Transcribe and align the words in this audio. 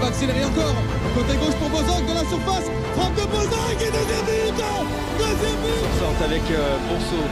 Va 0.00 0.06
accélérer 0.08 0.44
encore. 0.44 0.74
Côté 1.14 1.36
gauche 1.36 1.56
pour 1.60 1.68
Bozok 1.68 2.02
de 2.06 2.14
la 2.14 2.24
surface. 2.24 2.66
Frappe 2.96 3.14
de 3.14 3.26
Bozok 3.28 3.76
et 3.80 3.90
deuxième 3.90 4.24
but 4.26 4.64
Deuxième 5.18 5.60
but. 5.62 5.80
Sorte 6.00 6.22
avec 6.24 6.42
euh, 6.50 6.76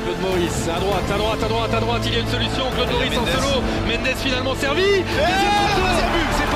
Claude 0.05 0.21
Maurice, 0.21 0.69
à 0.69 0.79
droite, 0.81 1.09
à 1.13 1.19
droite, 1.19 1.43
à 1.43 1.49
droite, 1.49 1.75
à 1.75 1.81
droite, 1.81 2.03
il 2.07 2.13
y 2.13 2.17
a 2.17 2.21
une 2.21 2.29
solution, 2.29 2.65
Claude 2.75 2.91
Maurice 2.91 3.19
en 3.19 3.27
solo, 3.27 3.63
Mendes 3.89 4.17
finalement 4.17 4.55
servi, 4.55 4.83
deuxième 4.83 6.13
but, 6.13 6.48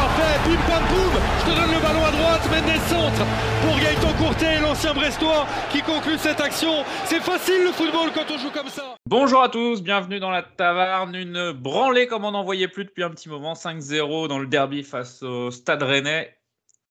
pim 0.44 0.60
pam 0.68 0.84
poum, 0.88 1.14
je 1.40 1.50
te 1.50 1.56
donne 1.56 1.72
le 1.72 1.80
ballon 1.80 2.04
à 2.04 2.10
droite, 2.10 2.42
Mendes 2.50 2.80
centre 2.88 3.26
pour 3.62 3.78
Gaëtan 3.78 4.12
Courtet, 4.18 4.60
l'ancien 4.60 4.94
Brestois 4.94 5.46
qui 5.70 5.82
conclut 5.82 6.18
cette 6.18 6.40
action, 6.40 6.84
c'est 7.04 7.20
facile 7.20 7.64
le 7.64 7.72
football 7.72 8.10
quand 8.14 8.30
on 8.30 8.38
joue 8.38 8.50
comme 8.50 8.68
ça. 8.68 8.96
Bonjour 9.06 9.42
à 9.42 9.48
tous, 9.48 9.82
bienvenue 9.82 10.20
dans 10.20 10.30
la 10.30 10.42
taverne, 10.42 11.14
une 11.14 11.52
branlée 11.52 12.06
comme 12.06 12.24
on 12.24 12.32
n'en 12.32 12.44
voyait 12.44 12.68
plus 12.68 12.84
depuis 12.84 13.02
un 13.02 13.10
petit 13.10 13.28
moment, 13.28 13.54
5-0 13.54 14.28
dans 14.28 14.38
le 14.38 14.46
derby 14.46 14.82
face 14.82 15.22
au 15.22 15.50
Stade 15.50 15.82
Rennais 15.82 16.36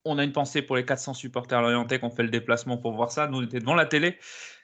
on 0.05 0.17
a 0.17 0.23
une 0.23 0.31
pensée 0.31 0.61
pour 0.61 0.75
les 0.75 0.85
400 0.85 1.13
supporters 1.13 1.61
orientés 1.61 1.99
qui 1.99 2.05
ont 2.05 2.09
fait 2.09 2.23
le 2.23 2.29
déplacement 2.29 2.77
pour 2.77 2.93
voir 2.93 3.11
ça. 3.11 3.27
Nous, 3.27 3.37
on 3.37 3.43
était 3.43 3.59
devant 3.59 3.75
la 3.75 3.85
télé. 3.85 4.17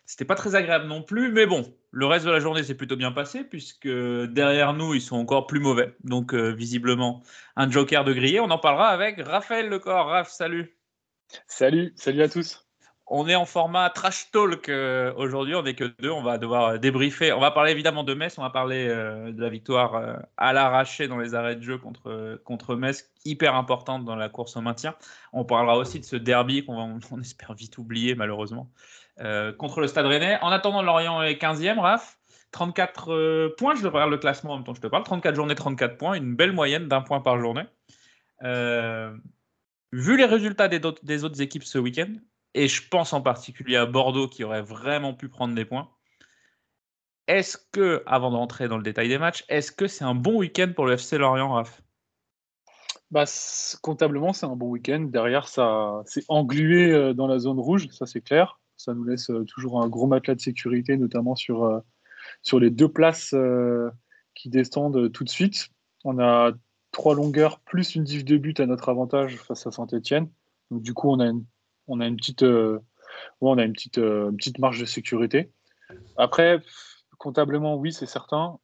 C'était 0.05 0.25
pas 0.25 0.35
très 0.35 0.55
agréable 0.55 0.87
non 0.87 1.03
plus, 1.03 1.31
mais 1.31 1.45
bon, 1.45 1.75
le 1.91 2.05
reste 2.05 2.25
de 2.25 2.31
la 2.31 2.39
journée 2.39 2.63
s'est 2.63 2.75
plutôt 2.75 2.95
bien 2.95 3.11
passé 3.11 3.43
puisque 3.43 3.87
derrière 3.87 4.73
nous, 4.73 4.93
ils 4.93 5.01
sont 5.01 5.17
encore 5.17 5.47
plus 5.47 5.59
mauvais. 5.59 5.95
Donc, 6.03 6.33
euh, 6.33 6.51
visiblement, 6.51 7.23
un 7.55 7.69
joker 7.69 8.03
de 8.03 8.13
grillé. 8.13 8.39
On 8.39 8.49
en 8.49 8.59
parlera 8.59 8.89
avec 8.89 9.21
Raphaël 9.21 9.69
Lecor. 9.69 10.07
Raph, 10.07 10.29
salut. 10.29 10.77
Salut, 11.47 11.93
salut 11.95 12.21
à 12.21 12.29
tous. 12.29 12.63
On 13.09 13.29
est 13.29 13.35
en 13.35 13.45
format 13.45 13.89
trash 13.89 14.31
talk 14.31 14.67
euh, 14.67 15.13
aujourd'hui, 15.15 15.55
on 15.55 15.63
n'est 15.63 15.75
que 15.75 15.85
deux, 15.99 16.11
on 16.11 16.21
va 16.21 16.37
devoir 16.37 16.77
débriefer. 16.77 17.31
On 17.31 17.39
va 17.39 17.51
parler 17.51 17.71
évidemment 17.71 18.03
de 18.03 18.13
Metz, 18.13 18.37
on 18.37 18.41
va 18.41 18.49
parler 18.49 18.85
euh, 18.89 19.31
de 19.31 19.41
la 19.41 19.47
victoire 19.47 20.19
à 20.35 20.51
l'arraché 20.51 21.07
dans 21.07 21.17
les 21.17 21.33
arrêts 21.33 21.55
de 21.55 21.61
jeu 21.61 21.77
contre, 21.77 22.41
contre 22.43 22.75
Metz, 22.75 23.09
hyper 23.23 23.55
importante 23.55 24.03
dans 24.03 24.17
la 24.17 24.27
course 24.27 24.57
au 24.57 24.61
maintien. 24.61 24.93
On 25.31 25.45
parlera 25.45 25.77
aussi 25.77 26.01
de 26.01 26.05
ce 26.05 26.17
derby 26.17 26.65
qu'on 26.65 26.99
on 27.09 27.21
espère 27.21 27.53
vite 27.53 27.77
oublier 27.77 28.13
malheureusement, 28.13 28.69
contre 29.57 29.81
le 29.81 29.87
Stade 29.87 30.05
Rennais. 30.05 30.37
En 30.41 30.49
attendant, 30.49 30.81
Lorient 30.81 31.21
est 31.23 31.41
15e, 31.41 31.79
Raph. 31.79 32.17
34 32.51 33.55
points, 33.57 33.75
je 33.75 33.83
devrais 33.83 34.07
le 34.07 34.17
classement 34.17 34.53
en 34.53 34.55
même 34.55 34.63
temps 34.63 34.71
que 34.71 34.77
je 34.77 34.81
te 34.81 34.87
parle. 34.87 35.03
34 35.03 35.35
journées, 35.35 35.55
34 35.55 35.97
points, 35.97 36.13
une 36.13 36.35
belle 36.35 36.53
moyenne 36.53 36.87
d'un 36.87 37.01
point 37.01 37.19
par 37.19 37.39
journée. 37.39 37.65
vu 39.91 40.17
les 40.17 40.25
résultats 40.25 40.67
des, 40.67 40.81
des 41.03 41.23
autres 41.23 41.41
équipes 41.41 41.63
ce 41.63 41.77
week-end, 41.77 42.13
et 42.53 42.67
je 42.67 42.87
pense 42.87 43.13
en 43.13 43.21
particulier 43.21 43.75
à 43.75 43.85
Bordeaux 43.85 44.27
qui 44.27 44.43
aurait 44.43 44.61
vraiment 44.61 45.13
pu 45.13 45.29
prendre 45.29 45.53
des 45.53 45.65
points. 45.65 45.89
Est-ce 47.27 47.57
que, 47.71 48.03
avant 48.05 48.31
d'entrer 48.31 48.67
dans 48.67 48.77
le 48.77 48.83
détail 48.83 49.09
des 49.09 49.17
matchs, 49.17 49.43
est-ce 49.49 49.71
que 49.71 49.87
c'est 49.87 50.05
un 50.05 50.15
bon 50.15 50.37
week-end 50.37 50.71
pour 50.73 50.85
le 50.85 50.93
FC 50.93 51.17
Lorient, 51.17 51.53
Raph? 51.53 51.81
Bah, 53.11 53.25
comptablement, 53.81 54.33
c'est 54.33 54.45
un 54.45 54.55
bon 54.55 54.69
week-end. 54.69 55.01
Derrière, 55.01 55.47
ça, 55.47 56.01
c'est 56.05 56.23
englué 56.29 56.91
euh, 56.91 57.13
dans 57.13 57.27
la 57.27 57.37
zone 57.37 57.59
rouge, 57.59 57.87
ça 57.91 58.05
c'est 58.05 58.21
clair. 58.21 58.59
Ça 58.77 58.93
nous 58.93 59.03
laisse 59.03 59.29
euh, 59.29 59.43
toujours 59.45 59.81
un 59.81 59.89
gros 59.89 60.07
matelas 60.07 60.35
de 60.35 60.41
sécurité, 60.41 60.97
notamment 60.97 61.35
sur, 61.35 61.63
euh, 61.63 61.79
sur 62.41 62.59
les 62.59 62.69
deux 62.69 62.89
places 62.89 63.35
qui 64.35 64.49
descendent 64.49 65.11
tout 65.11 65.23
de 65.23 65.29
suite. 65.29 65.69
On 66.03 66.19
a 66.19 66.51
trois 66.91 67.15
longueurs 67.15 67.59
plus 67.59 67.95
une 67.95 68.03
diff 68.03 68.23
de 68.23 68.37
but 68.37 68.59
à 68.59 68.65
notre 68.65 68.89
avantage 68.89 69.37
face 69.37 69.65
à 69.67 69.71
Saint-Etienne. 69.71 70.29
Donc 70.71 70.81
du 70.81 70.93
coup, 70.93 71.09
on 71.09 71.19
a 71.19 71.25
une 71.25 71.45
on 71.87 71.99
a 71.99 72.07
une 72.07 72.17
petite, 72.17 72.43
euh, 72.43 72.79
on 73.41 73.57
a 73.57 73.63
une 73.63 73.73
petite, 73.73 73.97
euh, 73.97 74.31
petite 74.31 74.59
marge 74.59 74.79
de 74.79 74.85
sécurité. 74.85 75.51
Après, 76.17 76.59
comptablement, 77.17 77.75
oui, 77.75 77.93
c'est 77.93 78.05
certain. 78.05 78.59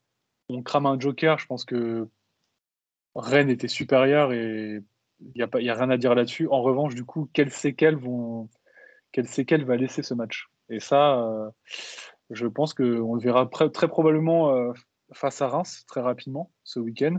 On 0.50 0.62
crame 0.62 0.86
un 0.86 1.00
joker. 1.00 1.40
Je 1.40 1.46
pense 1.48 1.66
que 1.66 2.08
Rennes 3.16 3.50
était 3.50 3.68
supérieur 3.68 4.34
et 4.34 4.82
il 5.22 5.32
n'y 5.36 5.42
a, 5.42 5.74
a 5.74 5.76
rien 5.76 5.90
à 5.90 5.98
dire 5.98 6.16
là-dessus. 6.16 6.48
En 6.50 6.62
revanche, 6.62 6.96
du 6.96 7.06
coup, 7.06 7.30
quelles 7.34 7.52
séquelles, 7.52 7.96
vont, 7.96 8.50
quelles 9.14 9.30
séquelles 9.30 9.64
va 9.64 9.78
laisser 9.78 10.04
ce 10.04 10.14
match 10.14 10.50
Et 10.70 10.82
ça, 10.82 11.22
euh, 11.22 11.50
je 12.30 12.48
pense 12.48 12.74
qu'on 12.74 13.16
le 13.16 13.22
verra 13.22 13.48
très 13.48 13.88
probablement 13.88 14.74
face 15.14 15.42
à 15.42 15.48
Reims 15.48 15.86
très 15.88 16.02
rapidement 16.02 16.52
ce 16.64 16.80
week-end. 16.80 17.18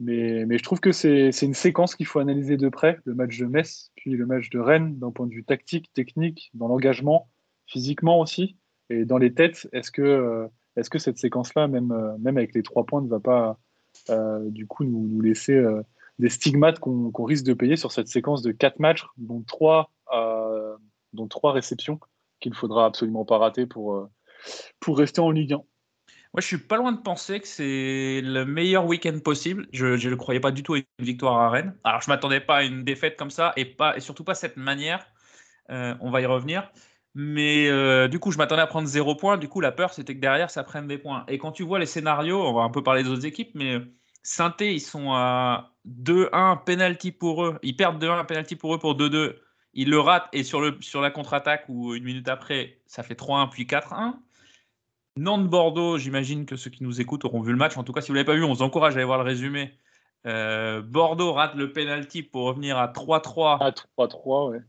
Mais, 0.00 0.46
je 0.50 0.62
trouve 0.62 0.80
que 0.80 0.92
c'est 0.92 1.30
une 1.42 1.54
séquence 1.54 1.94
qu'il 1.94 2.06
faut 2.06 2.18
analyser 2.18 2.56
de 2.56 2.68
près, 2.68 2.98
le 3.04 3.14
match 3.14 3.38
de 3.38 3.46
Metz, 3.46 3.92
puis 3.96 4.12
le 4.12 4.26
match 4.26 4.50
de 4.50 4.58
Rennes, 4.58 4.98
d'un 4.98 5.10
point 5.10 5.26
de 5.26 5.32
vue 5.32 5.44
tactique, 5.44 5.92
technique, 5.94 6.50
dans 6.54 6.66
l'engagement, 6.68 7.28
physiquement 7.66 8.18
aussi, 8.20 8.56
et 8.90 9.04
dans 9.04 9.18
les 9.18 9.32
têtes. 9.32 9.68
Est-ce 9.72 9.90
que, 9.90 10.02
euh, 10.02 10.48
cette 10.98 11.18
séquence-là, 11.18 11.68
même, 11.68 11.92
euh, 11.92 12.28
avec 12.28 12.54
les 12.54 12.62
trois 12.62 12.84
points, 12.84 13.02
ne 13.02 13.08
va 13.08 13.20
pas 13.20 13.58
euh, 14.10 14.50
du 14.50 14.66
coup 14.66 14.82
nous, 14.82 15.06
nous 15.06 15.20
laisser 15.20 15.64
des 16.18 16.28
stigmates 16.28 16.80
qu'on 16.80 17.24
risque 17.24 17.44
de 17.44 17.54
payer 17.54 17.76
sur 17.76 17.92
cette 17.92 18.08
séquence 18.08 18.42
de 18.42 18.50
quatre 18.50 18.80
matchs, 18.80 19.04
dont 19.16 19.42
trois, 19.42 19.90
dont 21.14 21.28
trois 21.28 21.52
réceptions 21.52 21.98
qu'il 22.40 22.54
faudra 22.54 22.86
absolument 22.86 23.24
pas 23.24 23.38
rater 23.38 23.66
pour, 23.66 24.08
pour 24.80 24.98
rester 24.98 25.20
en 25.20 25.30
Ligue 25.30 25.54
1 25.54 25.62
moi, 26.34 26.40
je 26.40 26.48
suis 26.48 26.58
pas 26.58 26.76
loin 26.76 26.90
de 26.90 27.00
penser 27.00 27.38
que 27.38 27.46
c'est 27.46 28.20
le 28.20 28.44
meilleur 28.44 28.86
week-end 28.86 29.16
possible. 29.20 29.68
Je 29.72 30.08
ne 30.08 30.14
croyais 30.16 30.40
pas 30.40 30.50
du 30.50 30.64
tout 30.64 30.74
à 30.74 30.78
une 30.78 30.84
victoire 30.98 31.38
à 31.38 31.48
Rennes. 31.48 31.76
Alors, 31.84 32.00
je 32.00 32.10
m'attendais 32.10 32.40
pas 32.40 32.56
à 32.56 32.62
une 32.64 32.82
défaite 32.82 33.16
comme 33.16 33.30
ça 33.30 33.52
et, 33.56 33.64
pas, 33.64 33.96
et 33.96 34.00
surtout 34.00 34.24
pas 34.24 34.34
cette 34.34 34.56
manière. 34.56 35.06
Euh, 35.70 35.94
on 36.00 36.10
va 36.10 36.20
y 36.20 36.26
revenir. 36.26 36.72
Mais 37.14 37.68
euh, 37.68 38.08
du 38.08 38.18
coup, 38.18 38.32
je 38.32 38.38
m'attendais 38.38 38.62
à 38.62 38.66
prendre 38.66 38.88
zéro 38.88 39.14
point. 39.14 39.36
Du 39.36 39.48
coup, 39.48 39.60
la 39.60 39.70
peur, 39.70 39.92
c'était 39.92 40.16
que 40.16 40.20
derrière, 40.20 40.50
ça 40.50 40.64
prenne 40.64 40.88
des 40.88 40.98
points. 40.98 41.24
Et 41.28 41.38
quand 41.38 41.52
tu 41.52 41.62
vois 41.62 41.78
les 41.78 41.86
scénarios, 41.86 42.42
on 42.44 42.52
va 42.52 42.62
un 42.62 42.70
peu 42.70 42.82
parler 42.82 43.04
des 43.04 43.10
autres 43.10 43.26
équipes, 43.26 43.52
mais 43.54 43.78
saint 44.24 44.52
ils 44.58 44.80
sont 44.80 45.12
à 45.12 45.70
2-1 45.86 46.64
penalty 46.64 47.12
pour 47.12 47.44
eux. 47.44 47.60
Ils 47.62 47.76
perdent 47.76 48.02
2-1 48.02 48.26
penalty 48.26 48.56
pour 48.56 48.74
eux 48.74 48.80
pour 48.80 48.96
2-2. 48.96 49.36
Ils 49.74 49.90
le 49.90 50.00
ratent 50.00 50.28
et 50.32 50.44
sur, 50.44 50.60
le, 50.60 50.76
sur 50.80 51.00
la 51.00 51.10
contre-attaque, 51.10 51.64
ou 51.68 51.94
une 51.94 52.04
minute 52.04 52.28
après, 52.28 52.78
ça 52.86 53.02
fait 53.02 53.18
3-1 53.18 53.50
puis 53.50 53.64
4-1. 53.64 54.14
Nantes-Bordeaux, 55.16 55.98
j'imagine 55.98 56.46
que 56.46 56.56
ceux 56.56 56.70
qui 56.70 56.82
nous 56.82 57.00
écoutent 57.00 57.24
auront 57.24 57.40
vu 57.40 57.52
le 57.52 57.58
match. 57.58 57.76
En 57.76 57.84
tout 57.84 57.92
cas, 57.92 58.00
si 58.00 58.08
vous 58.08 58.14
ne 58.14 58.18
l'avez 58.18 58.26
pas 58.26 58.34
vu, 58.34 58.44
on 58.44 58.52
vous 58.52 58.62
encourage 58.62 58.94
à 58.94 58.96
aller 58.96 59.04
voir 59.04 59.18
le 59.18 59.24
résumé. 59.24 59.76
Euh, 60.26 60.80
Bordeaux 60.80 61.32
rate 61.32 61.54
le 61.54 61.72
penalty 61.72 62.22
pour 62.22 62.46
revenir 62.46 62.78
à 62.78 62.88
3-3. 62.88 63.58
À 63.62 63.70
3-3, 63.70 64.50
ouais. 64.50 64.62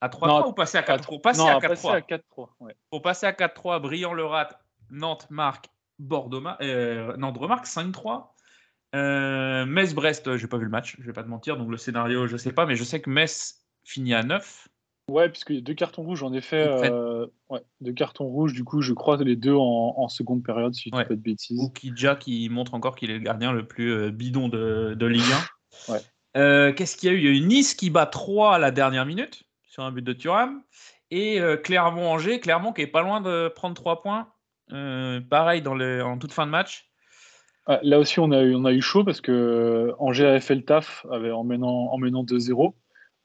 À 0.00 0.08
3-3 0.08 0.48
ou 0.48 0.52
passer 0.52 0.78
à 0.78 0.82
4-3 0.82 1.04
Pour 1.04 1.22
passer 1.22 1.40
à 1.42 1.58
4-3. 1.58 2.48
Ouais. 2.60 2.76
Pour 2.90 3.02
passer 3.02 3.26
à 3.26 3.32
4-3, 3.32 3.80
Brillant 3.80 4.14
le 4.14 4.24
rate, 4.24 4.58
Nantes 4.90 5.26
marque, 5.30 5.68
Bordeaux 5.98 6.42
euh, 6.62 7.16
Nantes 7.16 7.38
remarque 7.38 7.66
5-3. 7.66 8.28
Euh, 8.96 9.66
Metz-Brest, 9.66 10.36
j'ai 10.36 10.46
pas 10.48 10.56
vu 10.56 10.64
le 10.64 10.70
match, 10.70 10.96
je 10.98 11.06
vais 11.06 11.12
pas 11.12 11.22
te 11.22 11.28
mentir, 11.28 11.56
donc 11.56 11.70
le 11.70 11.76
scénario, 11.76 12.26
je 12.26 12.36
sais 12.36 12.52
pas, 12.52 12.66
mais 12.66 12.74
je 12.74 12.82
sais 12.82 13.00
que 13.00 13.08
Metz 13.08 13.59
finit 13.84 14.14
à 14.14 14.22
9. 14.22 14.68
Ouais, 15.10 15.28
puisqu'il 15.28 15.56
y 15.56 15.58
a 15.58 15.62
deux 15.62 15.74
cartons 15.74 16.02
rouges, 16.02 16.22
en 16.22 16.32
effet. 16.32 16.64
Euh, 16.68 17.26
ouais, 17.48 17.60
deux 17.80 17.92
cartons 17.92 18.26
rouges, 18.26 18.52
du 18.52 18.62
coup, 18.62 18.80
je 18.80 18.92
crois 18.92 19.16
les 19.16 19.34
deux 19.34 19.54
en, 19.54 20.08
seconde 20.08 20.44
période, 20.44 20.72
si 20.72 20.88
je 20.88 20.94
ne 20.94 21.02
dis 21.02 21.08
pas 21.08 21.16
de 21.16 21.20
bêtises. 21.20 21.58
Ou 21.60 21.68
Kidja 21.68 22.14
qui 22.14 22.48
montre 22.48 22.74
encore 22.74 22.94
qu'il 22.94 23.10
est 23.10 23.18
le 23.18 23.24
gardien 23.24 23.52
le 23.52 23.66
plus 23.66 23.92
euh, 23.92 24.10
bidon 24.10 24.48
de, 24.48 24.94
de 24.96 25.06
Ligue 25.06 25.24
1. 25.88 25.92
ouais. 25.92 26.00
Euh, 26.36 26.72
qu'est-ce 26.72 26.96
qu'il 26.96 27.10
y 27.10 27.12
a 27.12 27.16
eu? 27.16 27.18
Il 27.18 27.24
y 27.24 27.28
a 27.28 27.32
eu 27.32 27.40
Nice 27.40 27.74
qui 27.74 27.90
bat 27.90 28.06
3 28.06 28.54
à 28.54 28.58
la 28.60 28.70
dernière 28.70 29.04
minute. 29.04 29.42
sur 29.64 29.82
un 29.82 29.90
but 29.90 30.02
de 30.02 30.12
Thuram. 30.12 30.62
Et 31.10 31.40
euh, 31.40 31.56
Clermont-Angers, 31.56 32.38
Clermont 32.38 32.72
qui 32.72 32.82
est 32.82 32.86
pas 32.86 33.02
loin 33.02 33.20
de 33.20 33.48
prendre 33.48 33.74
3 33.74 34.02
points. 34.02 34.28
Pareil 35.28 35.60
dans 35.60 35.76
en 35.80 36.18
toute 36.18 36.32
fin 36.32 36.46
de 36.46 36.52
match. 36.52 36.88
Ah, 37.66 37.80
Là 37.82 37.98
aussi, 37.98 38.20
on 38.20 38.30
a, 38.30 38.42
eu, 38.42 38.54
on 38.54 38.64
a 38.64 38.72
eu 38.72 38.80
chaud 38.80 39.04
parce 39.04 39.20
que 39.20 39.92
Angers 39.98 40.26
avait 40.26 40.40
fait 40.40 40.54
le 40.54 40.64
taf 40.64 41.04
avait, 41.10 41.32
en 41.32 41.42
menant, 41.42 41.92
en 41.92 41.98
menant 41.98 42.22
2-0, 42.22 42.74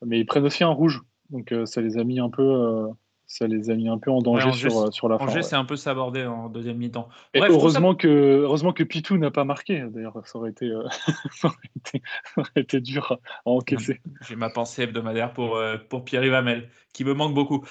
mais 0.03 0.19
ils 0.19 0.25
prennent 0.25 0.45
aussi 0.45 0.63
un 0.63 0.69
rouge. 0.69 1.01
Donc 1.29 1.51
euh, 1.51 1.65
ça 1.65 1.81
les 1.81 1.97
a 1.97 2.03
mis 2.03 2.19
un 2.19 2.29
peu, 2.29 2.43
euh, 2.43 2.87
ça 3.25 3.47
les 3.47 3.69
a 3.69 3.75
mis 3.75 3.89
un 3.89 3.97
peu 3.97 4.11
en 4.11 4.21
danger 4.21 4.45
Ouais, 4.45 4.51
Angers, 4.51 4.69
sur, 4.69 4.81
euh, 4.81 4.91
sur 4.91 5.09
la 5.09 5.17
fin. 5.17 5.25
Angers 5.25 5.37
ouais. 5.37 5.43
s'est 5.43 5.55
un 5.55 5.65
peu 5.65 5.75
sabordé 5.75 6.25
en 6.25 6.49
deuxième 6.49 6.77
mi-temps. 6.77 7.09
Ça- 7.33 7.47
heureusement, 7.49 7.95
que, 7.95 8.07
heureusement 8.07 8.73
que 8.73 8.83
Pitou 8.83 9.17
n'a 9.17 9.31
pas 9.31 9.43
marqué. 9.43 9.83
D'ailleurs, 9.89 10.21
ça 10.25 10.37
aurait 10.37 10.51
été, 10.51 10.71
ça 11.31 11.47
aurait 11.47 11.57
été, 11.75 12.01
ça 12.23 12.41
aurait 12.41 12.61
été 12.61 12.81
dur 12.81 13.11
à 13.13 13.49
encaisser. 13.49 14.01
J'ai 14.27 14.35
ma 14.35 14.49
pensée 14.49 14.83
hebdomadaire 14.83 15.33
pour, 15.33 15.59
pour 15.89 16.05
Pierre 16.05 16.33
Hamel, 16.33 16.69
qui 16.93 17.03
me 17.03 17.13
manque 17.13 17.33
beaucoup. 17.33 17.65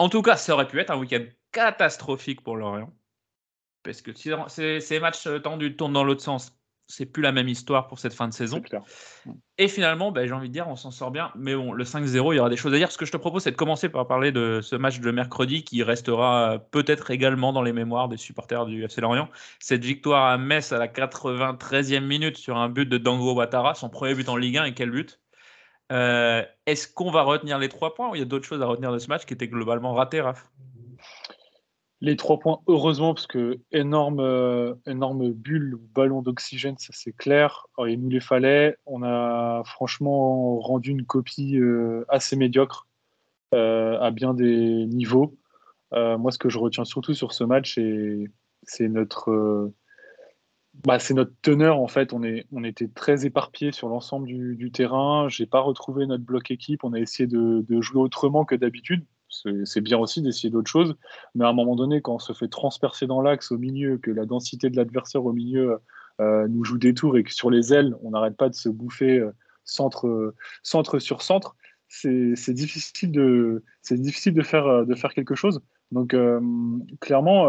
En 0.00 0.08
tout 0.08 0.22
cas, 0.22 0.36
ça 0.36 0.54
aurait 0.54 0.68
pu 0.68 0.78
être 0.80 0.90
un 0.90 0.98
week-end 0.98 1.24
catastrophique 1.52 2.42
pour 2.42 2.56
Lorient. 2.56 2.92
Parce 3.84 4.02
que 4.02 4.10
ces, 4.14 4.80
ces 4.80 5.00
matchs 5.00 5.28
tendus 5.42 5.76
tournent 5.76 5.92
dans 5.92 6.04
l'autre 6.04 6.22
sens, 6.22 6.57
c'est 6.88 7.06
plus 7.06 7.22
la 7.22 7.32
même 7.32 7.48
histoire 7.48 7.86
pour 7.86 7.98
cette 7.98 8.14
fin 8.14 8.26
de 8.28 8.32
saison. 8.32 8.60
Et 9.58 9.68
finalement, 9.68 10.10
ben, 10.10 10.26
j'ai 10.26 10.32
envie 10.32 10.48
de 10.48 10.52
dire, 10.52 10.66
on 10.68 10.76
s'en 10.76 10.90
sort 10.90 11.10
bien. 11.10 11.30
Mais 11.36 11.54
bon, 11.54 11.72
le 11.72 11.84
5-0, 11.84 12.32
il 12.32 12.36
y 12.36 12.40
aura 12.40 12.48
des 12.48 12.56
choses 12.56 12.72
à 12.72 12.78
dire. 12.78 12.90
Ce 12.90 12.96
que 12.98 13.04
je 13.04 13.12
te 13.12 13.16
propose, 13.18 13.42
c'est 13.42 13.50
de 13.50 13.56
commencer 13.56 13.88
par 13.90 14.06
parler 14.06 14.32
de 14.32 14.60
ce 14.62 14.74
match 14.74 14.98
de 15.00 15.10
mercredi 15.10 15.64
qui 15.64 15.82
restera 15.82 16.58
peut-être 16.70 17.10
également 17.10 17.52
dans 17.52 17.62
les 17.62 17.72
mémoires 17.74 18.08
des 18.08 18.16
supporters 18.16 18.64
du 18.66 18.84
FC 18.84 19.00
Lorient. 19.02 19.28
Cette 19.60 19.84
victoire 19.84 20.26
à 20.30 20.38
Metz 20.38 20.72
à 20.72 20.78
la 20.78 20.88
93e 20.88 22.00
minute 22.00 22.36
sur 22.38 22.56
un 22.56 22.68
but 22.70 22.86
de 22.88 22.96
Dango 22.98 23.34
Ouattara, 23.34 23.74
son 23.74 23.90
premier 23.90 24.14
but 24.14 24.28
en 24.28 24.36
Ligue 24.36 24.56
1 24.58 24.64
et 24.64 24.74
quel 24.74 24.90
but 24.90 25.20
Euh, 25.92 26.44
Est-ce 26.66 26.88
qu'on 26.92 27.10
va 27.10 27.22
retenir 27.22 27.58
les 27.58 27.68
trois 27.68 27.94
points 27.94 28.10
ou 28.10 28.14
il 28.14 28.18
y 28.18 28.22
a 28.22 28.24
d'autres 28.26 28.46
choses 28.46 28.62
à 28.62 28.66
retenir 28.66 28.92
de 28.92 28.98
ce 28.98 29.08
match 29.08 29.24
qui 29.26 29.34
était 29.34 29.48
globalement 29.48 29.94
raté, 29.94 30.20
Raph? 30.20 30.50
Les 32.00 32.14
trois 32.14 32.38
points, 32.38 32.60
heureusement, 32.68 33.12
parce 33.12 33.26
que 33.26 33.58
énorme, 33.72 34.20
euh, 34.20 34.74
énorme 34.86 35.32
bulle 35.32 35.76
ballon 35.94 36.22
d'oxygène, 36.22 36.78
ça 36.78 36.90
c'est 36.92 37.12
clair. 37.12 37.66
Il 37.78 38.00
nous 38.00 38.08
les 38.08 38.20
fallait. 38.20 38.76
On 38.86 39.02
a 39.02 39.62
franchement 39.64 40.60
rendu 40.60 40.92
une 40.92 41.04
copie 41.04 41.56
euh, 41.56 42.04
assez 42.08 42.36
médiocre 42.36 42.86
euh, 43.52 43.98
à 44.00 44.12
bien 44.12 44.32
des 44.32 44.86
niveaux. 44.86 45.36
Euh, 45.92 46.16
moi, 46.18 46.30
ce 46.30 46.38
que 46.38 46.48
je 46.48 46.58
retiens 46.58 46.84
surtout 46.84 47.14
sur 47.14 47.32
ce 47.32 47.42
match, 47.42 47.80
c'est 48.62 48.88
notre, 48.88 49.72
bah, 50.84 51.00
c'est 51.00 51.14
notre 51.14 51.32
teneur 51.42 51.80
en 51.80 51.88
fait. 51.88 52.12
On, 52.12 52.22
est, 52.22 52.46
on 52.52 52.62
était 52.62 52.88
très 52.88 53.26
éparpillés 53.26 53.72
sur 53.72 53.88
l'ensemble 53.88 54.28
du, 54.28 54.54
du 54.54 54.70
terrain. 54.70 55.28
J'ai 55.28 55.46
pas 55.46 55.60
retrouvé 55.60 56.06
notre 56.06 56.22
bloc 56.22 56.52
équipe. 56.52 56.84
On 56.84 56.92
a 56.92 57.00
essayé 57.00 57.26
de 57.26 57.80
jouer 57.80 58.00
autrement 58.00 58.44
que 58.44 58.54
d'habitude. 58.54 59.04
C'est 59.64 59.80
bien 59.80 59.98
aussi 59.98 60.22
d'essayer 60.22 60.50
d'autres 60.50 60.70
choses. 60.70 60.96
Mais 61.34 61.44
à 61.44 61.48
un 61.48 61.52
moment 61.52 61.76
donné, 61.76 62.00
quand 62.00 62.14
on 62.14 62.18
se 62.18 62.32
fait 62.32 62.48
transpercer 62.48 63.06
dans 63.06 63.20
l'axe 63.20 63.52
au 63.52 63.58
milieu, 63.58 63.98
que 63.98 64.10
la 64.10 64.26
densité 64.26 64.70
de 64.70 64.76
l'adversaire 64.76 65.24
au 65.24 65.32
milieu 65.32 65.78
euh, 66.20 66.48
nous 66.48 66.64
joue 66.64 66.78
des 66.78 66.94
tours 66.94 67.16
et 67.16 67.22
que 67.22 67.32
sur 67.32 67.50
les 67.50 67.72
ailes, 67.72 67.94
on 68.02 68.10
n'arrête 68.10 68.36
pas 68.36 68.48
de 68.48 68.54
se 68.54 68.68
bouffer 68.68 69.18
euh, 69.18 69.32
centre, 69.64 70.06
euh, 70.06 70.98
sur 70.98 71.22
centre, 71.22 71.56
c'est 71.88 72.52
difficile, 72.52 73.12
de, 73.12 73.62
faire, 74.42 74.66
euh, 74.66 74.84
quelque 75.14 75.34
chose. 75.34 75.60
Donc, 75.90 76.14
euh, 76.14 76.40
clairement, 77.00 77.48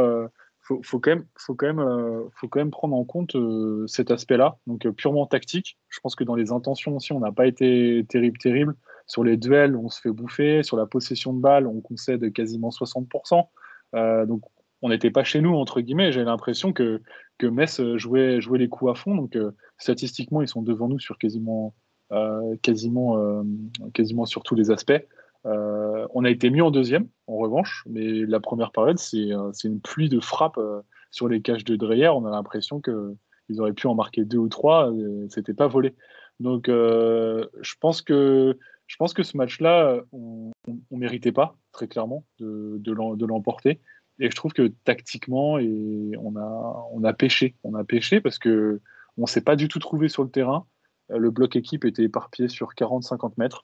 il 0.69 0.85
faut, 0.85 0.99
quand 0.99 1.11
même, 1.11 1.25
faut, 1.35 1.55
quand 1.55 1.67
même, 1.67 1.79
euh, 1.79 2.69
prendre 2.71 2.95
en 2.95 3.03
compte 3.03 3.35
euh, 3.35 3.85
cet 3.87 4.11
aspect-là, 4.11 4.57
donc 4.67 4.85
euh, 4.85 4.91
purement 4.91 5.25
tactique. 5.25 5.77
Je 5.89 5.99
pense 5.99 6.15
que 6.15 6.23
dans 6.23 6.35
les 6.35 6.51
intentions 6.51 6.95
aussi, 6.95 7.11
on 7.11 7.19
n'a 7.19 7.31
pas 7.31 7.47
été 7.47 8.05
terrible, 8.07 8.37
terrible. 8.37 8.75
Sur 9.09 9.23
les 9.23 9.37
duels, 9.37 9.75
on 9.75 9.89
se 9.89 9.99
fait 9.99 10.11
bouffer. 10.11 10.61
Sur 10.63 10.77
la 10.77 10.85
possession 10.85 11.33
de 11.33 11.41
balles, 11.41 11.67
on 11.67 11.81
concède 11.81 12.31
quasiment 12.31 12.69
60%. 12.69 13.47
Euh, 13.95 14.25
donc, 14.27 14.43
on 14.83 14.89
n'était 14.89 15.09
pas 15.09 15.23
chez 15.23 15.41
nous, 15.41 15.55
entre 15.55 15.81
guillemets. 15.81 16.11
J'ai 16.11 16.23
l'impression 16.23 16.71
que, 16.73 17.01
que 17.39 17.47
Metz 17.47 17.81
jouait, 17.95 18.39
les 18.39 18.69
coups 18.69 18.91
à 18.91 18.93
fond. 18.93 19.15
Donc, 19.15 19.35
euh, 19.35 19.51
statistiquement, 19.79 20.43
ils 20.43 20.47
sont 20.47 20.61
devant 20.61 20.87
nous 20.87 20.99
sur 20.99 21.17
quasiment, 21.17 21.73
euh, 22.11 22.55
tous 24.45 24.55
les 24.55 24.71
aspects. 24.71 25.07
On 25.43 26.23
a 26.23 26.29
été 26.29 26.51
mieux 26.51 26.63
en 26.63 26.71
deuxième, 26.71 27.07
en 27.25 27.37
revanche, 27.37 27.83
mais 27.89 28.25
la 28.25 28.39
première 28.39 28.71
période, 28.71 28.99
c'est 28.99 29.27
une 29.63 29.81
pluie 29.81 30.09
de 30.09 30.19
frappes 30.19 30.59
sur 31.09 31.27
les 31.27 31.41
cages 31.41 31.63
de 31.65 31.75
Dreyer. 31.75 32.09
On 32.09 32.25
a 32.25 32.29
l'impression 32.29 32.79
qu'ils 32.79 33.59
auraient 33.59 33.73
pu 33.73 33.87
en 33.87 33.95
marquer 33.95 34.23
deux 34.23 34.37
ou 34.37 34.49
trois, 34.49 34.93
c'était 35.29 35.55
pas 35.55 35.67
volé. 35.67 35.95
Donc, 36.39 36.67
je 36.67 37.73
pense 37.79 38.01
que 38.01 38.57
je 38.89 38.95
pense 38.97 39.13
que 39.13 39.21
ce 39.21 39.37
match-là, 39.37 40.01
on, 40.11 40.51
ne 40.67 40.97
méritait 40.97 41.31
pas, 41.31 41.55
très 41.71 41.87
clairement, 41.87 42.25
de, 42.39 42.77
de 42.79 42.91
l'em- 42.91 43.15
de 43.15 43.25
l'emporter. 43.25 43.79
Et 44.19 44.31
je 44.31 44.35
trouve 44.35 44.51
que 44.51 44.67
tactiquement, 44.83 45.59
et 45.59 46.11
on, 46.17 46.35
a, 46.35 47.13
pêché. 47.13 47.55
On 47.63 47.75
a 47.75 47.83
pêché 47.83 48.19
parce 48.19 48.39
que 48.39 48.81
on 49.17 49.27
s'est 49.27 49.41
pas 49.41 49.55
du 49.55 49.67
tout 49.67 49.79
trouvé 49.79 50.09
sur 50.09 50.23
le 50.23 50.29
terrain. 50.29 50.65
Euh, 51.11 51.19
Le 51.19 51.29
bloc 51.29 51.55
équipe 51.55 51.85
était 51.85 52.03
éparpillé 52.03 52.49
sur 52.49 52.73
40-50 52.73 53.33
mètres. 53.37 53.63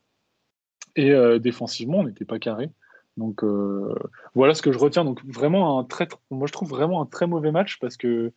Et 0.95 1.11
euh, 1.11 1.39
défensivement, 1.39 1.99
on 1.99 2.03
n'était 2.03 2.23
pas 2.23 2.37
carré. 2.37 2.69
Donc 3.17 3.43
euh, 3.43 3.95
voilà 4.35 4.53
ce 4.53 4.61
que 4.61 4.71
je 4.71 4.77
retiens. 4.77 5.05
Donc 5.05 5.25
vraiment 5.25 5.79
un 5.79 5.85
très, 5.85 6.07
moi 6.29 6.45
je 6.45 6.53
trouve 6.53 6.69
vraiment 6.69 7.01
un 7.01 7.07
très 7.07 7.25
mauvais 7.25 7.51
match 7.51 7.79
parce 7.79 7.97
que 7.97 8.31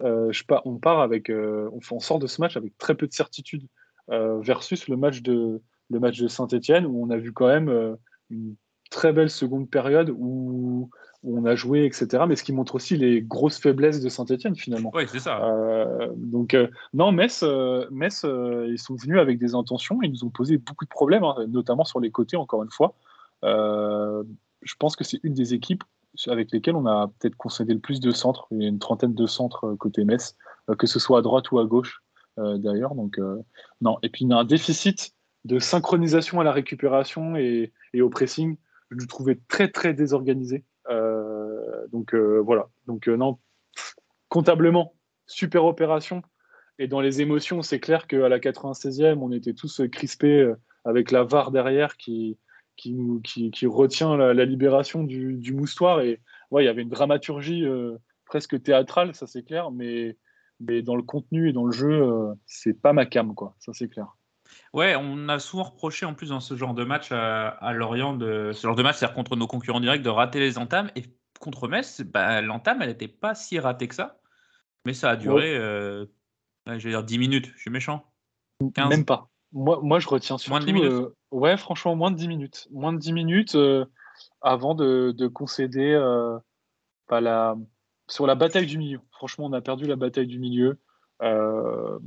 on 0.00 0.78
part 0.78 1.00
avec, 1.00 1.28
on, 1.30 1.80
sort 1.98 2.20
de 2.20 2.28
ce 2.28 2.40
match 2.40 2.56
avec 2.56 2.78
très 2.78 2.94
peu 2.94 3.08
de 3.08 3.12
certitude 3.12 3.66
versus 4.08 4.86
le 4.86 4.96
match 4.96 5.22
de 5.22 5.60
le 5.90 6.00
match 6.00 6.20
de 6.20 6.28
Saint-Etienne 6.28 6.86
où 6.86 7.02
on 7.04 7.10
a 7.10 7.16
vu 7.16 7.32
quand 7.32 7.46
même 7.46 7.68
euh, 7.68 7.96
une 8.30 8.54
très 8.90 9.12
belle 9.12 9.30
seconde 9.30 9.70
période 9.70 10.10
où, 10.16 10.90
on 11.24 11.44
a 11.44 11.56
joué, 11.56 11.84
etc. 11.84 12.24
Mais 12.28 12.36
ce 12.36 12.44
qui 12.44 12.52
montre 12.52 12.76
aussi 12.76 12.96
les 12.96 13.20
grosses 13.22 13.58
faiblesses 13.58 14.00
de 14.00 14.08
Saint-Etienne 14.08 14.54
finalement. 14.54 14.92
Oui, 14.94 15.02
c'est 15.08 15.18
ça. 15.18 15.44
Euh, 15.44 16.12
donc, 16.14 16.54
euh, 16.54 16.68
non, 16.94 17.10
Metz, 17.10 17.40
euh, 17.42 17.86
Metz 17.90 18.24
ils 18.24 18.78
sont 18.78 18.94
venus 18.94 19.18
avec 19.18 19.38
des 19.38 19.56
intentions. 19.56 19.98
Ils 20.02 20.12
nous 20.12 20.24
ont 20.24 20.30
posé 20.30 20.58
beaucoup 20.58 20.84
de 20.84 20.90
problèmes, 20.90 21.24
hein, 21.24 21.34
notamment 21.48 21.84
sur 21.84 21.98
les 21.98 22.12
côtés, 22.12 22.36
encore 22.36 22.62
une 22.62 22.70
fois. 22.70 22.94
Je 23.42 24.74
pense 24.78 24.94
que 24.94 25.02
c'est 25.02 25.18
une 25.24 25.34
des 25.34 25.54
équipes 25.54 25.82
avec 26.28 26.52
lesquelles 26.52 26.76
on 26.76 26.86
a 26.86 27.08
peut-être 27.18 27.36
concédé 27.36 27.74
le 27.74 27.80
plus 27.80 27.98
de 27.98 28.12
centres. 28.12 28.46
Il 28.52 28.62
y 28.62 28.64
a 28.64 28.68
une 28.68 28.78
trentaine 28.78 29.12
de 29.12 29.26
centres 29.26 29.74
côté 29.74 30.04
Metz, 30.04 30.36
que 30.78 30.86
ce 30.86 31.00
soit 31.00 31.18
à 31.18 31.22
droite 31.22 31.50
ou 31.50 31.58
à 31.58 31.64
gauche, 31.66 32.00
d'ailleurs. 32.36 32.94
Donc, 32.94 33.18
non. 33.80 33.98
Et 34.04 34.08
puis, 34.08 34.24
il 34.24 34.30
y 34.30 34.32
a 34.32 34.36
un 34.36 34.44
déficit 34.44 35.14
de 35.44 35.58
synchronisation 35.58 36.40
à 36.40 36.44
la 36.44 36.52
récupération 36.52 37.36
et, 37.36 37.72
au 38.00 38.10
pressing. 38.10 38.56
Je 38.90 38.96
le 38.96 39.06
trouvais 39.06 39.38
très, 39.48 39.70
très 39.70 39.94
désorganisé. 39.94 40.64
Euh, 40.90 41.86
donc, 41.88 42.14
euh, 42.14 42.40
voilà. 42.44 42.68
Donc, 42.86 43.08
euh, 43.08 43.16
non, 43.16 43.38
comptablement, 44.28 44.94
super 45.26 45.64
opération. 45.64 46.22
Et 46.78 46.88
dans 46.88 47.00
les 47.00 47.20
émotions, 47.20 47.62
c'est 47.62 47.80
clair 47.80 48.06
qu'à 48.06 48.28
la 48.28 48.38
96e, 48.38 49.18
on 49.18 49.32
était 49.32 49.54
tous 49.54 49.82
crispés 49.90 50.52
avec 50.84 51.10
la 51.10 51.24
VAR 51.24 51.50
derrière 51.50 51.96
qui, 51.96 52.38
qui, 52.76 53.66
retient 53.66 54.16
la, 54.16 54.44
libération 54.44 55.02
du, 55.02 55.34
du 55.34 55.52
moustoir. 55.52 56.00
Et 56.00 56.20
ouais, 56.50 56.62
il 56.62 56.66
y 56.66 56.70
avait 56.70 56.82
une 56.82 56.88
dramaturgie 56.88 57.66
presque 58.26 58.62
théâtrale, 58.62 59.14
ça 59.16 59.26
c'est 59.26 59.42
clair, 59.42 59.72
mais, 59.72 60.16
mais 60.60 60.82
dans 60.82 60.94
le 60.94 61.02
contenu 61.02 61.48
et 61.48 61.52
dans 61.52 61.64
le 61.64 61.72
jeu, 61.72 62.06
c'est 62.46 62.80
pas 62.80 62.92
ma 62.92 63.06
cam, 63.06 63.34
quoi. 63.34 63.56
Ça 63.58 63.72
c'est 63.72 63.88
clair. 63.88 64.17
Ouais, 64.74 64.96
on 64.96 65.28
a 65.28 65.38
souvent 65.38 65.64
reproché 65.64 66.04
en 66.04 66.14
plus 66.14 66.28
dans 66.28 66.40
ce 66.40 66.54
genre 66.56 66.74
de 66.74 66.84
match 66.84 67.10
à, 67.10 67.48
à 67.48 67.72
Lorient, 67.72 68.14
de, 68.14 68.50
ce 68.52 68.66
genre 68.66 68.76
de 68.76 68.82
match, 68.82 68.96
c'est-à-dire 68.96 69.14
contre 69.14 69.36
nos 69.36 69.46
concurrents 69.46 69.80
directs, 69.80 70.02
de 70.02 70.10
rater 70.10 70.40
les 70.40 70.58
entames. 70.58 70.90
Et 70.94 71.04
contre 71.40 71.68
Metz, 71.68 72.02
bah, 72.02 72.40
l'entame, 72.42 72.82
elle 72.82 72.88
n'était 72.88 73.08
pas 73.08 73.34
si 73.34 73.58
ratée 73.58 73.88
que 73.88 73.94
ça. 73.94 74.20
Mais 74.84 74.94
ça 74.94 75.10
a 75.10 75.16
duré, 75.16 75.56
euh, 75.56 76.06
je 76.66 76.72
vais 76.72 76.90
dire 76.90 77.02
10 77.02 77.18
minutes, 77.18 77.50
je 77.54 77.60
suis 77.60 77.70
méchant. 77.70 78.04
15. 78.74 78.88
Même 78.88 79.04
pas. 79.04 79.28
Moi, 79.52 79.80
moi, 79.82 79.98
je 79.98 80.08
retiens 80.08 80.38
surtout. 80.38 80.50
Moins 80.50 80.60
de 80.60 80.66
10 80.66 80.72
minutes 80.72 80.92
euh, 80.92 81.14
ouais, 81.30 81.56
franchement, 81.56 81.96
moins 81.96 82.10
de 82.10 82.16
10 82.16 82.28
minutes. 82.28 82.68
Moins 82.70 82.92
de 82.92 82.98
10 82.98 83.12
minutes 83.12 83.54
euh, 83.54 83.84
avant 84.40 84.74
de, 84.74 85.12
de 85.16 85.26
concéder 85.26 85.92
euh, 85.92 86.38
pas 87.06 87.20
la... 87.20 87.56
sur 88.08 88.26
la 88.26 88.34
bataille 88.34 88.66
du 88.66 88.78
milieu. 88.78 89.00
Franchement, 89.12 89.46
on 89.46 89.52
a 89.52 89.60
perdu 89.60 89.86
la 89.86 89.96
bataille 89.96 90.26
du 90.26 90.38
milieu. 90.38 90.78
Euh, 91.22 91.98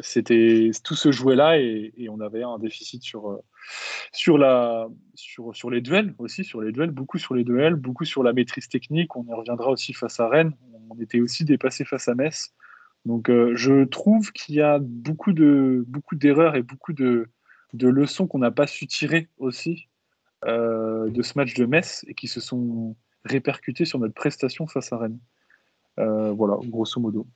C'était 0.00 0.70
tout 0.84 0.94
se 0.94 1.10
jouait 1.12 1.36
là 1.36 1.58
et, 1.58 2.08
on 2.10 2.20
avait 2.20 2.42
un 2.42 2.58
déficit 2.58 3.02
sur, 3.02 3.30
euh, 3.30 3.42
sur, 4.12 4.38
la, 4.38 4.88
sur, 5.14 5.54
sur 5.54 5.70
les 5.70 5.80
duels 5.80 6.14
aussi, 6.18 6.44
sur 6.44 6.60
les 6.60 6.72
duels, 6.72 6.90
beaucoup 6.90 7.18
sur 7.18 7.34
les 7.34 7.44
duels, 7.44 7.74
beaucoup 7.74 8.04
sur 8.04 8.22
la 8.22 8.32
maîtrise 8.32 8.68
technique. 8.68 9.16
On 9.16 9.24
y 9.26 9.32
reviendra 9.32 9.70
aussi 9.70 9.92
face 9.92 10.20
à 10.20 10.28
Rennes. 10.28 10.52
On 10.90 11.00
était 11.00 11.20
aussi 11.20 11.44
dépassé 11.44 11.84
face 11.84 12.08
à 12.08 12.14
Metz. 12.14 12.54
Donc, 13.06 13.30
euh, 13.30 13.52
je 13.56 13.84
trouve 13.84 14.32
qu'il 14.32 14.56
y 14.56 14.60
a 14.60 14.78
beaucoup 14.80 15.32
de 15.32 15.84
beaucoup 15.88 16.16
d'erreurs 16.16 16.56
et 16.56 16.62
beaucoup 16.62 16.92
de, 16.92 17.28
de 17.72 17.88
leçons 17.88 18.26
qu'on 18.26 18.38
n'a 18.38 18.50
pas 18.50 18.66
su 18.66 18.86
tirer 18.86 19.28
aussi 19.38 19.88
de 20.46 21.22
ce 21.22 21.32
match 21.36 21.52
de 21.52 21.66
Metz 21.66 22.02
et 22.08 22.14
qui 22.14 22.26
se 22.26 22.40
sont 22.40 22.96
répercutées 23.26 23.84
sur 23.84 23.98
notre 23.98 24.14
prestation 24.14 24.66
face 24.66 24.90
à 24.90 24.96
Rennes. 24.96 25.18
Voilà, 25.98 26.56
grosso 26.64 26.98
modo. 26.98 27.26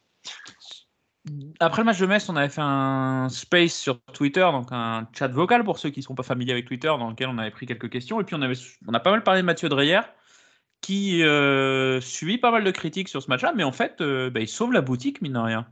Après 1.59 1.81
le 1.83 1.87
match 1.87 1.99
de 1.99 2.07
Metz, 2.07 2.29
on 2.29 2.37
avait 2.37 2.51
fait 2.51 2.61
un 2.63 3.29
space 3.31 3.75
sur 3.75 4.01
Twitter, 4.13 4.47
donc 4.53 4.69
un 4.73 5.09
chat 5.17 5.29
vocal 5.29 5.65
pour 5.65 5.79
ceux 5.79 5.91
qui 5.91 6.01
ne 6.01 6.05
sont 6.05 6.15
pas 6.15 6.23
familiers 6.23 6.53
avec 6.53 6.67
Twitter, 6.67 6.89
dans 6.89 7.09
lequel 7.09 7.29
on 7.29 7.39
avait 7.39 7.51
pris 7.51 7.67
quelques 7.67 7.89
questions. 7.89 8.21
Et 8.21 8.25
puis 8.25 8.35
on, 8.35 8.43
avait, 8.43 8.59
on 8.87 8.93
a 8.93 9.01
pas 9.01 9.11
mal 9.11 9.23
parlé 9.23 9.41
de 9.41 9.47
Mathieu 9.47 9.69
Dreyer, 9.71 10.01
qui 10.83 11.23
euh, 11.23 12.01
subit 12.01 12.37
pas 12.37 12.51
mal 12.51 12.63
de 12.63 12.71
critiques 12.71 13.09
sur 13.09 13.23
ce 13.23 13.29
match-là, 13.29 13.55
mais 13.57 13.65
en 13.65 13.73
fait, 13.73 14.01
euh, 14.01 14.29
bah, 14.29 14.41
il 14.41 14.49
sauve 14.49 14.73
la 14.73 14.83
boutique, 14.83 15.23
mine 15.23 15.33
de 15.33 15.39
rien. 15.39 15.67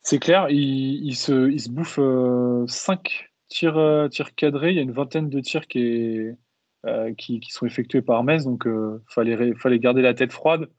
C'est 0.00 0.18
clair, 0.18 0.48
il, 0.48 1.14
se, 1.14 1.50
il 1.50 1.60
se 1.60 1.68
bouffe 1.68 2.00
5 2.70 3.30
tirs, 3.48 4.08
tirs 4.10 4.34
cadrés. 4.34 4.70
Il 4.70 4.76
y 4.76 4.78
a 4.78 4.82
une 4.82 4.92
vingtaine 4.92 5.28
de 5.28 5.40
tirs 5.40 5.66
qui, 5.66 6.28
qui, 7.18 7.40
qui, 7.40 7.50
sont 7.50 7.66
effectués 7.66 8.00
par 8.00 8.24
Metz, 8.24 8.44
donc 8.44 8.62
il 8.66 9.00
fallait, 9.08 9.54
fallait 9.56 9.78
garder 9.78 10.00
la 10.00 10.14
tête 10.14 10.32
froide. 10.32 10.70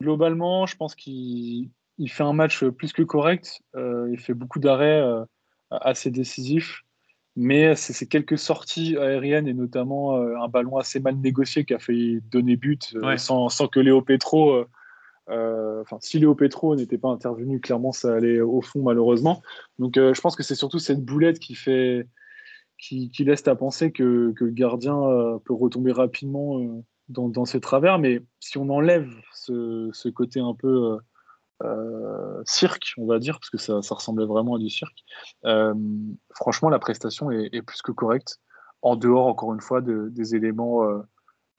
Globalement, 0.00 0.64
je 0.64 0.76
pense 0.76 0.94
qu'il 0.94 1.70
il 1.98 2.10
fait 2.10 2.22
un 2.22 2.32
match 2.32 2.64
plus 2.64 2.92
que 2.92 3.02
correct. 3.02 3.62
Euh, 3.76 4.08
il 4.12 4.18
fait 4.18 4.34
beaucoup 4.34 4.58
d'arrêts 4.58 5.00
euh, 5.00 5.24
assez 5.70 6.10
décisifs. 6.10 6.82
Mais 7.34 7.74
c'est 7.76 7.94
ces 7.94 8.06
quelques 8.06 8.36
sorties 8.36 8.96
aériennes 8.98 9.48
et 9.48 9.54
notamment 9.54 10.16
euh, 10.16 10.36
un 10.36 10.48
ballon 10.48 10.76
assez 10.76 11.00
mal 11.00 11.16
négocié 11.16 11.64
qui 11.64 11.72
a 11.72 11.78
fait 11.78 12.20
donner 12.30 12.56
but 12.56 12.94
sans, 13.16 13.48
que 13.68 13.80
Léo 13.80 14.02
Petro. 14.02 14.66
Enfin, 15.28 15.96
si 16.00 16.18
Léo 16.18 16.34
Petro 16.34 16.76
n'était 16.76 16.98
pas 16.98 17.08
intervenu, 17.08 17.58
clairement 17.58 17.92
ça 17.92 18.14
allait 18.14 18.40
au 18.42 18.60
fond 18.60 18.82
malheureusement. 18.82 19.40
Donc 19.78 19.94
je 19.96 20.20
pense 20.20 20.36
que 20.36 20.42
c'est 20.42 20.54
surtout 20.54 20.78
cette 20.78 21.02
boulette 21.02 21.38
qui 21.38 21.54
fait, 21.54 22.06
qui, 22.78 23.10
laisse 23.20 23.48
à 23.48 23.54
penser 23.54 23.92
que, 23.92 24.34
le 24.38 24.50
gardien 24.50 25.40
peut 25.46 25.54
retomber 25.54 25.92
rapidement 25.92 26.84
dans, 27.08 27.46
ses 27.46 27.60
travers. 27.62 27.98
Mais 27.98 28.20
si 28.40 28.58
on 28.58 28.68
enlève 28.68 29.08
ce, 29.32 29.88
ce 29.94 30.10
côté 30.10 30.38
un 30.38 30.54
peu 30.54 30.98
euh, 31.64 32.42
cirque, 32.44 32.94
on 32.98 33.06
va 33.06 33.18
dire, 33.18 33.38
parce 33.38 33.50
que 33.50 33.58
ça, 33.58 33.94
ressemblait 33.94 34.26
vraiment 34.26 34.56
à 34.56 34.58
du 34.58 34.68
cirque. 34.68 35.04
Euh, 35.44 35.74
franchement, 36.34 36.68
la 36.68 36.78
prestation 36.78 37.30
est, 37.30 37.62
plus 37.62 37.82
que 37.82 37.92
correcte, 37.92 38.40
en 38.82 38.96
dehors, 38.96 39.26
encore 39.26 39.54
une 39.54 39.60
fois, 39.60 39.80
des 39.80 40.34
éléments 40.34 40.82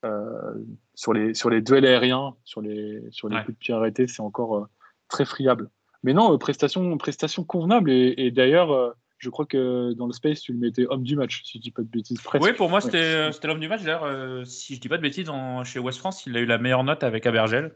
euh, 0.04 0.54
sur, 0.94 1.14
les, 1.14 1.34
sur 1.34 1.50
les 1.50 1.62
duels 1.62 1.86
aériens, 1.86 2.36
sur 2.44 2.62
les, 2.62 3.02
sur 3.12 3.30
les 3.30 3.38
coups 3.38 3.58
de 3.58 3.60
pied 3.60 3.74
arrêtés, 3.74 4.08
c'est 4.08 4.22
encore 4.22 4.68
très 5.08 5.26
friable. 5.26 5.70
Mais 6.04 6.14
non, 6.14 6.38
prestation, 6.38 6.98
prestation 6.98 7.46
convenable, 7.46 7.90
et, 7.92 8.32
d'ailleurs, 8.32 8.96
je 9.20 9.30
crois 9.30 9.46
que 9.46 9.94
dans 9.94 10.08
le 10.08 10.12
space, 10.12 10.42
tu 10.42 10.52
le 10.52 10.60
mettais 10.60 10.86
homme 10.90 11.04
du 11.04 11.16
match, 11.16 11.44
si 11.46 11.60
je 11.60 11.64
dis 11.64 11.72
pas 11.72 11.82
de 11.82 11.88
bêtises. 11.88 12.20
Oui, 12.42 12.52
pour 12.52 12.70
moi, 12.70 12.82
c'était 12.82 13.30
l'homme 13.44 13.62
du 13.62 13.70
match. 13.70 13.84
D'ailleurs, 13.84 14.46
si 14.46 14.76
je 14.76 14.82
dis 14.82 14.90
pas 14.90 14.98
de 14.98 15.02
bêtises, 15.02 15.32
chez 15.64 15.80
West 15.80 16.00
France, 16.00 16.26
il 16.26 16.36
a 16.36 16.42
eu 16.42 16.46
la 16.46 16.58
meilleure 16.58 16.84
note 16.84 17.04
avec 17.04 17.26
Abergel. 17.26 17.74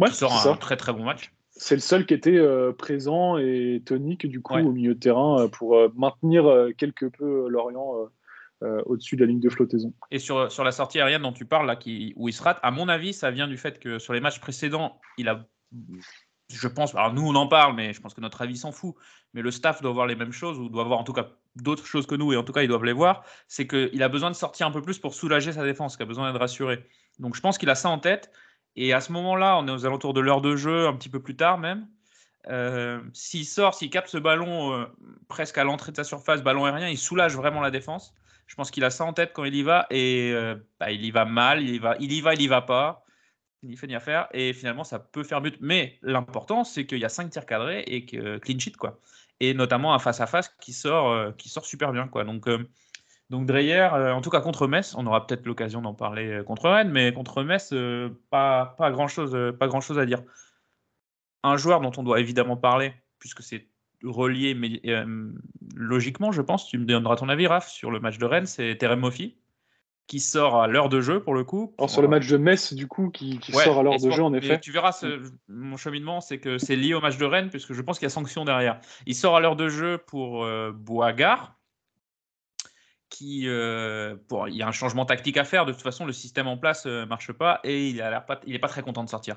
Ouais, 0.00 0.08
qui 0.08 0.16
sort 0.16 0.46
un 0.46 0.56
très 0.56 0.76
très 0.76 0.92
bon 0.92 1.04
match 1.04 1.32
c'est 1.58 1.74
le 1.74 1.80
seul 1.80 2.06
qui 2.06 2.14
était 2.14 2.36
euh, 2.36 2.72
présent 2.72 3.36
et 3.36 3.82
tonique 3.84 4.26
du 4.26 4.40
coup 4.40 4.54
au 4.54 4.72
milieu 4.72 4.94
de 4.94 5.00
terrain 5.00 5.42
euh, 5.42 5.48
pour 5.48 5.76
euh, 5.76 5.88
maintenir 5.96 6.44
quelque 6.76 7.06
peu 7.06 7.48
Lorient 7.48 8.08
au-dessus 8.86 9.14
de 9.14 9.20
la 9.20 9.26
ligne 9.28 9.40
de 9.40 9.50
flottaison. 9.50 9.92
Et 10.10 10.18
sur, 10.18 10.50
sur 10.50 10.64
la 10.64 10.72
sortie 10.72 10.98
aérienne 10.98 11.22
dont 11.22 11.32
tu 11.32 11.44
parles, 11.44 11.68
là, 11.68 11.76
qui, 11.76 12.12
où 12.16 12.28
il 12.28 12.32
se 12.32 12.42
rate, 12.42 12.58
à 12.62 12.72
mon 12.72 12.88
avis, 12.88 13.12
ça 13.12 13.30
vient 13.30 13.46
du 13.46 13.56
fait 13.56 13.78
que 13.78 14.00
sur 14.00 14.12
les 14.14 14.20
matchs 14.20 14.40
précédents, 14.40 15.00
il 15.16 15.28
a, 15.28 15.46
je 16.52 16.66
pense, 16.66 16.92
alors 16.96 17.14
nous 17.14 17.22
on 17.22 17.36
en 17.36 17.46
parle, 17.46 17.76
mais 17.76 17.92
je 17.92 18.00
pense 18.00 18.14
que 18.14 18.20
notre 18.20 18.42
avis 18.42 18.56
s'en 18.56 18.72
fout, 18.72 18.96
mais 19.32 19.42
le 19.42 19.52
staff 19.52 19.80
doit 19.80 19.92
voir 19.92 20.08
les 20.08 20.16
mêmes 20.16 20.32
choses, 20.32 20.58
ou 20.58 20.68
doit 20.68 20.82
voir 20.82 20.98
en 20.98 21.04
tout 21.04 21.12
cas 21.12 21.28
d'autres 21.54 21.86
choses 21.86 22.06
que 22.06 22.16
nous, 22.16 22.32
et 22.32 22.36
en 22.36 22.42
tout 22.42 22.52
cas 22.52 22.62
ils 22.62 22.68
doivent 22.68 22.84
les 22.84 22.92
voir, 22.92 23.24
c'est 23.46 23.68
qu'il 23.68 24.02
a 24.02 24.08
besoin 24.08 24.30
de 24.30 24.36
sortir 24.36 24.66
un 24.66 24.72
peu 24.72 24.82
plus 24.82 24.98
pour 24.98 25.14
soulager 25.14 25.52
sa 25.52 25.62
défense, 25.62 25.96
qu'il 25.96 26.02
a 26.02 26.06
besoin 26.06 26.28
d'être 26.32 26.40
rassuré. 26.40 26.84
Donc 27.20 27.36
je 27.36 27.40
pense 27.40 27.58
qu'il 27.58 27.70
a 27.70 27.76
ça 27.76 27.90
en 27.90 27.98
tête. 27.98 28.32
Et 28.80 28.92
à 28.92 29.00
ce 29.00 29.10
moment-là, 29.10 29.58
on 29.58 29.66
est 29.66 29.72
aux 29.72 29.86
alentours 29.86 30.14
de 30.14 30.20
l'heure 30.20 30.40
de 30.40 30.54
jeu, 30.54 30.86
un 30.86 30.94
petit 30.94 31.08
peu 31.08 31.20
plus 31.20 31.34
tard 31.34 31.58
même. 31.58 31.88
Euh, 32.46 33.00
s'il 33.12 33.44
sort, 33.44 33.74
s'il 33.74 33.90
capte 33.90 34.08
ce 34.08 34.18
ballon 34.18 34.72
euh, 34.72 34.86
presque 35.26 35.58
à 35.58 35.64
l'entrée 35.64 35.90
de 35.90 35.96
sa 35.96 36.04
surface, 36.04 36.44
ballon 36.44 36.64
aérien, 36.64 36.88
il 36.88 36.96
soulage 36.96 37.34
vraiment 37.34 37.60
la 37.60 37.72
défense. 37.72 38.14
Je 38.46 38.54
pense 38.54 38.70
qu'il 38.70 38.84
a 38.84 38.90
ça 38.90 39.04
en 39.04 39.12
tête 39.12 39.32
quand 39.34 39.42
il 39.42 39.56
y 39.56 39.64
va 39.64 39.88
et 39.90 40.30
euh, 40.32 40.54
bah, 40.78 40.92
il 40.92 41.04
y 41.04 41.10
va 41.10 41.24
mal, 41.24 41.60
il 41.60 41.74
y 41.74 41.78
va, 41.80 41.96
il 41.98 42.12
y 42.12 42.20
va, 42.20 42.34
il 42.34 42.40
y 42.40 42.46
va 42.46 42.62
pas. 42.62 43.04
Il 43.64 43.76
fait 43.76 43.88
ni 43.88 43.96
à 43.96 44.00
faire 44.00 44.28
et 44.32 44.52
finalement 44.52 44.84
ça 44.84 45.00
peut 45.00 45.24
faire 45.24 45.40
but. 45.40 45.56
Mais 45.60 45.98
l'important 46.02 46.62
c'est 46.62 46.86
qu'il 46.86 47.00
y 47.00 47.04
a 47.04 47.08
5 47.08 47.30
tirs 47.30 47.46
cadrés 47.46 47.82
et 47.88 48.06
que 48.06 48.38
clean 48.38 48.60
sheet 48.60 48.76
quoi. 48.76 49.00
Et 49.40 49.54
notamment 49.54 49.92
un 49.92 49.98
face 49.98 50.20
à 50.20 50.28
face 50.28 50.54
qui 50.60 50.72
sort, 50.72 51.34
qui 51.36 51.48
sort 51.48 51.66
super 51.66 51.90
bien 51.90 52.06
quoi. 52.06 52.22
Donc 52.22 52.46
donc 53.30 53.44
Dreyer, 53.44 53.88
euh, 53.92 54.14
en 54.14 54.22
tout 54.22 54.30
cas 54.30 54.40
contre 54.40 54.66
Metz, 54.66 54.94
on 54.96 55.06
aura 55.06 55.26
peut-être 55.26 55.44
l'occasion 55.44 55.82
d'en 55.82 55.92
parler 55.92 56.28
euh, 56.28 56.42
contre 56.42 56.70
Rennes, 56.70 56.90
mais 56.90 57.12
contre 57.12 57.42
Metz, 57.42 57.70
euh, 57.72 58.08
pas, 58.30 58.74
pas 58.78 58.90
grand-chose 58.90 59.36
pas 59.58 59.68
grand 59.68 59.80
-chose 59.80 59.98
à 59.98 60.06
dire. 60.06 60.22
Un 61.42 61.56
joueur 61.56 61.80
dont 61.80 61.92
on 61.98 62.02
doit 62.02 62.20
évidemment 62.20 62.56
parler, 62.56 62.94
puisque 63.18 63.42
c'est 63.42 63.68
relié 64.02 64.54
mais, 64.54 64.80
logiquement, 65.74 66.32
je 66.32 66.40
pense, 66.40 66.68
tu 66.68 66.78
me 66.78 66.86
donneras 66.86 67.16
ton 67.16 67.28
avis, 67.28 67.46
Raph, 67.46 67.68
sur 67.68 67.90
le 67.90 68.00
match 68.00 68.16
de 68.18 68.24
Rennes, 68.24 68.46
c'est 68.46 68.76
Terem 68.76 69.00
Moffi, 69.00 69.36
qui 70.06 70.20
sort 70.20 70.62
à 70.62 70.66
l'heure 70.66 70.88
de 70.88 71.02
jeu 71.02 71.22
pour 71.22 71.34
le 71.34 71.44
coup. 71.44 71.74
Alors 71.78 71.90
sur 71.90 72.00
le 72.00 72.08
match 72.08 72.26
de 72.28 72.38
Metz, 72.38 72.72
du 72.72 72.86
coup, 72.86 73.10
qui, 73.10 73.38
sort 73.52 73.78
à 73.78 73.82
l'heure 73.82 74.00
de 74.00 74.10
jeu, 74.10 74.22
en 74.22 74.32
effet. 74.32 74.58
Tu 74.58 74.72
verras, 74.72 75.04
mon 75.48 75.76
cheminement, 75.76 76.22
c'est 76.22 76.38
que 76.38 76.56
c'est 76.56 76.76
lié 76.76 76.94
au 76.94 77.00
match 77.00 77.18
de 77.18 77.26
Rennes, 77.26 77.50
puisque 77.50 77.74
je 77.74 77.82
pense 77.82 77.98
qu'il 77.98 78.06
y 78.06 78.10
a 78.10 78.10
sanction 78.10 78.46
derrière. 78.46 78.80
Il 79.06 79.14
sort 79.14 79.36
à 79.36 79.40
l'heure 79.40 79.56
de 79.56 79.68
jeu 79.68 79.98
pour 79.98 80.46
Boisgard, 80.72 81.57
euh, 83.22 84.16
il 84.48 84.54
y 84.54 84.62
a 84.62 84.68
un 84.68 84.72
changement 84.72 85.04
tactique 85.04 85.36
à 85.36 85.44
faire. 85.44 85.66
De 85.66 85.72
toute 85.72 85.82
façon, 85.82 86.04
le 86.04 86.12
système 86.12 86.46
en 86.46 86.56
place 86.56 86.86
ne 86.86 86.90
euh, 86.90 87.06
marche 87.06 87.32
pas 87.32 87.60
et 87.64 87.88
il 87.88 87.96
n'est 88.46 88.58
pas, 88.58 88.68
très 88.68 88.82
content 88.82 89.04
de 89.04 89.08
sortir. 89.08 89.36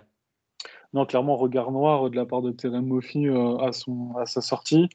Non, 0.93 1.05
clairement, 1.05 1.38
regard 1.38 1.71
noir 1.71 2.09
de 2.09 2.15
la 2.15 2.25
part 2.25 2.41
de 2.41 2.51
Terem 2.51 2.85
Moffi 2.85 3.27
euh, 3.27 3.57
à, 3.57 3.71
son, 3.71 4.15
à 4.17 4.25
sa 4.25 4.41
sortie. 4.41 4.89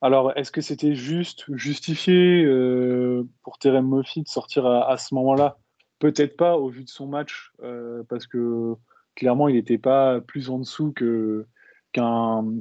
Alors, 0.00 0.32
est-ce 0.36 0.52
que 0.52 0.60
c'était 0.60 0.94
juste 0.94 1.44
justifié 1.54 2.46
pour 3.42 3.58
Terem 3.58 3.84
Moffi 3.84 4.22
de 4.22 4.28
sortir 4.28 4.64
à, 4.64 4.96
ce 4.96 5.12
moment-là? 5.16 5.58
Peut-être 5.98 6.36
pas 6.36 6.56
au 6.56 6.68
vu 6.68 6.84
de 6.84 6.88
son 6.88 7.08
match, 7.08 7.52
parce 8.08 8.28
que 8.28 8.76
clairement, 9.16 9.48
il 9.48 9.56
n'était 9.56 9.76
pas 9.76 10.20
plus 10.20 10.50
en 10.50 10.60
dessous 10.60 10.92
qu'un 10.92 11.44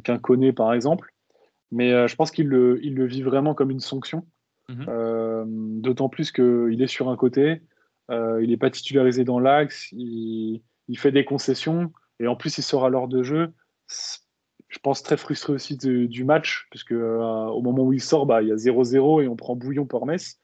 qu 0.04 0.54
par 0.54 0.74
exemple. 0.74 1.14
Mais 1.72 2.08
je 2.08 2.16
pense 2.16 2.32
qu'il 2.32 2.48
le, 2.48 2.84
il 2.84 2.96
le 2.96 3.06
vit 3.06 3.22
vraiment 3.22 3.54
comme 3.54 3.70
une 3.70 3.82
sanction. 3.82 4.26
Mhm. 4.70 4.86
Euh, 4.90 5.46
d'autant 5.48 6.10
plus 6.10 6.32
qu'il 6.32 6.82
est 6.82 6.88
sur 6.88 7.10
un 7.10 7.16
côté, 7.16 7.62
euh, 8.12 8.44
il 8.44 8.50
n'est 8.50 8.58
pas 8.58 8.70
titularisé 8.70 9.24
dans 9.24 9.40
l'axe, 9.40 9.90
il, 9.94 10.62
fait 10.96 11.12
des 11.12 11.26
concessions, 11.26 11.92
et 12.20 12.28
en 12.28 12.36
plus 12.36 12.58
il 12.58 12.64
sort 12.64 12.86
à 12.86 12.90
l'heure 12.90 13.08
de 13.08 13.24
jeu. 13.24 13.54
Je 14.68 14.80
pense 14.80 15.04
très 15.04 15.16
frustré 15.16 15.54
aussi 15.54 15.78
du 15.78 16.24
match, 16.26 16.68
puisque 16.70 16.92
euh, 16.92 17.20
au 17.20 17.62
moment 17.62 17.84
où 17.84 17.94
il 17.94 18.02
sort, 18.02 18.26
bah, 18.26 18.42
il 18.42 18.50
y 18.50 18.52
a 18.52 18.56
0-0 18.56 19.24
et 19.24 19.28
on 19.28 19.36
prend 19.36 19.56
bouillon 19.56 19.86
par 19.86 20.06
Metz. 20.06 20.40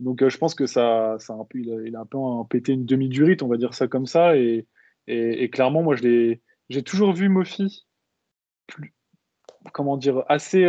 Donc 0.00 0.26
je 0.26 0.38
pense 0.38 0.54
que 0.54 0.66
ça, 0.66 1.16
ça 1.18 1.34
un 1.34 1.44
peu, 1.44 1.58
il, 1.58 1.94
a, 1.94 2.00
un 2.00 2.06
peu 2.06 2.18
pété 2.48 2.72
une 2.72 2.86
demi-durite, 2.86 3.42
on 3.42 3.48
va 3.48 3.56
dire 3.56 3.74
ça 3.74 3.86
comme 3.86 4.06
ça. 4.06 4.36
Et, 4.36 4.66
clairement, 5.52 5.82
moi, 5.82 5.94
j'ai 5.94 6.82
toujours 6.84 7.12
vu 7.12 7.28
Mofi, 7.28 7.86
comment 9.72 9.96
dire, 9.96 10.24
assez, 10.28 10.64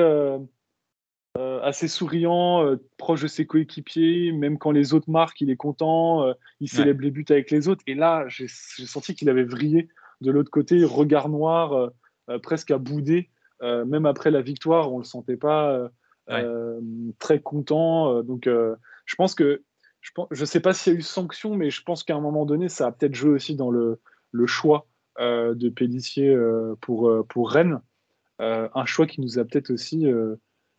euh, 1.38 1.62
assez 1.62 1.88
souriant, 1.88 2.66
euh, 2.66 2.76
proche 2.98 3.22
de 3.22 3.28
ses 3.28 3.46
coéquipiers, 3.46 4.34
même 4.34 4.58
quand 4.58 4.72
les 4.72 4.94
autres 4.94 5.10
marquent, 5.10 5.40
il 5.40 5.50
est 5.50 5.56
content, 5.56 6.28
euh, 6.28 6.34
il 6.60 6.68
célèbre 6.68 7.02
les 7.02 7.10
buts 7.10 7.26
avec 7.30 7.52
les 7.52 7.70
autres. 7.70 7.82
Et 7.88 7.96
là, 7.96 8.26
j'ai 8.28 8.48
senti 8.50 9.16
qu'il 9.16 9.30
avait 9.30 9.46
vrillé 9.46 9.88
de 10.20 10.30
l'autre 10.30 10.52
côté, 10.52 10.84
regard 10.84 11.30
noir, 11.30 11.90
presque 12.44 12.72
à 12.72 12.78
bouder. 12.78 13.30
même 13.62 14.06
après 14.06 14.30
la 14.30 14.42
victoire, 14.42 14.92
on 14.94 14.98
le 14.98 15.04
sentait 15.04 15.38
pas 15.38 15.90
très 17.18 17.40
content. 17.40 18.22
donc, 18.22 18.48
je 18.48 19.16
pense 19.16 19.34
que 19.34 19.64
je 20.02 20.42
ne 20.42 20.46
sais 20.46 20.60
pas 20.60 20.74
s'il 20.74 20.94
y 20.94 20.96
a 20.96 21.00
eu 21.00 21.02
sanction, 21.02 21.56
mais 21.56 21.70
je 21.72 21.82
pense 21.82 22.04
qu'à 22.04 22.16
un 22.16 22.22
moment 22.22 22.46
donné, 22.46 22.70
ça 22.70 22.88
a 22.88 22.92
peut-être 22.92 23.16
joué 23.16 23.32
aussi 23.32 23.56
dans 23.56 23.72
le, 23.72 24.00
le 24.32 24.46
choix 24.46 24.86
de 25.18 25.70
Pélissier 25.70 26.38
pour, 26.82 27.26
pour 27.28 27.50
Rennes. 27.50 27.80
un 28.40 28.86
choix 28.86 29.08
qui 29.08 29.22
nous 29.22 29.40
a 29.40 29.46
peut-être 29.46 29.72
aussi 29.72 30.06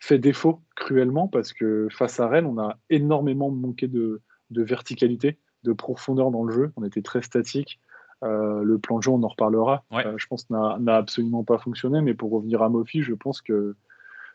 fait 0.02 0.18
défaut 0.18 0.60
cruellement 0.74 1.28
parce 1.28 1.52
que 1.52 1.86
face 1.92 2.18
à 2.18 2.26
Rennes, 2.26 2.46
on 2.46 2.58
a 2.58 2.76
énormément 2.90 3.52
manqué 3.52 3.86
de, 3.86 4.20
verticalité, 4.50 5.38
de 5.62 5.72
profondeur 5.72 6.32
dans 6.32 6.42
le 6.42 6.52
jeu. 6.52 6.72
On 6.76 6.82
était 6.82 7.02
très 7.02 7.22
statique. 7.22 7.78
Euh, 8.24 8.62
le 8.64 8.78
plan 8.78 8.98
de 8.98 9.04
jeu, 9.04 9.12
on 9.12 9.22
en 9.22 9.28
reparlera. 9.28 9.84
Euh, 9.92 10.14
je 10.16 10.26
pense 10.26 10.50
n'a 10.50 10.96
absolument 10.96 11.44
pas 11.44 11.58
fonctionné. 11.58 12.00
Mais 12.00 12.14
pour 12.14 12.32
revenir 12.32 12.62
à 12.62 12.68
Mofi, 12.68 13.02
je 13.02 13.14
pense 13.14 13.40
que 13.42 13.76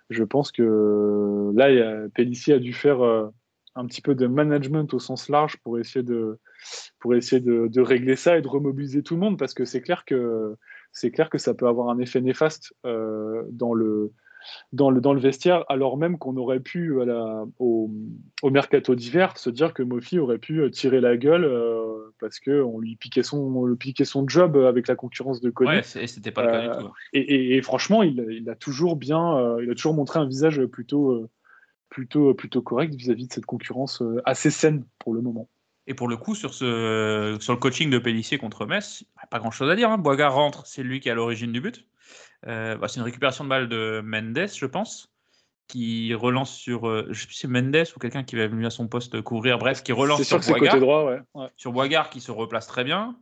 je 0.10 0.24
pense 0.24 0.54
que 0.54 1.52
là, 1.54 2.08
Pellissier 2.16 2.54
a 2.54 2.60
dû 2.60 2.72
faire 2.72 3.02
euh, 3.02 3.28
un 3.76 3.86
petit 3.88 4.02
peu 4.02 4.16
de 4.16 4.26
management 4.26 4.94
au 4.94 5.00
sens 5.00 5.28
large 5.28 5.58
pour 5.58 5.78
essayer 5.80 6.04
de 6.04 6.40
pour 7.00 7.14
essayer 7.14 7.42
de, 7.42 7.68
de, 7.68 7.82
régler 7.82 8.16
ça 8.16 8.38
et 8.38 8.42
de 8.42 8.48
remobiliser 8.48 9.04
tout 9.04 9.16
le 9.16 9.20
monde 9.20 9.38
parce 9.38 9.54
que 9.54 9.66
c'est 9.66 9.82
clair 9.82 10.06
que 10.06 10.56
c'est 10.94 11.12
clair 11.12 11.30
que 11.30 11.38
ça 11.38 11.54
peut 11.54 11.68
avoir 11.68 11.90
un 11.90 12.00
effet 12.00 12.22
néfaste 12.22 12.74
dans 12.86 13.74
le 13.74 14.14
dans 14.74 14.90
le, 14.90 15.02
dans 15.02 15.14
le 15.14 15.20
vestiaire, 15.20 15.64
alors 15.70 15.98
même 15.98 16.18
qu'on 16.18 16.36
aurait 16.38 16.60
pu, 16.60 16.92
au, 17.60 17.92
au, 18.42 18.50
mercato 18.50 18.96
d'hiver, 18.96 19.38
se 19.38 19.50
dire 19.50 19.74
que 19.74 19.84
Mofi 19.84 20.20
aurait 20.20 20.38
pu 20.38 20.62
euh, 20.62 20.70
tirer 20.70 21.02
la 21.02 21.18
gueule 21.18 21.46
euh, 21.46 22.14
parce 22.20 22.40
qu'on 22.40 22.80
lui 22.80 22.96
piquait 22.96 23.24
son, 23.24 23.64
le 23.66 23.76
piquait 23.76 24.06
son 24.06 24.28
job 24.28 24.58
avec 24.58 24.88
la 24.88 24.96
concurrence 24.96 25.42
de 25.42 25.50
Koné. 25.50 25.78
Ouais, 25.78 25.84
c'était 25.84 26.32
pas 26.32 26.44
le 26.44 26.52
cas 26.52 26.78
du 26.78 26.84
tout. 26.86 26.92
Et, 27.14 27.20
et, 27.20 27.58
et 27.58 27.62
franchement, 27.62 28.04
il, 28.04 28.26
il, 28.30 28.50
a 28.50 28.56
toujours 28.56 28.96
bien, 28.96 29.58
il 29.62 29.70
a 29.70 29.76
toujours 29.76 29.94
montré 29.94 30.20
un 30.20 30.28
visage 30.28 30.66
plutôt, 30.66 31.30
plutôt, 31.90 32.34
plutôt 32.34 32.62
correct 32.62 32.94
vis-à-vis 32.96 33.28
de 33.28 33.34
cette 33.34 33.46
concurrence 33.46 34.04
assez 34.26 34.52
saine 34.52 34.86
pour 35.00 35.14
le 35.14 35.22
moment. 35.22 35.48
Et 35.88 35.94
pour 35.94 36.10
le 36.10 36.18
coup, 36.18 36.36
sur, 36.36 36.54
ce, 36.54 37.38
sur 37.40 37.54
le 37.54 37.60
coaching 37.60 37.90
de 37.90 37.98
Pellissier 37.98 38.38
contre 38.38 38.66
Metz, 38.66 39.06
pas 39.32 39.40
grand 39.40 39.52
chose 39.52 39.70
à 39.70 39.76
dire. 39.76 39.90
Hein. 39.90 39.98
Boigard 39.98 40.34
rentre, 40.34 40.68
c'est 40.68 40.84
lui 40.84 41.00
qui 41.00 41.08
est 41.08 41.14
à 41.14 41.16
l'origine 41.16 41.54
du 41.54 41.62
but. 41.62 41.86
Euh, 42.46 42.76
bah, 42.78 42.88
c'est 42.88 43.00
une 43.00 43.06
récupération 43.06 43.44
de 43.44 43.50
balle 43.50 43.68
de 43.68 44.02
Mendes, 44.04 44.48
je 44.54 44.66
pense, 44.66 45.12
qui 45.68 46.14
relance 46.14 46.56
sur. 46.56 46.88
Euh, 46.88 47.08
je 47.10 47.20
sais 47.20 47.26
plus 47.26 47.36
si 47.36 47.42
c'est 47.42 47.48
Mendes 47.48 47.88
ou 47.96 48.00
quelqu'un 48.00 48.24
qui 48.24 48.36
va 48.36 48.48
venir 48.48 48.68
à 48.68 48.70
son 48.70 48.88
poste 48.88 49.22
courir. 49.22 49.58
Bref, 49.58 49.84
qui 49.84 49.92
relance 49.92 50.24
sur 50.24 50.40
Boigard. 50.40 50.74
Côté 50.74 50.80
droit, 50.80 51.06
ouais. 51.06 51.20
Ouais. 51.34 51.48
Sur 51.56 51.72
Boigard 51.72 52.10
qui 52.10 52.22
se 52.22 52.32
replace 52.32 52.68
très 52.68 52.84
bien. 52.84 53.18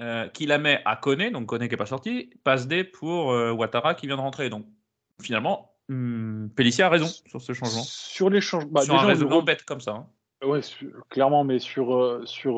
Euh, 0.00 0.26
qui 0.28 0.46
la 0.46 0.56
met 0.56 0.80
à 0.86 0.96
Koné, 0.96 1.30
donc 1.30 1.46
Koné 1.46 1.68
qui 1.68 1.74
n'est 1.74 1.78
pas 1.78 1.86
sorti. 1.86 2.30
Passe 2.44 2.66
D 2.66 2.82
pour 2.82 3.26
Ouattara 3.26 3.94
qui 3.94 4.06
vient 4.06 4.16
de 4.16 4.22
rentrer. 4.22 4.48
Donc 4.48 4.66
finalement, 5.20 5.74
hum, 5.90 6.50
Pellissier 6.56 6.84
a 6.84 6.88
raison 6.88 7.06
sur 7.06 7.42
ce 7.42 7.52
changement. 7.52 7.82
Sur 7.82 8.30
les 8.30 8.40
changements. 8.40 8.70
Bah, 8.70 8.82
sur 8.82 8.94
un 8.94 9.06
raisonnement 9.06 9.42
bête 9.42 9.64
comme 9.64 9.80
ça. 9.80 9.92
Hein. 9.92 10.46
Ouais, 10.46 10.60
clairement, 11.10 11.44
mais 11.44 11.58
sur. 11.58 12.22
sur 12.24 12.56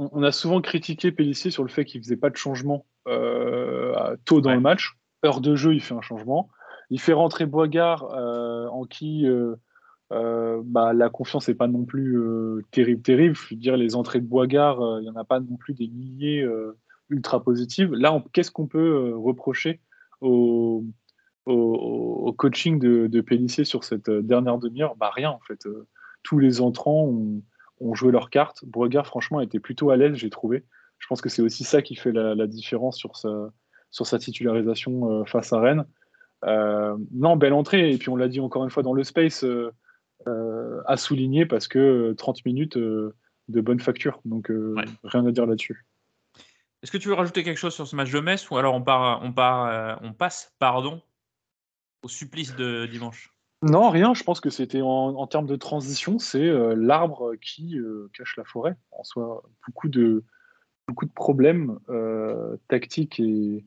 on, 0.00 0.10
on, 0.12 0.22
a 0.22 0.30
souvent 0.30 0.60
critiqué 0.60 1.10
Pellissier 1.10 1.50
sur 1.50 1.64
le 1.64 1.68
fait 1.68 1.84
qu'il 1.84 2.00
faisait 2.00 2.16
pas 2.16 2.30
de 2.30 2.36
changement 2.36 2.86
euh, 2.97 2.97
tôt 4.24 4.40
dans 4.40 4.50
Ouais. 4.50 4.56
le 4.56 4.60
match. 4.60 4.94
Heure 5.24 5.40
de 5.40 5.56
jeu, 5.56 5.74
il 5.74 5.80
fait 5.80 5.94
un 5.94 6.00
changement. 6.00 6.48
Il 6.90 7.00
fait 7.00 7.12
rentrer 7.12 7.44
Boigard, 7.46 8.04
euh, 8.14 8.66
en 8.68 8.84
qui 8.84 9.26
euh, 9.26 9.56
euh, 10.12 10.62
bah, 10.64 10.92
la 10.94 11.10
confiance 11.10 11.48
n'est 11.48 11.54
pas 11.54 11.66
non 11.66 11.84
plus 11.84 12.16
euh, 12.18 12.62
terrible, 12.70 13.02
terrible. 13.02 13.34
Je 13.36 13.54
veux 13.54 13.60
dire, 13.60 13.76
les 13.76 13.94
entrées 13.94 14.20
de 14.20 14.26
Boigard, 14.26 14.80
euh, 14.80 15.00
il 15.00 15.02
n'y 15.02 15.10
en 15.10 15.16
a 15.16 15.24
pas 15.24 15.40
non 15.40 15.56
plus 15.56 15.74
des 15.74 15.88
milliers 15.88 16.42
euh, 16.42 16.78
ultra 17.10 17.42
positives. 17.42 17.92
Là, 17.92 18.22
qu'est-ce 18.32 18.50
qu'on 18.50 18.66
peut 18.66 18.78
euh, 19.10 19.16
reprocher 19.16 19.80
au, 20.20 20.84
au, 21.46 21.52
au 21.52 22.32
coaching 22.32 22.78
de, 22.78 23.06
de 23.06 23.64
sur 23.64 23.84
cette 23.84 24.08
euh, 24.08 24.22
dernière 24.22 24.58
demi-heure? 24.58 24.96
Bah 24.96 25.10
rien, 25.14 25.30
en 25.30 25.40
fait. 25.46 25.66
Euh, 25.66 25.86
tous 26.22 26.38
les 26.38 26.60
entrants 26.60 27.04
ont, 27.04 27.42
ont 27.80 27.94
joué 27.94 28.12
leur 28.12 28.30
carte. 28.30 28.64
Boigard, 28.64 29.06
franchement, 29.06 29.40
était 29.40 29.60
plutôt 29.60 29.90
à 29.90 29.96
l'aise, 29.96 30.14
j'ai 30.14 30.30
trouvé. 30.30 30.64
Je 30.98 31.06
pense 31.06 31.20
que 31.20 31.28
c'est 31.28 31.42
aussi 31.42 31.64
ça 31.64 31.82
qui 31.82 31.94
fait 31.96 32.12
la, 32.12 32.34
la 32.34 32.46
différence 32.46 32.96
sur 32.96 33.16
sa, 33.16 33.50
sur 33.90 34.06
sa 34.06 34.18
titularisation 34.18 35.20
euh, 35.20 35.24
face 35.24 35.52
à 35.52 35.60
Rennes. 35.60 35.86
Euh, 36.44 36.96
non, 37.12 37.36
belle 37.36 37.52
entrée. 37.52 37.90
Et 37.92 37.98
puis 37.98 38.08
on 38.08 38.16
l'a 38.16 38.28
dit 38.28 38.40
encore 38.40 38.64
une 38.64 38.70
fois 38.70 38.82
dans 38.82 38.92
le 38.92 39.04
space, 39.04 39.44
euh, 39.44 39.72
à 40.86 40.96
souligner 40.96 41.46
parce 41.46 41.68
que 41.68 41.78
euh, 42.10 42.14
30 42.14 42.44
minutes 42.44 42.76
de 42.76 43.14
bonne 43.60 43.80
facture. 43.80 44.20
Donc 44.24 44.48
Ouais. 44.50 44.84
rien 45.04 45.24
à 45.26 45.30
dire 45.30 45.46
là-dessus. 45.46 45.86
Est-ce 46.82 46.92
que 46.92 46.98
tu 46.98 47.08
veux 47.08 47.14
rajouter 47.14 47.42
quelque 47.42 47.58
chose 47.58 47.74
sur 47.74 47.88
ce 47.88 47.96
match 47.96 48.12
de 48.12 48.20
Metz 48.20 48.48
ou 48.50 48.56
alors 48.56 48.74
on, 48.74 48.82
part, 48.82 49.20
on, 49.24 49.32
part, 49.32 49.98
on 50.02 50.12
passe 50.12 50.54
pardon, 50.60 51.02
au 52.02 52.08
supplice 52.08 52.54
de 52.54 52.86
dimanche? 52.86 53.34
Non, 53.62 53.90
rien. 53.90 54.14
Je 54.14 54.22
pense 54.22 54.40
que 54.40 54.50
c'était 54.50 54.82
en, 54.82 54.86
en 54.88 55.26
termes 55.26 55.46
de 55.46 55.56
transition, 55.56 56.18
c'est 56.20 56.46
euh, 56.46 56.74
l'arbre 56.76 57.34
qui 57.42 57.76
euh, 57.78 58.08
cache 58.12 58.36
la 58.36 58.44
forêt. 58.44 58.76
En 58.92 59.02
soi, 59.02 59.42
beaucoup 59.66 59.88
de, 59.88 60.22
beaucoup 60.88 61.04
de 61.04 61.12
problèmes 61.12 61.78
euh, 61.90 62.56
tactiques 62.66 63.20
et, 63.20 63.64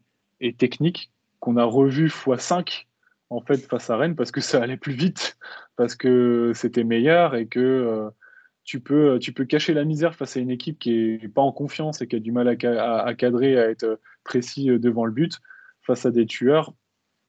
techniques 0.57 1.11
qu'on 1.39 1.55
a 1.55 1.63
revus 1.63 2.07
x5 2.07 2.87
en 3.29 3.41
fait 3.41 3.57
face 3.57 3.89
à 3.91 3.95
Rennes 3.95 4.15
parce 4.15 4.31
que 4.31 4.41
ça 4.41 4.61
allait 4.61 4.75
plus 4.75 4.93
vite, 4.93 5.37
parce 5.75 5.95
que 5.95 6.51
c'était 6.55 6.83
meilleur 6.83 7.35
et 7.35 7.45
que 7.45 7.59
euh, 7.59 8.09
tu 8.63 8.79
peux, 8.79 9.19
tu 9.19 9.33
peux 9.33 9.45
cacher 9.45 9.73
la 9.73 9.85
misère 9.85 10.15
face 10.15 10.35
à 10.35 10.39
une 10.39 10.49
équipe 10.49 10.79
qui 10.79 11.19
est 11.21 11.33
pas 11.33 11.41
en 11.41 11.51
confiance 11.51 12.01
et 12.01 12.07
qui 12.07 12.15
a 12.15 12.19
du 12.19 12.31
mal 12.31 12.47
à, 12.47 12.55
ca- 12.59 12.83
à- 12.83 13.07
à 13.07 13.13
cadrer, 13.13 13.57
à 13.57 13.69
être 13.69 13.99
précis 14.23 14.69
euh, 14.71 14.79
devant 14.79 15.05
le 15.05 15.11
but, 15.11 15.39
face 15.83 16.05
à 16.07 16.11
des 16.11 16.25
tueurs 16.25 16.73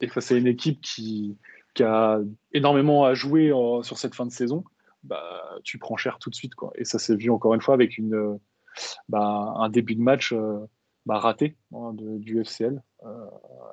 et 0.00 0.08
face 0.08 0.32
à 0.32 0.36
une 0.36 0.46
équipe 0.46 0.80
qui, 0.80 1.36
a 1.80 2.18
énormément 2.52 3.04
à 3.04 3.14
jouer 3.14 3.50
sur 3.82 3.96
cette 3.96 4.14
fin 4.14 4.26
de 4.26 4.30
saison, 4.30 4.62
bah, 5.04 5.58
tu 5.64 5.78
prends 5.78 5.96
cher 5.96 6.18
tout 6.18 6.28
de 6.28 6.34
suite. 6.34 6.54
Quoi. 6.54 6.70
Et 6.74 6.84
ça 6.84 6.98
s'est 6.98 7.16
vu 7.16 7.30
encore 7.30 7.54
une 7.54 7.62
fois 7.62 7.72
avec 7.72 7.96
une, 7.96 8.38
bah, 9.08 9.54
un 9.56 9.68
début 9.68 9.94
de 9.94 10.00
match 10.00 10.32
euh, 10.32 10.58
bah, 11.06 11.18
raté 11.18 11.56
hein, 11.74 11.92
de- 11.94 12.18
du 12.18 12.40
FCL, 12.40 12.82
euh, 13.04 13.26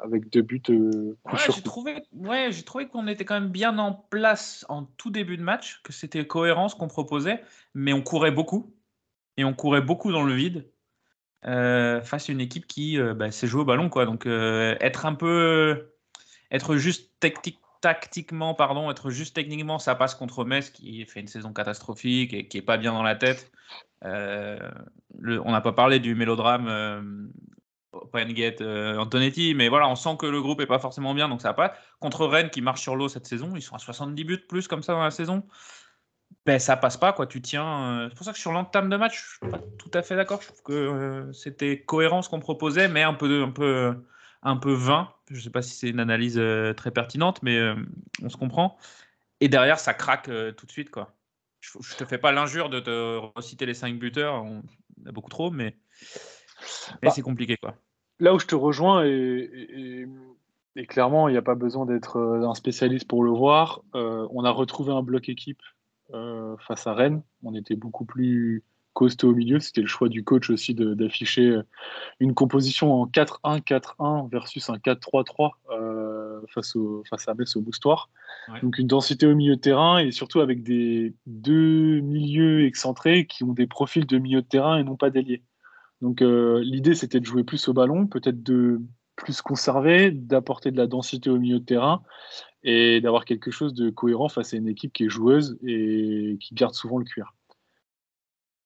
avec 0.04 0.30
deux 0.30 0.42
buts 0.42 0.62
euh, 0.70 1.18
coup 1.24 1.36
Ouais, 1.36 1.42
sur 1.42 1.54
j'ai 1.54 1.62
coup. 1.62 1.70
trouvé, 1.70 2.04
ouais, 2.14 2.52
j'ai 2.52 2.64
trouvé 2.64 2.88
qu'on 2.88 3.08
était 3.08 3.26
quand 3.26 3.40
même 3.40 3.50
bien 3.52 3.78
en 3.78 3.94
place 3.94 4.66
en 4.70 4.86
tout 4.98 5.12
début 5.12 5.38
de 5.38 5.44
match, 5.44 5.82
que 5.84 5.94
c'était 5.94 6.26
cohérent 6.26 6.70
ce 6.70 6.76
qu'on 6.76 6.88
proposait, 6.88 7.44
mais 7.74 7.94
on 7.94 8.02
courait 8.02 8.32
beaucoup. 8.32 8.74
Et 9.38 9.44
on 9.46 9.54
courait 9.54 9.82
beaucoup 9.82 10.12
dans 10.12 10.24
le 10.24 10.34
vide 10.34 10.70
euh, 11.46 12.02
face 12.02 12.30
à 12.30 12.34
une 12.34 12.42
équipe 12.42 12.68
qui 12.68 12.98
bah, 13.16 13.32
s'est 13.32 13.48
jouée 13.48 13.62
au 13.62 13.66
ballon. 13.66 13.88
Quoi. 13.90 14.06
Donc 14.06 14.26
être 14.26 15.06
un 15.06 15.16
peu. 15.16 15.94
Être 16.52 16.76
juste 16.76 17.14
tactique, 17.20 17.60
tactiquement, 17.82 18.54
pardon, 18.54 18.92
être 18.92 19.10
juste 19.10 19.36
techniquement, 19.36 19.80
ça 19.80 19.96
passe 19.96 20.16
contre 20.16 20.46
Metz 20.46 20.70
qui 20.70 21.06
fait 21.06 21.20
une 21.20 21.28
saison 21.28 21.54
catastrophique 21.54 22.34
et 22.34 22.48
qui 22.48 22.58
est 22.58 22.62
pas 22.62 22.78
bien 22.78 22.94
dans 22.94 23.04
la 23.04 23.16
tête. 23.16 23.52
Euh, 24.06 24.60
le- 25.18 25.42
on 25.46 25.52
n'a 25.52 25.62
pas 25.62 25.72
parlé 25.74 26.00
du 26.00 26.16
mélodrame 26.16 26.68
euh, 26.68 27.02
Open-Gate, 27.92 28.62
euh, 28.62 28.98
Antonetti, 28.98 29.54
mais 29.56 29.68
voilà, 29.70 29.88
on 29.88 29.96
sent 29.96 30.18
que 30.20 30.26
le 30.26 30.42
groupe 30.42 30.62
est 30.62 30.68
pas 30.68 30.80
forcément 30.80 31.14
bien, 31.14 31.28
donc 31.30 31.42
ça 31.42 31.50
va 31.50 31.54
pas. 31.54 31.74
Contre 32.00 32.26
Rennes 32.26 32.50
qui 32.50 32.62
marche 32.62 32.82
sur 32.82 32.96
l'eau 32.96 33.10
cette 33.10 33.26
saison, 33.26 33.56
ils 33.56 33.62
sont 33.62 33.76
à 33.76 33.80
70 33.80 34.24
buts 34.24 34.46
plus 34.48 34.68
comme 34.68 34.84
ça 34.84 34.94
dans 34.94 35.04
la 35.04 35.12
saison. 35.12 35.44
Ben, 36.46 36.60
ça 36.60 36.78
passe 36.78 36.98
pas, 36.98 37.12
quoi. 37.14 37.28
Tu 37.28 37.42
tiens. 37.42 37.84
euh, 38.04 38.10
C'est 38.10 38.16
pour 38.16 38.26
ça 38.26 38.32
que 38.34 38.40
sur 38.40 38.52
l'entame 38.52 38.90
de 38.90 38.98
match, 38.98 39.22
je 39.22 39.30
suis 39.46 39.52
pas 39.52 39.60
tout 39.78 39.92
à 39.94 40.02
fait 40.02 40.16
d'accord. 40.16 40.42
Je 40.42 40.48
trouve 40.48 40.62
que 40.64 41.30
c'était 41.34 41.82
cohérent 41.84 42.22
ce 42.22 42.30
qu'on 42.30 42.40
proposait, 42.40 42.88
mais 42.88 43.04
un 43.04 43.14
peu, 43.14 43.44
un 43.44 43.52
peu, 43.52 43.96
un 44.42 44.58
peu 44.58 44.74
vain. 44.74 45.14
Je 45.30 45.40
sais 45.40 45.50
pas 45.50 45.62
si 45.62 45.76
c'est 45.76 45.90
une 45.90 46.00
analyse 46.00 46.38
euh, 46.38 46.74
très 46.74 46.92
pertinente, 46.92 47.42
mais 47.44 47.58
euh, 47.58 47.76
on 48.24 48.30
se 48.30 48.38
comprend. 48.38 48.78
Et 49.42 49.50
derrière, 49.50 49.80
ça 49.80 49.94
craque 49.94 50.30
euh, 50.30 50.52
tout 50.52 50.66
de 50.66 50.72
suite, 50.72 50.90
quoi. 50.92 51.16
Je, 51.62 51.72
je 51.82 51.96
te 51.96 52.06
fais 52.06 52.18
pas 52.18 52.32
l'injure 52.32 52.70
de 52.70 52.80
te 52.80 53.18
reciter 53.36 53.66
les 53.66 53.74
5 53.74 54.00
buteurs, 54.00 54.44
on 54.44 54.60
en 54.60 55.06
a 55.06 55.12
beaucoup 55.12 55.30
trop, 55.30 55.52
mais, 55.52 55.78
mais 57.02 57.10
Bah, 57.10 57.12
c'est 57.12 57.22
compliqué, 57.22 57.58
quoi. 57.58 57.76
Là 58.20 58.34
où 58.34 58.40
je 58.40 58.48
te 58.48 58.56
rejoins, 58.56 59.06
et, 59.06 59.10
et- 59.10 60.02
et- 60.02 60.08
et 60.76 60.86
clairement, 60.86 61.28
il 61.28 61.34
n'y 61.34 61.38
a 61.38 61.42
pas 61.42 61.56
besoin 61.56 61.86
d'être 61.86 62.18
un 62.20 62.54
spécialiste 62.54 63.08
pour 63.08 63.24
le 63.24 63.32
voir, 63.32 63.82
euh, 63.96 64.28
on 64.32 64.44
a 64.44 64.52
retrouvé 64.52 64.94
un 64.94 65.02
bloc 65.04 65.28
équipe 65.30 65.62
euh, 66.14 66.56
face 66.58 66.88
à 66.88 66.94
Rennes. 66.94 67.22
On 67.44 67.54
était 67.56 67.76
beaucoup 67.76 68.06
plus 68.06 68.64
costaud 68.94 69.30
au 69.30 69.36
milieu. 69.36 69.60
C'était 69.60 69.82
le 69.82 69.88
choix 69.88 70.10
du 70.10 70.24
coach 70.24 70.50
aussi 70.50 70.74
d'afficher 70.74 71.48
euh, 71.48 71.64
une 72.20 72.34
composition 72.34 72.94
en 72.94 73.08
4-1-4-1 73.08 74.30
versus 74.30 74.70
un 74.70 74.76
4-3-3 74.76 75.52
euh, 75.72 76.42
face, 76.48 76.76
au, 76.76 77.04
face 77.10 77.28
à 77.28 77.34
Metz 77.34 77.56
au 77.56 77.62
Moustoir. 77.62 78.10
Ouais. 78.50 78.60
Donc 78.62 78.78
une 78.78 78.88
densité 78.88 79.26
au 79.26 79.36
milieu 79.36 79.56
de 79.56 79.62
terrain 79.62 80.00
et 80.00 80.12
surtout 80.12 80.40
avec 80.40 80.64
des 80.64 81.14
deux 81.26 82.00
milieux 82.02 82.66
excentrés 82.66 83.26
qui 83.26 83.44
ont 83.44 83.54
des 83.54 83.68
profils 83.68 84.06
de 84.06 84.18
milieu 84.18 84.42
de 84.42 84.48
terrain 84.48 84.78
et 84.78 84.84
non 84.84 84.96
pas 84.96 85.10
d'ailier. 85.10 85.44
Donc 86.02 86.22
euh, 86.22 86.62
l'idée 86.64 86.96
c'était 86.96 87.20
de 87.20 87.26
jouer 87.26 87.44
plus 87.44 87.68
au 87.68 87.74
ballon, 87.74 88.08
peut-être 88.08 88.42
de 88.42 88.82
plus 89.16 89.42
conserver, 89.42 90.12
d'apporter 90.12 90.72
de 90.72 90.78
la 90.78 90.88
densité 90.88 91.30
au 91.30 91.38
milieu 91.38 91.60
de 91.60 91.66
terrain 91.66 92.02
et 92.64 93.02
d'avoir 93.02 93.26
quelque 93.26 93.52
chose 93.52 93.74
de 93.74 93.90
cohérent 93.90 94.30
face 94.30 94.54
à 94.54 94.58
une 94.58 94.68
équipe 94.68 94.94
qui 94.94 95.06
est 95.06 95.10
joueuse 95.10 95.58
et 95.64 96.38
qui 96.40 96.56
garde 96.56 96.74
souvent 96.74 96.98
le 96.98 97.06
cuir. 97.06 97.34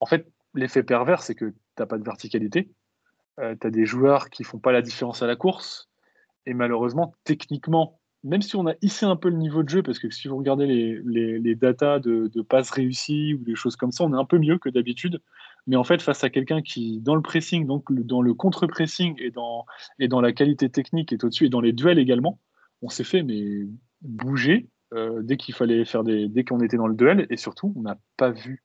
En 0.03 0.05
fait, 0.05 0.27
l'effet 0.53 0.83
pervers, 0.83 1.21
c'est 1.21 1.33
que 1.33 1.45
tu 1.45 1.55
n'as 1.79 1.85
pas 1.85 1.97
de 1.97 2.03
verticalité, 2.03 2.69
tu 3.37 3.67
as 3.67 3.69
des 3.69 3.85
joueurs 3.85 4.29
qui 4.29 4.43
font 4.43 4.59
pas 4.59 4.73
la 4.73 4.81
différence 4.81 5.23
à 5.23 5.27
la 5.27 5.37
course, 5.37 5.89
et 6.45 6.53
malheureusement, 6.53 7.15
techniquement, 7.23 8.01
même 8.25 8.41
si 8.41 8.57
on 8.57 8.67
a 8.67 8.73
hissé 8.81 9.05
un 9.05 9.15
peu 9.15 9.29
le 9.29 9.37
niveau 9.37 9.63
de 9.63 9.69
jeu, 9.69 9.81
parce 9.81 9.99
que 9.99 10.09
si 10.09 10.27
vous 10.27 10.35
regardez 10.35 10.65
les, 10.65 11.39
les, 11.39 11.55
datas 11.55 11.99
de, 11.99 12.27
de 12.27 12.41
passes 12.41 12.69
réussies 12.69 13.33
ou 13.33 13.45
des 13.45 13.55
choses 13.55 13.77
comme 13.77 13.93
ça, 13.93 14.03
on 14.03 14.13
est 14.13 14.19
un 14.19 14.25
peu 14.25 14.39
mieux 14.39 14.57
que 14.57 14.67
d'habitude. 14.67 15.21
Mais 15.67 15.77
en 15.77 15.85
fait, 15.85 16.01
face 16.01 16.21
à 16.25 16.29
quelqu'un 16.29 16.61
qui, 16.61 16.99
dans 16.99 17.15
le 17.15 17.21
pressing, 17.21 17.65
donc 17.65 17.89
dans 17.93 18.21
le 18.21 18.33
contre-pressing 18.33 19.15
et 19.21 19.31
dans, 19.31 19.65
et 19.99 20.09
dans 20.09 20.19
la 20.19 20.33
qualité 20.33 20.69
technique 20.69 21.13
est 21.13 21.23
au-dessus, 21.23 21.45
et 21.45 21.49
dans 21.49 21.61
les 21.61 21.71
duels 21.71 21.97
également, 21.97 22.41
on 22.81 22.89
s'est 22.89 23.05
fait 23.05 23.23
mais 23.23 23.67
bouger 24.01 24.67
euh, 24.93 25.21
dès 25.21 25.37
qu'il 25.37 25.55
fallait 25.55 25.85
faire 25.85 26.03
des, 26.03 26.27
dès 26.27 26.43
qu'on 26.43 26.59
était 26.59 26.75
dans 26.75 26.87
le 26.87 26.95
duel, 26.95 27.25
et 27.29 27.37
surtout, 27.37 27.71
on 27.77 27.83
n'a 27.83 27.97
pas 28.17 28.31
vu 28.31 28.63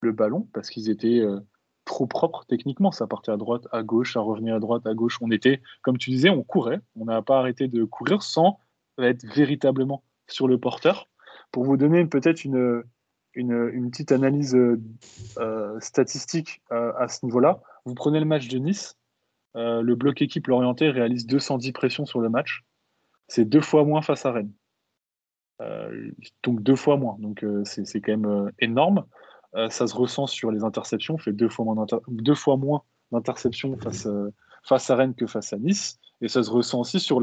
le 0.00 0.12
ballon 0.12 0.48
parce 0.52 0.70
qu'ils 0.70 0.90
étaient 0.90 1.20
euh, 1.20 1.40
trop 1.84 2.06
propres 2.06 2.44
techniquement. 2.46 2.92
Ça 2.92 3.06
partait 3.06 3.32
à 3.32 3.36
droite, 3.36 3.66
à 3.72 3.82
gauche, 3.82 4.14
ça 4.14 4.20
revenait 4.20 4.52
à 4.52 4.58
droite, 4.58 4.86
à 4.86 4.94
gauche. 4.94 5.18
On 5.20 5.30
était, 5.30 5.62
comme 5.82 5.98
tu 5.98 6.10
disais, 6.10 6.30
on 6.30 6.42
courait. 6.42 6.80
On 6.96 7.04
n'a 7.06 7.22
pas 7.22 7.38
arrêté 7.38 7.68
de 7.68 7.84
courir 7.84 8.22
sans 8.22 8.58
être 8.98 9.24
véritablement 9.24 10.02
sur 10.26 10.48
le 10.48 10.58
porteur. 10.58 11.08
Pour 11.52 11.64
vous 11.64 11.76
donner 11.76 12.04
peut-être 12.04 12.44
une, 12.44 12.84
petite 13.90 14.12
analyse 14.12 14.54
euh, 14.54 14.80
euh, 15.38 15.78
statistique 15.80 16.62
à 16.70 17.08
ce 17.08 17.24
niveau-là, 17.24 17.60
vous 17.84 17.94
prenez 17.94 18.18
le 18.18 18.26
match 18.26 18.48
de 18.48 18.58
Nice, 18.58 18.96
le 19.54 19.94
bloc 19.94 20.20
équipe 20.20 20.46
l'orienté 20.46 20.90
réalise 20.90 21.26
210 21.26 21.72
pressions 21.72 22.06
sur 22.06 22.20
le 22.20 22.28
match. 22.28 22.64
C'est 23.28 23.44
deux 23.44 23.60
fois 23.60 23.84
moins 23.84 24.02
face 24.02 24.26
à 24.26 24.32
Rennes. 24.32 24.52
Donc 26.42 26.62
deux 26.62 26.76
fois 26.76 26.96
moins. 26.96 27.16
Donc 27.18 27.44
c'est 27.64 28.00
quand 28.00 28.16
même 28.16 28.52
énorme. 28.58 29.04
Euh, 29.56 29.70
ça 29.70 29.86
se 29.86 29.94
ressent 29.94 30.26
sur 30.26 30.50
les 30.50 30.64
interceptions. 30.64 31.14
On 31.14 31.18
fait 31.18 31.32
deux 31.32 31.48
fois 31.48 31.64
moins, 32.56 32.82
d'interceptions 33.12 33.76
face, 33.78 34.06
euh, 34.06 34.32
face 34.62 34.90
à 34.90 34.96
Rennes 34.96 35.14
que 35.14 35.26
face 35.26 35.52
à 35.52 35.58
Nice. 35.58 35.98
Et 36.20 36.28
ça 36.28 36.42
se 36.42 36.50
ressent 36.50 36.80
aussi 36.80 37.00
sur 37.00 37.20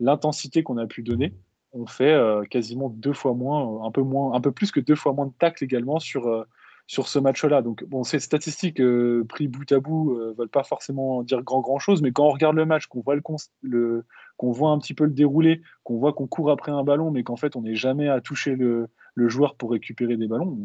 l'intensité 0.00 0.62
qu'on 0.62 0.78
a 0.78 0.86
pu 0.86 1.02
donner. 1.02 1.34
On 1.72 1.86
fait 1.86 2.12
euh, 2.12 2.44
quasiment 2.44 2.88
deux 2.88 3.12
fois 3.12 3.34
moins, 3.34 3.84
un 3.84 3.90
peu, 3.90 4.02
moins, 4.02 4.34
un 4.34 4.40
peu 4.40 4.52
plus 4.52 4.70
que 4.70 4.80
deux 4.80 4.94
fois 4.94 5.12
moins 5.12 5.26
de 5.26 5.32
tacles 5.38 5.64
également 5.64 5.98
sur, 5.98 6.46
sur 6.86 7.08
ce 7.08 7.18
match-là. 7.18 7.62
Donc, 7.62 7.84
bon, 7.84 8.04
ces 8.04 8.20
statistiques 8.20 8.80
pris 9.28 9.48
bout 9.48 9.70
à 9.72 9.80
bout 9.80 10.16
ne 10.16 10.32
veulent 10.34 10.48
pas 10.48 10.62
forcément 10.62 11.22
dire 11.22 11.42
grand, 11.42 11.60
grand 11.60 11.78
chose, 11.78 12.00
mais 12.00 12.12
quand 12.12 12.26
on 12.26 12.30
regarde 12.30 12.56
le 12.56 12.66
match, 12.66 12.86
qu'on 12.86 13.00
voit, 13.00 13.16
le, 13.62 14.04
qu'on 14.36 14.52
voit 14.52 14.70
un 14.70 14.78
petit 14.78 14.94
peu 14.94 15.04
le 15.04 15.10
dérouler, 15.10 15.62
qu'on 15.84 15.98
voit 15.98 16.12
qu'on 16.12 16.26
court 16.26 16.50
après 16.50 16.72
un 16.72 16.84
ballon, 16.84 17.10
mais 17.10 17.24
qu'en 17.24 17.36
fait, 17.36 17.56
on 17.56 17.62
n'est 17.62 17.74
jamais 17.74 18.08
à 18.08 18.20
toucher 18.20 18.54
le, 18.54 18.88
le, 19.14 19.28
joueur 19.28 19.56
pour 19.56 19.72
récupérer 19.72 20.16
des 20.16 20.28
ballons, 20.28 20.56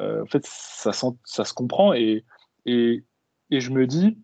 en 0.00 0.26
fait, 0.26 0.46
ça, 0.46 0.92
se 0.92 1.54
comprend. 1.54 1.92
Et, 1.92 2.24
je 2.66 3.70
me 3.70 3.86
dis, 3.86 4.18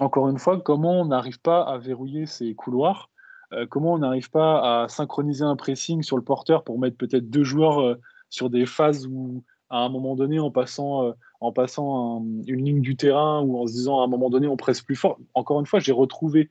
encore 0.00 0.28
une 0.28 0.38
fois, 0.38 0.60
comment 0.60 1.00
on 1.00 1.06
n'arrive 1.06 1.40
pas 1.40 1.62
à 1.62 1.78
verrouiller 1.78 2.26
ces 2.26 2.54
couloirs 2.54 3.10
euh, 3.52 3.66
Comment 3.68 3.94
on 3.94 3.98
n'arrive 3.98 4.30
pas 4.30 4.82
à 4.82 4.88
synchroniser 4.88 5.44
un 5.44 5.56
pressing 5.56 6.02
sur 6.02 6.16
le 6.16 6.24
porteur 6.24 6.64
pour 6.64 6.78
mettre 6.78 6.96
peut-être 6.96 7.30
deux 7.30 7.44
joueurs 7.44 7.80
euh, 7.80 8.00
sur 8.30 8.50
des 8.50 8.66
phases 8.66 9.06
où, 9.06 9.44
à 9.70 9.78
un 9.78 9.88
moment 9.88 10.16
donné, 10.16 10.40
en 10.40 10.50
passant, 10.50 11.14
en 11.40 11.52
passant 11.52 12.24
une 12.46 12.64
ligne 12.64 12.80
du 12.80 12.96
terrain 12.96 13.40
ou 13.42 13.58
en 13.58 13.66
se 13.66 13.72
disant 13.72 14.00
à 14.00 14.04
un 14.04 14.08
moment 14.08 14.30
donné, 14.30 14.46
on 14.48 14.56
presse 14.56 14.82
plus 14.82 14.96
fort. 14.96 15.18
Encore 15.34 15.60
une 15.60 15.66
fois, 15.66 15.78
j'ai 15.78 15.92
retrouvé 15.92 16.50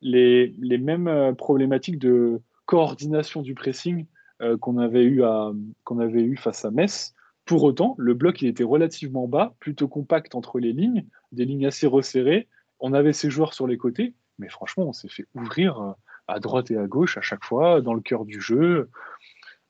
les, 0.00 0.54
mêmes 0.78 1.34
problématiques 1.36 1.98
de 1.98 2.40
coordination 2.66 3.42
du 3.42 3.54
pressing 3.54 4.06
qu'on 4.60 4.78
avait 4.78 5.04
eu 5.04 6.36
face 6.36 6.64
à 6.64 6.70
Metz. 6.70 7.14
Pour 7.44 7.64
autant, 7.64 7.94
le 7.98 8.14
bloc 8.14 8.42
était 8.42 8.64
relativement 8.64 9.26
bas, 9.26 9.54
plutôt 9.58 9.88
compact 9.88 10.34
entre 10.34 10.58
les 10.58 10.72
lignes, 10.72 11.06
des 11.32 11.44
lignes 11.44 11.66
assez 11.66 11.86
resserrées. 11.86 12.48
On 12.78 12.92
avait 12.92 13.12
ses 13.12 13.30
joueurs 13.30 13.54
sur 13.54 13.66
les 13.66 13.76
côtés, 13.76 14.14
mais 14.38 14.48
franchement, 14.48 14.84
on 14.84 14.92
s'est 14.92 15.08
fait 15.08 15.26
ouvrir 15.34 15.80
euh, 15.80 15.92
à 16.28 16.40
droite 16.40 16.70
et 16.70 16.76
à 16.76 16.86
gauche 16.86 17.18
à 17.18 17.20
chaque 17.20 17.44
fois, 17.44 17.80
dans 17.80 17.94
le 17.94 18.00
cœur 18.00 18.24
du 18.24 18.40
jeu. 18.40 18.90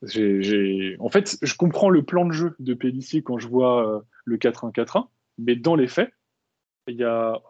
En 0.03 1.09
fait, 1.09 1.39
je 1.41 1.57
comprends 1.57 1.89
le 1.89 2.03
plan 2.03 2.27
de 2.27 2.33
jeu 2.33 2.57
de 2.59 2.75
Pellissier 2.75 3.23
quand 3.23 3.39
je 3.39 3.49
vois 3.49 3.89
euh, 3.89 4.01
le 4.25 4.37
4-1-4-1, 4.37 5.07
mais 5.39 5.57
dans 5.57 5.77
les 5.77 5.89
faits, 5.89 6.13
il 6.89 6.97
y 6.97 7.05
a 7.05 7.41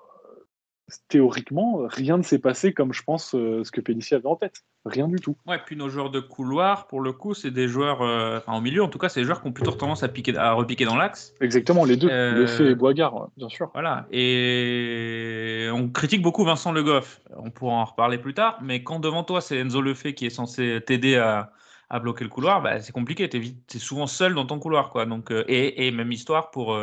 théoriquement, 1.09 1.83
rien 1.87 2.16
ne 2.16 2.23
s'est 2.23 2.38
passé 2.38 2.73
comme 2.73 2.92
je 2.92 3.03
pense 3.03 3.35
euh, 3.35 3.64
ce 3.64 3.71
que 3.71 3.81
Pellissier 3.81 4.16
avait 4.16 4.27
en 4.27 4.37
tête. 4.37 4.64
Rien 4.85 5.07
du 5.09 5.16
tout. 5.16 5.37
Ouais, 5.47 5.59
puis 5.64 5.77
nos 5.77 5.88
joueurs 5.88 6.11
de 6.11 6.21
couloir, 6.21 6.88
pour 6.88 7.01
le 7.01 7.12
coup, 7.12 7.35
c'est 7.35 7.51
des 7.51 7.68
joueurs, 7.68 8.03
euh, 8.03 8.38
enfin, 8.38 8.57
au 8.57 8.61
milieu 8.61 8.83
en 8.83 8.88
tout 8.88 8.99
cas, 8.99 9.09
c'est 9.09 9.21
des 9.21 9.27
joueurs 9.27 9.40
qui 9.40 9.49
ont 9.49 9.53
plutôt 9.53 9.71
tendance 9.73 10.03
à, 10.03 10.09
piquer, 10.09 10.37
à 10.37 10.53
repiquer 10.53 10.85
dans 10.85 10.97
l'axe. 10.97 11.35
Exactement, 11.40 11.85
les 11.85 11.97
deux, 11.97 12.09
euh, 12.11 12.33
Le 12.33 12.47
fait 12.47 12.66
et 12.66 12.75
Boigard, 12.75 13.29
bien 13.37 13.49
sûr. 13.49 13.71
Voilà, 13.75 14.07
et 14.11 15.68
on 15.73 15.88
critique 15.88 16.23
beaucoup 16.23 16.45
Vincent 16.45 16.73
Le 16.73 16.83
Goff. 16.83 17.21
On 17.37 17.51
pourra 17.51 17.75
en 17.75 17.85
reparler 17.85 18.18
plus 18.18 18.35
tard, 18.35 18.59
mais 18.62 18.83
quand 18.83 18.99
devant 18.99 19.23
toi, 19.23 19.40
c'est 19.40 19.59
Enzo 19.59 19.81
Lefebvre 19.81 20.14
qui 20.14 20.27
est 20.27 20.31
censé 20.31 20.81
t'aider 20.85 21.16
à, 21.16 21.53
à, 21.88 22.01
bloquer 22.01 22.25
le 22.25 22.31
couloir, 22.31 22.61
bah, 22.61 22.81
c'est 22.81 22.92
compliqué. 22.92 23.29
Tu 23.29 23.38
es, 23.38 23.79
souvent 23.79 24.09
seul 24.09 24.35
dans 24.35 24.47
ton 24.47 24.59
couloir. 24.59 24.90
Quoi. 24.90 25.07
Donc, 25.07 25.31
et, 25.31 25.87
et, 25.87 25.90
même 25.92 26.11
histoire 26.11 26.51
pour, 26.51 26.77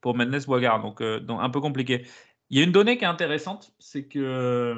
pour 0.00 0.16
Mendes 0.16 0.44
Boigard, 0.46 0.80
donc, 0.80 1.02
donc 1.02 1.40
un 1.42 1.50
peu 1.50 1.60
compliqué. 1.60 2.06
Il 2.54 2.58
y 2.58 2.60
a 2.60 2.64
une 2.64 2.70
donnée 2.70 2.96
qui 2.96 3.02
est 3.02 3.08
intéressante, 3.08 3.72
c'est 3.80 4.04
que 4.04 4.20
euh, 4.20 4.76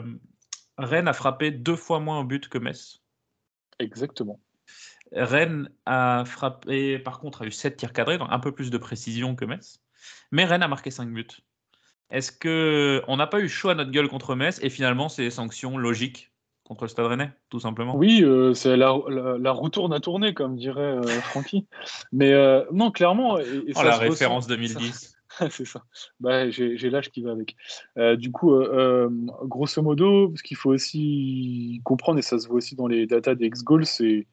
Rennes 0.79 1.09
a 1.09 1.13
frappé 1.13 1.51
deux 1.51 1.77
fois 1.77 2.01
moins 2.01 2.21
au 2.21 2.25
but 2.25 2.49
que 2.49 2.57
Metz. 2.57 3.03
Exactement. 3.79 4.41
Rennes 5.13 5.69
a 5.85 6.25
frappé, 6.25 6.99
par 6.99 7.19
contre, 7.19 7.43
a 7.43 7.45
eu 7.45 7.51
7 7.51 7.77
tirs 7.77 7.93
cadrés, 7.93 8.17
donc 8.17 8.29
un 8.31 8.39
peu 8.39 8.51
plus 8.53 8.71
de 8.71 8.79
précision 8.79 9.37
que 9.37 9.45
Metz. 9.45 9.83
Mais 10.33 10.47
Rennes 10.47 10.63
a 10.63 10.69
marqué 10.69 10.91
5 10.91 11.11
buts. 11.11 11.27
Est-ce 12.09 12.33
que 12.33 13.03
on 13.09 13.19
n'a 13.19 13.27
pas 13.27 13.41
eu 13.41 13.49
chaud 13.51 13.69
à 13.69 13.75
notre 13.75 13.91
gueule 13.91 14.09
contre 14.09 14.37
Metz 14.37 14.59
et 14.63 14.71
finalement 14.71 15.11
c'est 15.11 15.25
des 15.25 15.31
sanctions 15.31 15.77
logiques 15.77 16.33
contre 16.65 16.85
le 16.85 16.89
Stade 16.89 17.05
Rennais, 17.05 17.31
tout 17.51 17.61
simplement? 17.61 17.95
Oui, 17.95 18.25
euh, 18.25 18.55
c'est 18.55 18.79
la, 18.79 18.97
la, 19.39 19.53
roue 19.53 19.69
tourne 19.69 19.93
à 19.93 20.01
tourner, 20.01 20.33
comme 20.33 20.57
dirait 20.57 20.81
euh, 20.81 21.03
Francky. 21.03 21.67
Mais 22.11 22.33
non, 22.73 22.91
clairement. 22.91 23.39
Et, 23.39 23.75
oh, 23.75 23.83
la 23.83 23.99
référence 23.99 24.47
2010. 24.47 25.16
c'est 25.51 25.65
ça. 25.65 25.83
Bah, 26.21 26.51
j'ai 26.51 26.91
l'âge 26.91 27.11
qui 27.11 27.23
va 27.23 27.33
avec. 27.33 27.57
Euh, 27.99 28.17
du 28.17 28.33
coup, 28.33 28.55
euh, 28.55 29.09
euh, 29.09 29.09
grosso 29.45 29.83
modo, 29.83 30.33
ce 30.37 30.43
qu'il 30.43 30.57
faut 30.57 30.71
aussi 30.71 31.81
comprendre, 31.85 32.19
et 32.19 32.23
ça 32.23 32.39
se 32.39 32.49
voit 32.49 32.57
aussi 32.57 32.77
dans 32.77 32.87
les 32.87 33.07
datas 33.07 33.35
des 33.35 33.47
X-Goals, 33.47 33.87
c'est 33.87 34.27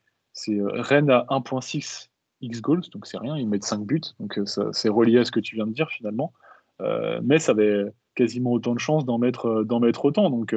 Rennes 0.48 1.10
à 1.10 1.26
1.6 1.30 2.10
X-Goals, 2.42 2.84
donc 2.92 3.06
c'est 3.06 3.18
rien, 3.18 3.38
ils 3.38 3.48
mettent 3.48 3.64
5 3.64 3.86
buts, 3.86 4.02
donc 4.20 4.40
c'est 4.46 4.90
relié 4.90 5.20
à 5.20 5.26
ce 5.26 5.32
que 5.32 5.40
tu 5.40 5.56
viens 5.56 5.68
de 5.68 5.74
dire 5.74 5.90
finalement. 5.90 6.34
ça 6.80 7.52
avait 7.52 7.86
quasiment 8.16 8.52
autant 8.52 8.74
de 8.74 8.80
chances 8.80 9.06
d'en 9.06 9.18
mettre, 9.18 9.66
mettre 9.80 10.06
autant, 10.06 10.30
donc 10.30 10.56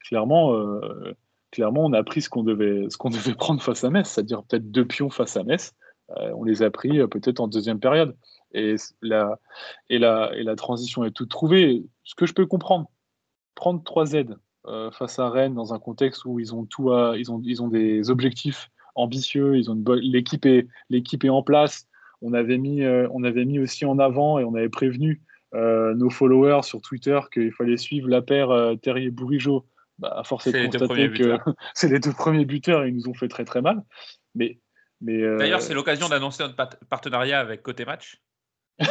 clairement, 0.00 0.54
clairement, 1.50 1.84
on 1.84 1.92
a 1.92 2.02
pris 2.02 2.22
ce 2.22 2.30
qu'on 2.30 2.42
devait, 2.42 2.86
qu'on 2.98 3.10
devait 3.10 3.34
prendre 3.38 3.62
face 3.62 3.84
à 3.84 3.90
Metz, 3.90 4.08
c'est-à-dire 4.08 4.42
peut-être 4.44 4.70
deux 4.70 4.86
pions 4.86 5.10
face 5.10 5.36
à 5.36 5.44
Metz. 5.44 5.74
On 6.16 6.44
les 6.44 6.62
a 6.62 6.70
pris 6.70 7.06
peut-être 7.08 7.40
en 7.40 7.48
deuxième 7.48 7.80
période 7.80 8.16
et 8.52 8.76
la, 9.02 9.38
et, 9.88 9.98
la, 9.98 10.30
et 10.34 10.42
la 10.42 10.56
transition 10.56 11.04
est 11.04 11.10
toute 11.10 11.30
trouvée. 11.30 11.84
Ce 12.04 12.14
que 12.14 12.26
je 12.26 12.32
peux 12.32 12.46
comprendre, 12.46 12.90
prendre 13.54 13.82
3 13.84 14.14
aides 14.14 14.36
euh, 14.66 14.90
face 14.90 15.18
à 15.18 15.30
Rennes 15.30 15.54
dans 15.54 15.72
un 15.72 15.78
contexte 15.78 16.24
où 16.24 16.38
ils 16.38 16.54
ont, 16.54 16.64
tout 16.64 16.92
ils 17.16 17.30
ont, 17.30 17.40
ils 17.44 17.62
ont 17.62 17.68
des 17.68 18.10
objectifs 18.10 18.70
ambitieux, 18.94 19.56
ils 19.56 19.70
ont 19.70 19.82
l'équipe 20.00 20.44
est, 20.46 20.66
l'équipe 20.88 21.24
est 21.24 21.30
en 21.30 21.42
place. 21.42 21.86
On 22.22 22.34
avait, 22.34 22.58
mis, 22.58 22.82
euh, 22.82 23.08
on 23.12 23.24
avait 23.24 23.44
mis 23.44 23.58
aussi 23.58 23.84
en 23.84 23.98
avant 23.98 24.38
et 24.38 24.44
on 24.44 24.54
avait 24.54 24.68
prévenu 24.68 25.22
euh, 25.54 25.94
nos 25.94 26.10
followers 26.10 26.62
sur 26.62 26.80
Twitter 26.82 27.18
qu'il 27.32 27.52
fallait 27.52 27.78
suivre 27.78 28.08
la 28.08 28.20
paire 28.22 28.50
Terrier-Bourigeau. 28.82 29.66
Bah, 29.98 30.14
à 30.16 30.24
force 30.24 30.48
de 30.50 30.66
constater 30.66 31.10
que 31.10 31.36
c'est 31.74 31.90
les 31.90 32.00
deux 32.00 32.12
premiers 32.12 32.46
buteurs 32.46 32.84
et 32.84 32.88
ils 32.88 32.94
nous 32.94 33.08
ont 33.08 33.14
fait 33.14 33.28
très 33.28 33.44
très 33.44 33.60
mal. 33.60 33.84
Mais, 34.34 34.58
D'ailleurs, 35.00 35.62
c'est 35.62 35.74
l'occasion 35.74 36.08
d'annoncer 36.08 36.42
notre 36.42 36.56
partenariat 36.86 37.40
avec 37.40 37.62
Côté 37.62 37.84
Match. 37.84 38.20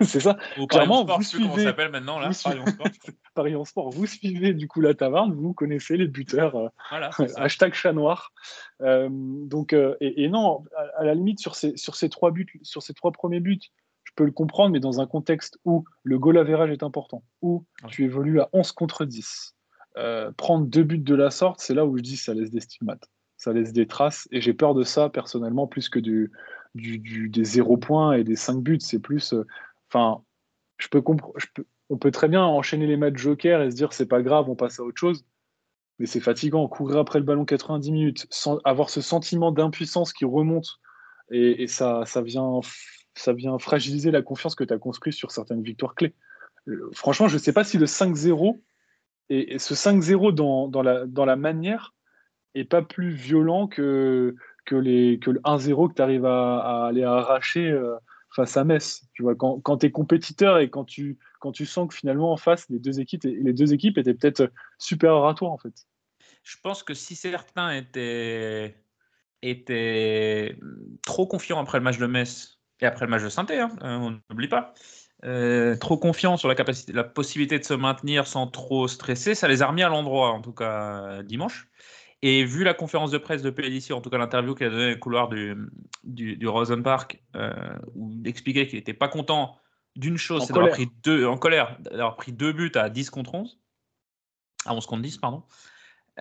c'est 0.00 0.20
ça. 0.20 0.36
Clairement, 0.68 1.04
vous 1.04 1.22
suivez. 1.22 1.64
s'appelle 1.64 1.90
maintenant 1.90 2.18
là 2.18 2.30
Paris 3.34 3.56
en 3.56 3.64
Sport. 3.64 3.90
Vous 3.90 4.06
suivez 4.06 4.54
du 4.54 4.68
coup 4.68 4.80
la 4.80 4.94
taverne, 4.94 5.32
vous 5.34 5.52
connaissez 5.52 5.96
les 5.96 6.08
buteurs. 6.08 6.56
Euh, 6.56 6.68
hashtag 7.36 7.74
chat 7.74 7.92
noir. 7.92 8.32
Euh, 8.80 9.08
donc, 9.10 9.72
euh, 9.72 9.96
et, 10.00 10.28
non, 10.28 10.64
à, 10.96 11.04
la 11.04 11.14
limite 11.14 11.38
sur 11.38 11.54
ces 11.54 11.76
sur 11.76 11.96
ces 11.96 12.08
trois 12.08 12.30
buts, 12.30 12.60
sur 12.62 12.82
ces 12.82 12.94
trois 12.94 13.12
premiers 13.12 13.40
buts, 13.40 13.60
je 14.04 14.12
peux 14.16 14.24
le 14.24 14.32
comprendre, 14.32 14.70
mais 14.70 14.80
dans 14.80 15.00
un 15.00 15.06
contexte 15.06 15.58
où 15.64 15.84
le 16.02 16.18
goal 16.18 16.38
average 16.38 16.70
est 16.70 16.82
important, 16.82 17.22
où 17.42 17.64
tu 17.88 18.04
évolues 18.04 18.40
à 18.40 18.48
11 18.52 18.72
contre 18.72 19.04
10, 19.04 19.56
prendre 20.36 20.66
deux 20.66 20.82
buts 20.82 20.98
de 20.98 21.14
la 21.14 21.30
sorte, 21.30 21.60
c'est 21.60 21.74
là 21.74 21.84
où 21.86 21.96
je 21.96 22.02
dis 22.02 22.16
ça 22.16 22.34
laisse 22.34 22.50
des 22.50 22.60
stigmates, 22.60 23.08
ça 23.44 23.52
laisse 23.52 23.72
des 23.72 23.86
traces, 23.86 24.26
et 24.30 24.40
j'ai 24.40 24.54
peur 24.54 24.74
de 24.74 24.84
ça 24.84 25.10
personnellement 25.10 25.66
plus 25.66 25.88
que 25.90 25.98
du 25.98 26.32
des 26.74 27.44
zéro 27.44 27.76
points 27.76 28.14
et 28.14 28.24
des 28.24 28.36
5 28.36 28.62
buts. 28.62 28.80
C'est 28.80 28.98
plus. 28.98 29.34
Euh, 29.34 29.46
enfin, 29.90 30.22
je 30.78 30.88
peux. 30.88 31.02
On 31.90 31.98
peut 31.98 32.10
très 32.10 32.28
bien 32.28 32.42
enchaîner 32.42 32.86
les 32.86 32.96
matchs 32.96 33.18
joker 33.18 33.62
et 33.62 33.70
se 33.70 33.76
dire 33.76 33.92
c'est 33.92 34.06
pas 34.06 34.22
grave, 34.22 34.48
on 34.48 34.56
passe 34.56 34.80
à 34.80 34.82
autre 34.82 34.98
chose. 34.98 35.24
Mais 35.98 36.06
c'est 36.06 36.20
fatigant, 36.20 36.66
courir 36.66 36.98
après 36.98 37.18
le 37.18 37.24
ballon 37.24 37.44
90 37.44 37.92
minutes, 37.92 38.26
sans 38.30 38.58
avoir 38.64 38.88
ce 38.88 39.00
sentiment 39.00 39.52
d'impuissance 39.52 40.12
qui 40.12 40.24
remonte 40.24 40.80
et, 41.30 41.66
ça, 41.68 42.02
ça, 42.06 42.20
vient, 42.20 42.60
ça 43.14 43.32
vient 43.32 43.58
fragiliser 43.58 44.10
la 44.10 44.22
confiance 44.22 44.54
que 44.54 44.64
tu 44.64 44.74
as 44.74 44.78
construite 44.78 45.14
sur 45.14 45.30
certaines 45.30 45.62
victoires 45.62 45.94
clés. 45.94 46.14
Franchement, 46.92 47.28
je 47.28 47.34
ne 47.34 47.38
sais 47.38 47.52
pas 47.52 47.64
si 47.64 47.78
le 47.78 47.86
5-0 47.86 48.60
et, 49.28 49.58
ce 49.58 49.74
5-0 49.74 50.32
dans, 50.32 50.68
dans, 50.68 50.82
la, 50.82 51.06
dans 51.06 51.26
la 51.26 51.36
manière 51.36 51.94
est 52.54 52.64
pas 52.64 52.82
plus 52.82 53.10
violent 53.10 53.66
que, 53.66 54.34
que 54.64 54.76
le 54.76 55.16
1-0 55.16 55.88
que 55.88 55.94
tu 55.94 56.02
arrives 56.02 56.26
à, 56.26 56.86
aller 56.86 57.04
arracher 57.04 57.70
euh, 57.70 57.96
face 58.34 58.56
à 58.56 58.64
Metz. 58.64 59.02
Tu 59.14 59.22
vois, 59.22 59.34
quand, 59.34 59.60
quand 59.60 59.78
tu 59.78 59.86
es 59.86 59.90
compétiteur 59.90 60.58
et 60.58 60.70
quand 60.70 60.84
tu, 60.84 61.18
quand 61.40 61.52
tu 61.52 61.66
sens 61.66 61.88
que 61.88 61.94
finalement 61.94 62.32
en 62.32 62.36
face, 62.36 62.68
les 62.70 62.78
deux 62.78 63.00
équipes, 63.00 63.24
les 63.24 63.52
deux 63.52 63.72
équipes 63.72 63.98
étaient 63.98 64.14
peut-être 64.14 64.50
supérieures 64.78 65.26
à 65.26 65.34
toi 65.34 65.50
en 65.50 65.58
fait. 65.58 65.74
Je 66.42 66.56
pense 66.62 66.82
que 66.82 66.94
si 66.94 67.16
certains 67.16 67.72
étaient, 67.72 68.76
étaient 69.42 70.58
trop 71.02 71.26
confiants 71.26 71.60
après 71.60 71.78
le 71.78 71.84
match 71.84 71.98
de 71.98 72.06
Metz 72.06 72.60
et 72.80 72.86
après 72.86 73.06
le 73.06 73.10
match 73.10 73.22
de 73.22 73.28
saint 73.28 73.46
hein, 73.50 73.70
euh, 73.82 73.96
on 73.96 74.20
n'oublie 74.30 74.48
pas, 74.48 74.74
euh, 75.24 75.76
trop 75.76 75.96
confiants 75.96 76.36
sur 76.36 76.48
la, 76.48 76.54
capacité, 76.54 76.92
la 76.92 77.04
possibilité 77.04 77.58
de 77.58 77.64
se 77.64 77.74
maintenir 77.74 78.26
sans 78.26 78.46
trop 78.46 78.88
stresser, 78.88 79.34
ça 79.34 79.48
les 79.48 79.62
a 79.62 79.66
remis 79.68 79.82
à 79.82 79.88
l'endroit, 79.88 80.30
en 80.30 80.42
tout 80.42 80.52
cas 80.52 81.22
dimanche. 81.22 81.68
Et 82.26 82.42
vu 82.42 82.64
la 82.64 82.72
conférence 82.72 83.10
de 83.10 83.18
presse 83.18 83.42
de 83.42 83.50
Pellissier, 83.50 83.94
en 83.94 84.00
tout 84.00 84.08
cas 84.08 84.16
l'interview 84.16 84.54
qu'il 84.54 84.66
a 84.66 84.70
donnée 84.70 84.84
dans 84.84 84.90
le 84.92 84.96
couloir 84.96 85.28
du, 85.28 85.54
du, 86.04 86.48
Rosen 86.48 86.82
Park, 86.82 87.22
euh, 87.36 87.52
où 87.94 88.10
il 88.12 88.26
expliquait 88.26 88.66
qu'il 88.66 88.78
n'était 88.78 88.94
pas 88.94 89.08
content 89.08 89.58
d'une 89.94 90.16
chose, 90.16 90.40
c'est 90.46 90.54
d'avoir 90.54 90.70
pris 90.72 90.88
deux, 91.02 91.26
en 91.26 91.36
colère, 91.36 91.76
d'avoir 91.80 92.16
pris 92.16 92.32
deux 92.32 92.54
buts 92.54 92.72
à 92.76 92.88
10 92.88 93.10
contre 93.10 93.34
11, 93.34 93.58
à 94.64 94.74
11 94.74 94.86
contre 94.86 95.02
10, 95.02 95.18
pardon. 95.18 95.42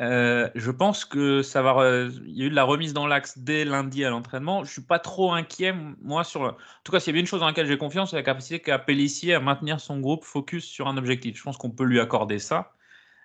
Euh, 0.02 0.50
je 0.56 0.72
pense 0.72 1.06
que 1.06 1.42
ça 1.42 1.62
va. 1.62 2.10
Il 2.26 2.38
y 2.38 2.42
a 2.42 2.48
eu 2.48 2.50
de 2.50 2.56
la 2.56 2.66
remise 2.66 2.92
dans 2.92 3.08
l'axe 3.08 3.38
dès 3.38 3.64
lundi 3.64 4.04
à 4.04 4.10
l'entraînement. 4.10 4.66
Je 4.66 4.72
suis 4.74 4.82
pas 4.82 5.00
trop 5.00 5.32
inquiet, 5.32 5.74
moi, 6.02 6.26
sur. 6.26 6.44
le- 6.44 6.50
En 6.50 6.56
tout 6.84 6.92
cas, 6.92 7.00
s'il 7.00 7.12
y 7.12 7.14
a 7.14 7.14
bien 7.14 7.22
une 7.22 7.28
chose 7.28 7.40
dans 7.40 7.48
laquelle 7.48 7.68
j'ai 7.68 7.78
confiance, 7.78 8.10
c'est 8.10 8.18
la 8.18 8.24
capacité 8.24 8.60
qu'a 8.60 8.78
Pellissier 8.78 9.36
à 9.36 9.40
maintenir 9.40 9.80
son 9.80 10.02
groupe 10.02 10.26
focus 10.26 10.66
sur 10.66 10.90
un 10.90 10.98
objectif. 10.98 11.38
Je 11.38 11.44
pense 11.44 11.56
qu'on 11.56 11.72
peut 11.72 11.86
lui 11.86 12.02
accorder 12.02 12.40
ça. 12.40 12.73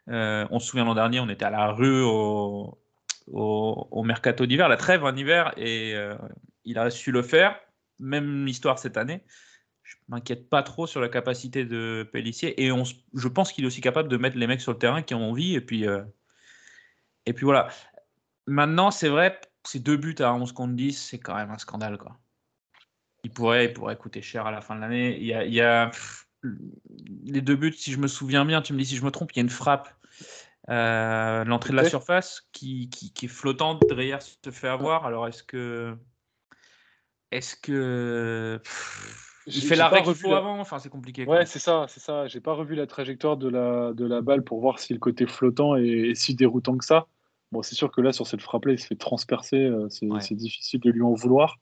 Euh, 0.08 0.46
on 0.50 0.58
se 0.58 0.68
souvient 0.68 0.84
l'an 0.84 0.94
dernier, 0.94 1.20
on 1.20 1.28
était 1.28 1.44
à 1.44 1.50
la 1.50 1.72
rue 1.72 2.02
au, 2.02 2.78
mercato 4.04 4.46
d'hiver, 4.46 4.68
la 4.68 4.76
trêve 4.76 5.04
en 5.04 5.14
hiver, 5.14 5.52
et 5.56 5.94
euh, 5.94 6.16
il 6.64 6.78
a 6.78 6.90
su 6.90 7.12
le 7.12 7.22
faire. 7.22 7.58
Même 7.98 8.46
histoire 8.46 8.78
cette 8.78 8.96
année. 8.96 9.24
Je 9.82 9.96
m'inquiète 10.08 10.48
pas 10.48 10.62
trop 10.62 10.86
sur 10.86 11.00
la 11.00 11.08
capacité 11.08 11.64
de 11.64 12.08
Pellissier, 12.12 12.64
et 12.64 12.70
je 13.14 13.28
pense 13.28 13.52
qu'il 13.52 13.64
est 13.64 13.66
aussi 13.66 13.80
capable 13.80 14.08
de 14.08 14.16
mettre 14.16 14.36
les 14.36 14.46
mecs 14.46 14.60
sur 14.60 14.72
le 14.72 14.78
terrain 14.78 15.02
qui 15.02 15.14
ont 15.14 15.30
envie, 15.30 15.54
et 15.54 15.60
puis. 15.60 15.86
euh, 15.86 16.02
et 17.26 17.34
puis 17.34 17.44
voilà. 17.44 17.68
Maintenant, 18.46 18.90
c'est 18.90 19.08
vrai, 19.08 19.38
ces 19.64 19.80
deux 19.80 19.98
buts 19.98 20.14
à 20.20 20.32
11 20.32 20.52
contre 20.52 20.74
10, 20.74 20.92
c'est 20.92 21.18
quand 21.18 21.34
même 21.34 21.50
un 21.50 21.58
scandale. 21.58 21.98
Quoi. 21.98 22.16
Il, 23.24 23.30
pourrait, 23.30 23.66
il 23.66 23.72
pourrait 23.74 23.96
coûter 23.96 24.22
cher 24.22 24.46
à 24.46 24.50
la 24.50 24.62
fin 24.62 24.74
de 24.74 24.80
l'année. 24.80 25.18
Il 25.18 25.26
y 25.26 25.34
a, 25.34 25.44
il 25.44 25.52
y 25.52 25.60
a, 25.60 25.90
les 27.24 27.40
deux 27.40 27.56
buts, 27.56 27.72
si 27.72 27.92
je 27.92 27.98
me 27.98 28.06
souviens 28.06 28.44
bien, 28.44 28.62
tu 28.62 28.72
me 28.72 28.78
dis 28.78 28.86
si 28.86 28.96
je 28.96 29.04
me 29.04 29.10
trompe, 29.10 29.32
il 29.32 29.36
y 29.36 29.40
a 29.40 29.42
une 29.42 29.50
frappe. 29.50 29.92
Euh, 30.68 31.44
L'entrée 31.44 31.70
de 31.70 31.76
la 31.76 31.88
surface 31.88 32.42
qui, 32.52 32.88
qui, 32.90 33.12
qui 33.12 33.26
est 33.26 33.28
flottante, 33.28 33.82
Dreyer 33.88 34.18
se 34.20 34.50
fait 34.50 34.68
avoir. 34.68 35.06
Alors 35.06 35.26
est-ce 35.28 35.42
que. 35.42 35.96
Est-ce 37.30 37.56
que. 37.56 38.60
pff, 38.62 39.42
il 39.46 39.62
fait 39.62 39.76
l'arrêt 39.76 40.00
qu'il 40.00 40.08
revu 40.10 40.20
faut 40.22 40.30
la- 40.30 40.38
avant 40.38 40.58
Enfin, 40.60 40.78
c'est 40.78 40.88
compliqué. 40.90 41.24
Ouais, 41.26 41.46
c'est 41.46 41.58
ça, 41.58 41.86
c'est 41.88 42.00
ça. 42.00 42.26
J'ai 42.26 42.40
pas 42.40 42.52
revu 42.54 42.74
la 42.74 42.86
trajectoire 42.86 43.36
de 43.36 43.48
la, 43.48 43.92
de 43.94 44.04
la 44.06 44.20
balle 44.20 44.42
pour 44.44 44.60
voir 44.60 44.78
si 44.78 44.92
le 44.92 44.98
côté 44.98 45.26
flottant 45.26 45.76
est, 45.76 45.86
est 46.10 46.14
si 46.14 46.34
déroutant 46.34 46.76
que 46.76 46.84
ça. 46.84 47.06
Bon, 47.50 47.62
c'est 47.62 47.74
sûr 47.74 47.90
que 47.90 48.00
là, 48.02 48.12
sur 48.12 48.26
cette 48.26 48.42
frappe-là, 48.42 48.72
il 48.72 48.78
se 48.78 48.86
fait 48.86 48.94
transpercer. 48.96 49.56
euh, 49.56 49.88
C'est 49.88 50.06
Ouais. 50.06 50.20
c'est 50.20 50.34
difficile 50.34 50.80
de 50.80 50.90
lui 50.90 51.02
en 51.02 51.14
vouloir. 51.14 51.56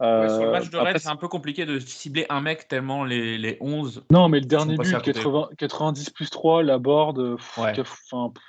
Ouais, 0.00 0.28
sur 0.28 0.42
le 0.42 0.48
Euh, 0.48 0.52
match 0.52 0.70
de 0.70 0.76
Rennes, 0.78 0.96
c'est 0.98 1.08
un 1.08 1.16
peu 1.16 1.28
compliqué 1.28 1.66
de 1.66 1.78
cibler 1.80 2.24
un 2.28 2.40
mec 2.40 2.68
tellement 2.68 3.04
les, 3.04 3.36
les 3.36 3.56
11 3.60 4.04
Non, 4.10 4.28
mais 4.28 4.38
le 4.40 4.46
dernier 4.46 4.76
but, 4.76 4.94
à 4.94 4.98
côté. 4.98 5.12
80 5.14 5.48
90 5.58 6.10
plus 6.10 6.30
3, 6.30 6.62
la 6.62 6.78
board. 6.78 7.18
euh, 7.18 7.36
pff, 7.36 7.58
Ouais. 7.58 7.72
qu'a- 7.72 7.82
enfin, 7.82 8.30
pff, 8.32 8.42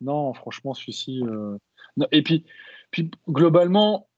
non, 0.00 0.32
franchement, 0.34 0.74
celui-ci. 0.74 1.22
euh. 1.24 1.56
Et 2.12 2.22
puis, 2.22 2.44
puis, 2.92 3.10
globalement, 3.28 4.08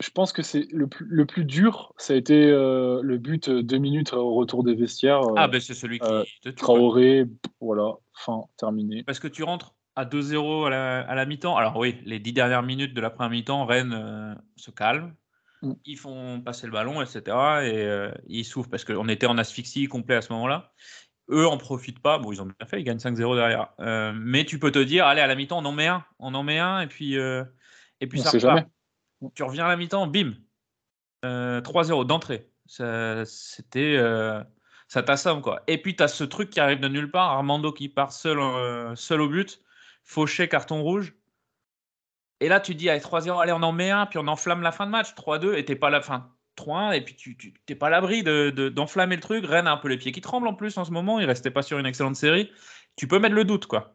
je 0.00 0.10
pense 0.10 0.32
que 0.32 0.42
c'est 0.42 0.66
le 0.70 0.86
plus, 0.86 1.06
le 1.08 1.24
plus 1.26 1.44
dur, 1.44 1.92
ça 1.96 2.12
a 2.12 2.16
été 2.16 2.46
euh, 2.46 3.00
le 3.02 3.18
but 3.18 3.48
euh, 3.48 3.62
deux 3.62 3.78
minutes 3.78 4.12
au 4.12 4.34
retour 4.34 4.62
des 4.64 4.74
vestiaires. 4.74 5.22
euh, 5.22 5.34
Ah, 5.36 5.48
ben 5.48 5.60
c'est 5.60 5.74
celui 5.74 5.98
qui 5.98 6.06
euh, 6.06 6.24
te. 6.42 6.50
Traoré, 6.50 7.24
voilà, 7.60 7.94
fin, 8.14 8.42
terminé. 8.58 9.02
Parce 9.02 9.18
que 9.18 9.26
tu 9.28 9.42
rentres 9.42 9.74
à 9.96 10.04
2-0 10.04 10.66
à 10.66 10.70
la, 10.70 11.00
à 11.00 11.14
la 11.16 11.26
mi-temps. 11.26 11.56
Alors 11.56 11.76
oui, 11.78 11.96
les 12.04 12.20
dix 12.20 12.32
dernières 12.32 12.62
minutes 12.62 12.94
de 12.94 13.00
la 13.00 13.10
première 13.10 13.30
mi-temps, 13.30 13.64
Rennes 13.66 13.92
euh, 13.94 14.34
se 14.56 14.70
calme. 14.70 15.14
Mm. 15.62 15.72
Ils 15.84 15.96
font 15.96 16.40
passer 16.40 16.66
le 16.66 16.72
ballon, 16.72 17.02
etc. 17.02 17.18
Et 17.18 17.82
euh, 17.82 18.12
ils 18.26 18.44
souffrent 18.44 18.70
parce 18.70 18.84
qu'on 18.84 19.08
était 19.08 19.26
en 19.26 19.38
asphyxie 19.38 19.86
complet 19.86 20.16
à 20.16 20.22
ce 20.22 20.32
moment-là. 20.32 20.72
Eux 21.30 21.46
en 21.46 21.58
profitent 21.58 22.00
pas. 22.00 22.18
Bon, 22.18 22.32
ils 22.32 22.40
ont 22.40 22.46
bien 22.46 22.66
fait, 22.66 22.80
ils 22.80 22.84
gagnent 22.84 22.98
5-0 22.98 23.36
derrière. 23.36 23.68
Euh, 23.80 24.12
mais 24.14 24.44
tu 24.44 24.58
peux 24.58 24.70
te 24.70 24.78
dire, 24.78 25.06
allez, 25.06 25.20
à 25.20 25.26
la 25.26 25.34
mi-temps, 25.34 25.58
on 25.58 25.64
en 25.64 25.72
met 25.72 25.88
un. 25.88 26.04
On 26.18 26.34
en 26.34 26.42
met 26.42 26.58
un 26.58 26.80
et 26.80 26.86
puis, 26.86 27.18
euh, 27.18 27.44
et 28.00 28.06
puis 28.06 28.20
On 28.20 28.24
ça 28.24 28.30
repart. 28.30 28.68
Tu 29.34 29.42
reviens 29.42 29.66
à 29.66 29.68
la 29.68 29.76
mi-temps, 29.76 30.06
bim. 30.06 30.34
Euh, 31.24 31.60
3-0 31.60 32.06
d'entrée. 32.06 32.50
Ça, 32.66 33.24
C'était. 33.26 33.98
ça 34.86 35.02
t'assomme, 35.02 35.42
quoi. 35.42 35.62
Et 35.66 35.78
puis, 35.78 35.96
tu 35.96 36.02
as 36.02 36.08
ce 36.08 36.24
truc 36.24 36.50
qui 36.50 36.60
arrive 36.60 36.80
de 36.80 36.88
nulle 36.88 37.10
part. 37.10 37.30
Armando 37.30 37.72
qui 37.72 37.88
part 37.88 38.12
seul, 38.12 38.38
euh, 38.38 38.94
seul 38.94 39.20
au 39.20 39.28
but. 39.28 39.60
Fauché, 40.04 40.48
carton 40.48 40.82
rouge. 40.82 41.17
Et 42.40 42.48
là, 42.48 42.60
tu 42.60 42.74
dis, 42.74 42.88
allez, 42.88 43.00
3-0, 43.00 43.40
allez, 43.40 43.52
on 43.52 43.62
en 43.62 43.72
met 43.72 43.90
un, 43.90 44.06
puis 44.06 44.18
on 44.18 44.26
enflamme 44.28 44.62
la 44.62 44.72
fin 44.72 44.86
de 44.86 44.90
match. 44.92 45.14
3-2, 45.14 45.56
et 45.56 45.64
t'es 45.64 45.76
pas 45.76 45.90
la 45.90 46.00
fin. 46.00 46.30
3-1, 46.56 46.92
et 46.92 47.00
puis 47.02 47.14
tu 47.14 47.36
t'es 47.66 47.74
pas 47.76 47.86
à 47.86 47.90
l'abri 47.90 48.22
d'enflammer 48.24 48.52
de, 48.52 48.68
d'enflammer 48.68 49.14
le 49.16 49.22
truc. 49.22 49.44
Rennes 49.46 49.66
a 49.68 49.72
un 49.72 49.76
peu 49.76 49.88
les 49.88 49.96
pieds 49.96 50.10
qui 50.12 50.20
tremblent 50.20 50.48
en 50.48 50.54
plus 50.54 50.76
en 50.76 50.84
ce 50.84 50.90
moment. 50.90 51.20
Il 51.20 51.26
restait 51.26 51.50
pas 51.52 51.62
sur 51.62 51.78
une 51.78 51.86
excellente 51.86 52.16
série. 52.16 52.50
Tu 52.96 53.06
peux 53.06 53.18
mettre 53.20 53.34
le 53.36 53.44
doute, 53.44 53.66
quoi. 53.66 53.94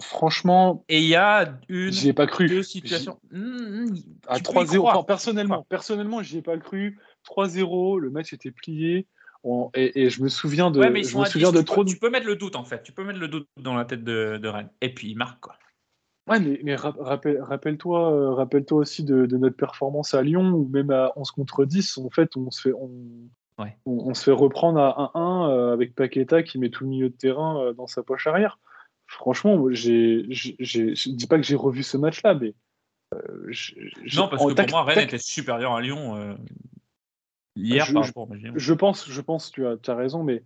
Franchement, 0.00 0.84
Et 0.88 0.98
il 0.98 1.06
y 1.06 1.14
a 1.14 1.58
une, 1.68 1.92
j'y 1.92 2.08
ai 2.08 2.12
pas 2.12 2.26
cru. 2.26 2.48
deux 2.48 2.62
situations. 2.64 3.20
Mmh, 3.30 3.38
mmh, 3.38 3.96
À 4.26 4.34
peux 4.34 4.38
y 4.40 4.42
3-0, 4.42 4.78
croire. 4.78 4.96
enfin, 4.98 5.04
personnellement, 5.04 5.64
personnellement, 5.68 6.22
j'y 6.22 6.38
ai 6.38 6.42
pas 6.42 6.58
cru. 6.58 6.98
3-0, 7.24 8.00
le 8.00 8.10
match 8.10 8.32
était 8.32 8.50
plié. 8.50 9.06
On- 9.44 9.70
et, 9.74 10.02
et 10.02 10.10
je 10.10 10.22
me 10.22 10.28
souviens 10.28 10.70
de, 10.70 10.80
Ouais, 10.80 10.90
mais 10.90 11.02
je 11.04 11.16
me 11.16 11.22
à 11.22 11.26
souviens 11.26 11.50
10, 11.50 11.54
de 11.54 11.60
tu, 11.60 11.64
trop 11.64 11.82
peux, 11.82 11.84
de 11.86 11.90
tu 11.94 11.98
peux 11.98 12.10
mettre 12.10 12.26
le 12.26 12.36
doute 12.36 12.56
en 12.56 12.64
fait. 12.64 12.82
Tu 12.82 12.92
peux 12.92 13.04
mettre 13.04 13.20
le 13.20 13.28
doute 13.28 13.48
dans 13.56 13.74
la 13.74 13.84
tête 13.84 14.02
de, 14.04 14.38
de 14.38 14.48
Rennes. 14.48 14.70
Et 14.80 14.92
puis 14.92 15.08
il 15.10 15.16
marque 15.16 15.40
quoi. 15.40 15.56
Ouais, 16.28 16.38
mais, 16.38 16.60
mais 16.62 16.76
ra- 16.76 16.94
rappelle, 16.98 17.40
rappelle-toi, 17.42 18.12
euh, 18.12 18.30
rappelle-toi 18.34 18.78
aussi 18.78 19.04
de, 19.04 19.26
de 19.26 19.36
notre 19.36 19.56
performance 19.56 20.14
à 20.14 20.22
Lyon, 20.22 20.50
où 20.52 20.68
même 20.68 20.90
à 20.90 21.12
11 21.16 21.30
contre 21.32 21.64
10, 21.64 21.98
en 21.98 22.10
fait, 22.10 22.36
on 22.36 22.50
se 22.50 22.60
fait, 22.60 22.72
on, 22.72 22.90
Ouais. 23.58 23.76
on, 23.84 24.08
on 24.10 24.14
se 24.14 24.24
fait 24.24 24.30
reprendre 24.32 24.78
à 24.80 25.10
1-1 25.14 25.50
euh, 25.50 25.72
avec 25.72 25.94
Paqueta 25.94 26.42
qui 26.42 26.58
met 26.58 26.70
tout 26.70 26.84
le 26.84 26.90
milieu 26.90 27.10
de 27.10 27.16
terrain 27.16 27.60
euh, 27.62 27.72
dans 27.74 27.86
sa 27.86 28.02
poche 28.02 28.26
arrière. 28.26 28.58
Franchement, 29.06 29.62
j'ai, 29.70 30.24
je 30.30 31.10
dis 31.10 31.26
pas 31.26 31.36
que 31.36 31.42
j'ai 31.42 31.56
revu 31.56 31.82
ce 31.82 31.96
match-là, 31.96 32.34
mais 32.34 32.54
Non, 34.16 34.28
parce 34.28 34.46
que 34.46 34.52
tac- 34.54 34.68
pour 34.68 34.78
moi, 34.78 34.84
Rennes 34.84 34.94
tac- 34.94 35.04
était 35.08 35.18
supérieur 35.18 35.72
à 35.74 35.80
Lyon 35.80 36.38
hier 37.56 37.84
Je- 37.84 37.92
par 37.92 38.04
rapport 38.04 38.22
pense, 38.72 39.10
je 39.10 39.20
pense, 39.20 39.50
tu 39.50 39.66
as, 39.66 39.76
tu 39.76 39.90
as 39.90 39.96
raison, 39.96 40.22
mais 40.22 40.42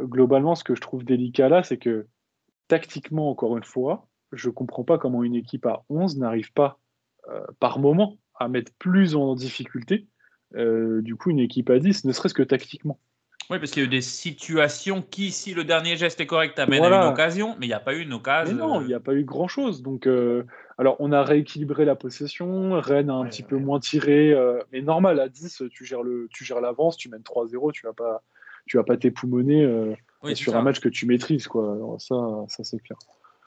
globalement, 0.00 0.54
ce 0.54 0.64
que 0.64 0.74
je 0.74 0.80
trouve 0.80 1.04
délicat 1.04 1.48
là, 1.48 1.62
c'est 1.62 1.78
que 1.78 2.06
tactiquement, 2.68 3.30
encore 3.30 3.56
une 3.58 3.64
fois, 3.64 4.08
je 4.32 4.50
comprends 4.50 4.84
pas 4.84 4.98
comment 4.98 5.22
une 5.24 5.34
équipe 5.34 5.66
à 5.66 5.82
11 5.88 6.18
n'arrive 6.18 6.52
pas, 6.52 6.78
euh, 7.30 7.40
par 7.58 7.78
moment, 7.78 8.16
à 8.38 8.48
mettre 8.48 8.72
plus 8.78 9.14
en 9.16 9.34
difficulté, 9.34 10.06
euh, 10.56 11.02
du 11.02 11.16
coup, 11.16 11.30
une 11.30 11.38
équipe 11.40 11.70
à 11.70 11.78
10, 11.78 12.04
ne 12.04 12.12
serait-ce 12.12 12.34
que 12.34 12.42
tactiquement. 12.42 12.98
Oui, 13.50 13.58
parce 13.58 13.72
qu'il 13.72 13.82
y 13.82 13.84
a 13.84 13.86
eu 13.86 13.90
des 13.90 14.00
situations 14.00 15.02
qui, 15.02 15.32
si 15.32 15.54
le 15.54 15.64
dernier 15.64 15.96
geste 15.96 16.20
est 16.20 16.26
correct, 16.26 16.56
amènent 16.60 16.78
Voilà. 16.78 17.00
à 17.02 17.06
une 17.06 17.12
occasion, 17.12 17.56
mais 17.58 17.66
il 17.66 17.68
n'y 17.70 17.74
a 17.74 17.80
pas 17.80 17.94
eu 17.94 18.00
une 18.02 18.12
occasion. 18.12 18.54
Mais 18.54 18.60
non, 18.60 18.80
il 18.80 18.86
n'y 18.86 18.94
a 18.94 19.00
pas 19.00 19.14
eu 19.14 19.24
grand-chose. 19.24 19.82
Donc, 19.82 20.06
euh, 20.06 20.44
alors, 20.78 20.94
on 21.00 21.10
a 21.10 21.24
rééquilibré 21.24 21.84
la 21.84 21.96
possession, 21.96 22.80
Rennes 22.80 23.10
a 23.10 23.14
un 23.14 23.22
Ouais, 23.22 23.28
petit 23.28 23.42
ouais. 23.42 23.48
peu 23.48 23.56
moins 23.56 23.80
tiré, 23.80 24.32
euh, 24.32 24.60
mais 24.72 24.82
normal, 24.82 25.18
à 25.18 25.28
10, 25.28 25.64
tu 25.72 25.84
gères 25.84 26.02
le, 26.04 26.28
tu 26.30 26.44
gères 26.44 26.60
l'avance, 26.60 26.96
tu 26.96 27.08
mènes 27.08 27.22
3-0, 27.22 27.72
tu 27.72 27.84
vas 27.86 27.92
pas, 27.92 28.22
tu 28.66 28.76
vas 28.76 28.84
pas 28.84 28.96
t'époumoner 28.96 29.64
euh, 29.64 29.94
Oui, 30.22 30.36
sur 30.36 30.52
ça. 30.52 30.58
un 30.60 30.62
match 30.62 30.78
que 30.78 30.88
tu 30.88 31.06
maîtrises, 31.06 31.48
quoi. 31.48 31.72
Alors, 31.74 32.00
ça, 32.00 32.14
ça 32.46 32.62
c'est 32.62 32.78
clair. 32.78 32.98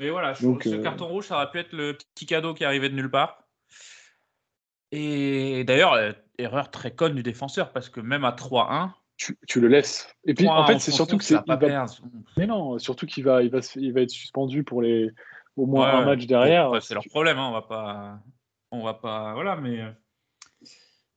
Mais 0.04 0.10
voilà, 0.10 0.34
je 0.34 0.46
Donc, 0.46 0.64
ce 0.64 0.70
euh, 0.70 0.84
carton 0.84 1.08
rouge, 1.08 1.28
ça 1.28 1.36
aurait 1.38 1.50
pu 1.50 1.60
être 1.60 1.72
le 1.72 1.94
petit 1.94 2.26
cadeau 2.26 2.54
qui 2.54 2.66
arrivait 2.66 2.90
de 2.90 2.96
nulle 2.96 3.10
part. 3.10 3.44
Et 4.92 5.64
d'ailleurs, 5.64 5.94
euh, 5.94 6.12
erreur 6.38 6.70
très 6.72 6.92
conne 6.94 7.16
du 7.16 7.24
défenseur, 7.24 7.72
parce 7.72 7.88
que 7.88 8.02
même 8.02 8.26
à 8.26 8.32
3-1, 8.32 8.92
tu, 9.16 9.38
tu 9.48 9.62
le 9.62 9.70
laisses. 9.70 10.14
Et 10.26 10.34
puis, 10.34 10.46
3-1, 10.46 10.50
en 10.50 10.68
fait, 10.68 10.80
c'est 10.80 10.92
surtout 10.92 11.18
que 11.18 11.24
c'est. 11.24 11.40
va. 11.48 11.86
Mais 12.36 12.46
non, 12.46 12.78
surtout 12.80 13.06
qu'il 13.06 13.24
va, 13.24 13.44
il 13.44 13.50
va, 13.50 13.60
il 13.76 13.94
va 13.94 14.02
être 14.02 14.10
suspendu 14.10 14.66
pour 14.66 14.82
les 14.82 15.10
au 15.56 15.66
moins 15.68 15.88
Ouais, 15.88 16.02
un 16.02 16.06
match 16.06 16.26
derrière. 16.26 16.70
bon, 16.70 16.82
c'est 16.82 16.96
leur 16.96 17.06
problème, 17.06 17.38
hein, 17.38 17.48
on 17.48 17.54
va 17.54 17.62
pas, 17.62 18.20
on 18.72 18.84
va 18.84 18.96
pas, 18.96 19.34
voilà, 19.36 19.56
mais, 19.56 19.84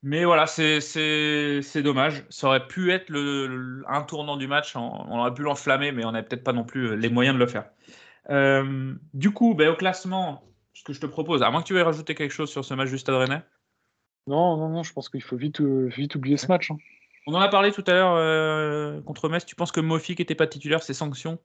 mais 0.03 0.25
voilà, 0.25 0.47
c'est, 0.47 1.83
dommage. 1.83 2.25
Ça 2.29 2.47
aurait 2.47 2.69
pu 2.69 2.93
être 2.93 3.09
le, 3.11 3.49
le- 3.49 3.85
un 3.89 4.03
tournant 4.03 4.37
du 4.37 4.47
match. 4.47 4.77
On, 4.77 4.81
on 4.81 5.19
aurait 5.19 5.35
pu 5.35 5.43
l'enflammer, 5.43 5.91
mais 5.91 6.05
on 6.05 6.13
n'avait 6.13 6.29
peut-être 6.29 6.45
pas 6.45 6.53
non 6.53 6.63
plus 6.63 6.91
euh, 6.91 6.95
les 6.95 7.09
moyens 7.09 7.35
de 7.35 7.41
le 7.41 7.49
faire. 7.49 7.65
Euh, 8.31 8.95
du 9.15 9.31
coup, 9.33 9.55
ben, 9.55 9.69
au 9.71 9.77
classement, 9.77 10.43
ce 10.73 10.83
que 10.85 10.93
je 10.93 11.01
te 11.01 11.07
propose, 11.07 11.43
à 11.43 11.51
moins 11.51 11.63
que 11.63 11.67
tu 11.67 11.73
veuilles 11.75 11.83
rajouter 11.83 12.15
quelque 12.15 12.33
chose 12.33 12.51
sur 12.51 12.65
ce 12.65 12.75
match 12.75 12.91
du 12.91 12.99
Stade 12.99 13.15
Rennais. 13.17 13.43
Non, 14.27 14.57
non, 14.57 14.69
non, 14.69 14.83
je 14.83 14.93
pense 14.93 15.09
qu'il 15.09 15.23
faut 15.23 15.37
vite, 15.37 15.61
euh, 15.61 15.87
vite 15.97 16.17
oublier 16.17 16.37
ce 16.37 16.49
match. 16.49 16.71
hein. 16.71 16.77
On 17.29 17.35
en 17.35 17.41
a 17.41 17.49
parlé 17.49 17.73
tout 17.73 17.85
à 17.87 17.93
l'heure 17.93 18.15
euh, 18.17 19.01
contre 19.03 19.29
Metz. 19.29 19.45
Tu 19.45 19.57
penses 19.57 19.73
que 19.73 19.81
Mofi, 19.81 20.15
qui 20.15 20.23
n'était 20.23 20.35
pas 20.37 20.47
titulaire, 20.47 20.83
c'est 20.83 20.95
sanction? 20.95 21.39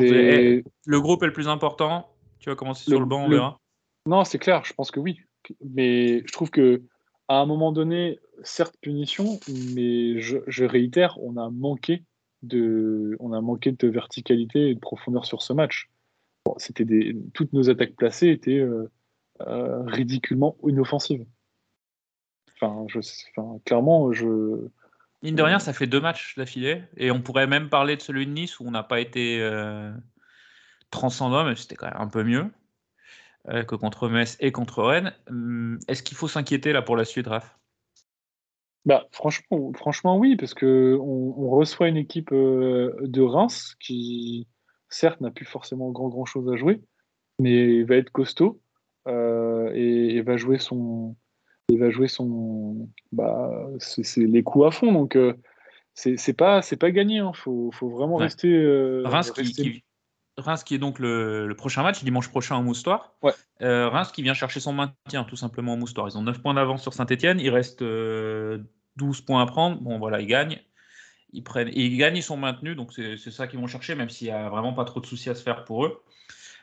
Eh, 0.00 0.62
Le 0.86 1.00
groupe 1.00 1.22
est 1.22 1.26
le 1.26 1.32
plus 1.32 1.48
important. 1.48 2.14
Tu 2.38 2.50
vas 2.50 2.56
commencer 2.56 2.84
sur 2.84 2.92
Le- 2.92 3.00
le 3.00 3.06
banc, 3.06 3.24
on 3.24 3.28
le- 3.28 3.36
verra. 3.36 3.60
non, 4.06 4.24
c'est 4.24 4.38
clair. 4.38 4.64
Je 4.64 4.72
pense 4.74 4.90
que 4.90 5.00
oui, 5.00 5.20
mais 5.64 6.20
je 6.26 6.32
trouve 6.32 6.50
que 6.50 6.82
à 7.28 7.36
un 7.36 7.46
moment 7.46 7.72
donné, 7.72 8.20
certes 8.42 8.76
punition, 8.80 9.40
mais 9.74 10.20
je, 10.20 10.38
je 10.46 10.64
réitère, 10.64 11.18
on 11.22 11.36
a 11.36 11.50
manqué 11.50 12.04
de, 12.42 13.16
on 13.20 13.32
a 13.32 13.40
manqué 13.40 13.72
de 13.72 13.88
verticalité 13.88 14.70
et 14.70 14.74
de 14.74 14.80
profondeur 14.80 15.24
sur 15.24 15.42
ce 15.42 15.52
match. 15.52 15.90
Bon, 16.44 16.54
c'était 16.58 16.84
des, 16.84 17.16
toutes 17.34 17.52
nos 17.52 17.70
attaques 17.70 17.94
placées 17.94 18.28
étaient 18.28 18.58
euh, 18.58 18.90
euh, 19.40 19.82
ridiculement 19.84 20.56
inoffensives. 20.66 21.24
Enfin, 22.54 22.84
je, 22.88 23.00
enfin, 23.36 23.58
clairement, 23.64 24.12
je, 24.12 24.68
Mine 25.22 25.36
de 25.36 25.42
rien, 25.42 25.60
ça 25.60 25.72
fait 25.72 25.86
deux 25.86 26.00
matchs 26.00 26.36
d'affilée. 26.36 26.82
Et 26.96 27.10
on 27.10 27.22
pourrait 27.22 27.46
même 27.46 27.68
parler 27.68 27.96
de 27.96 28.02
celui 28.02 28.26
de 28.26 28.32
Nice 28.32 28.58
où 28.58 28.66
on 28.66 28.72
n'a 28.72 28.82
pas 28.82 29.00
été 29.00 29.40
euh, 29.40 29.92
transcendant, 30.90 31.44
mais 31.44 31.54
c'était 31.54 31.76
quand 31.76 31.86
même 31.86 32.00
un 32.00 32.08
peu 32.08 32.24
mieux 32.24 32.50
euh, 33.48 33.62
que 33.62 33.76
contre 33.76 34.08
Metz 34.08 34.36
et 34.40 34.50
contre 34.50 34.82
Rennes. 34.82 35.14
Hum, 35.28 35.78
Est-ce 35.86 36.02
qu'il 36.02 36.16
faut 36.16 36.28
s'inquiéter 36.28 36.72
là 36.72 36.82
pour 36.82 36.96
la 36.96 37.04
suite, 37.04 37.28
Raph? 37.28 37.56
Bah, 38.84 39.06
franchement, 39.12 39.72
franchement, 39.74 40.18
oui, 40.18 40.36
parce 40.36 40.54
que 40.54 40.98
on, 41.00 41.34
on 41.38 41.50
reçoit 41.50 41.88
une 41.88 41.96
équipe 41.96 42.32
euh, 42.32 42.96
de 43.02 43.22
Reims 43.22 43.76
qui 43.80 44.48
certes, 44.88 45.20
n'a 45.20 45.30
plus 45.30 45.44
forcément 45.44 45.90
grand 45.90 46.08
grand 46.08 46.24
chose 46.24 46.52
à 46.52 46.56
jouer, 46.56 46.80
mais 47.38 47.82
va 47.84 47.96
être 47.96 48.10
costaud 48.10 48.60
et, 49.06 50.16
et 50.16 50.22
va 50.22 50.36
jouer 50.36 50.58
son, 50.58 51.16
va 51.70 51.90
jouer 51.90 52.08
son, 52.08 52.88
bah, 53.12 53.68
c'est 53.78 54.16
les 54.18 54.42
coups 54.42 54.66
à 54.66 54.70
fond. 54.70 54.92
Donc 54.92 55.16
c'est 55.94 56.36
pas 56.36 56.62
c'est 56.62 56.76
pas 56.76 56.90
gagné. 56.90 57.16
Il 57.16 57.18
hein. 57.20 57.32
faut, 57.34 57.70
faut, 57.72 57.88
vraiment 57.88 58.16
Ouais. 58.16 58.24
rester. 58.24 58.52
euh, 58.52 59.02
Reims, 59.04 59.30
qui, 59.30 59.40
rester- 59.42 59.62
qui- 59.62 59.84
Reims 60.38 60.64
qui 60.64 60.74
est 60.74 60.78
donc 60.78 60.98
le, 60.98 61.46
le 61.46 61.54
prochain 61.54 61.82
match, 61.82 62.02
dimanche 62.02 62.28
prochain 62.28 62.56
au 62.56 62.62
Moustoir. 62.62 63.12
Ouais. 63.22 63.32
Euh, 63.60 63.88
Reims 63.88 64.10
qui 64.12 64.22
vient 64.22 64.34
chercher 64.34 64.60
son 64.60 64.72
maintien 64.72 65.24
tout 65.24 65.36
simplement 65.36 65.74
au 65.74 65.76
Moustoir. 65.76 66.08
Ils 66.08 66.16
ont 66.16 66.22
9 66.22 66.40
points 66.40 66.54
d'avance 66.54 66.82
sur 66.82 66.94
Saint-Etienne. 66.94 67.38
Il 67.40 67.50
reste 67.50 67.82
euh, 67.82 68.58
12 68.96 69.20
points 69.22 69.42
à 69.42 69.46
prendre. 69.46 69.80
Bon 69.80 69.98
voilà, 69.98 70.20
ils 70.20 70.26
gagnent. 70.26 70.58
Ils, 71.34 71.42
prennent, 71.42 71.68
et 71.68 71.86
ils 71.86 71.96
gagnent, 71.96 72.16
ils 72.16 72.22
sont 72.22 72.36
maintenus. 72.36 72.76
Donc 72.76 72.92
c'est 72.92 73.16
ça 73.16 73.46
qu'ils 73.46 73.60
vont 73.60 73.66
chercher, 73.66 73.94
même 73.94 74.10
s'il 74.10 74.28
n'y 74.28 74.34
a 74.34 74.48
vraiment 74.48 74.72
pas 74.72 74.84
trop 74.84 75.00
de 75.00 75.06
soucis 75.06 75.30
à 75.30 75.34
se 75.34 75.42
faire 75.42 75.64
pour 75.64 75.84
eux. 75.84 76.02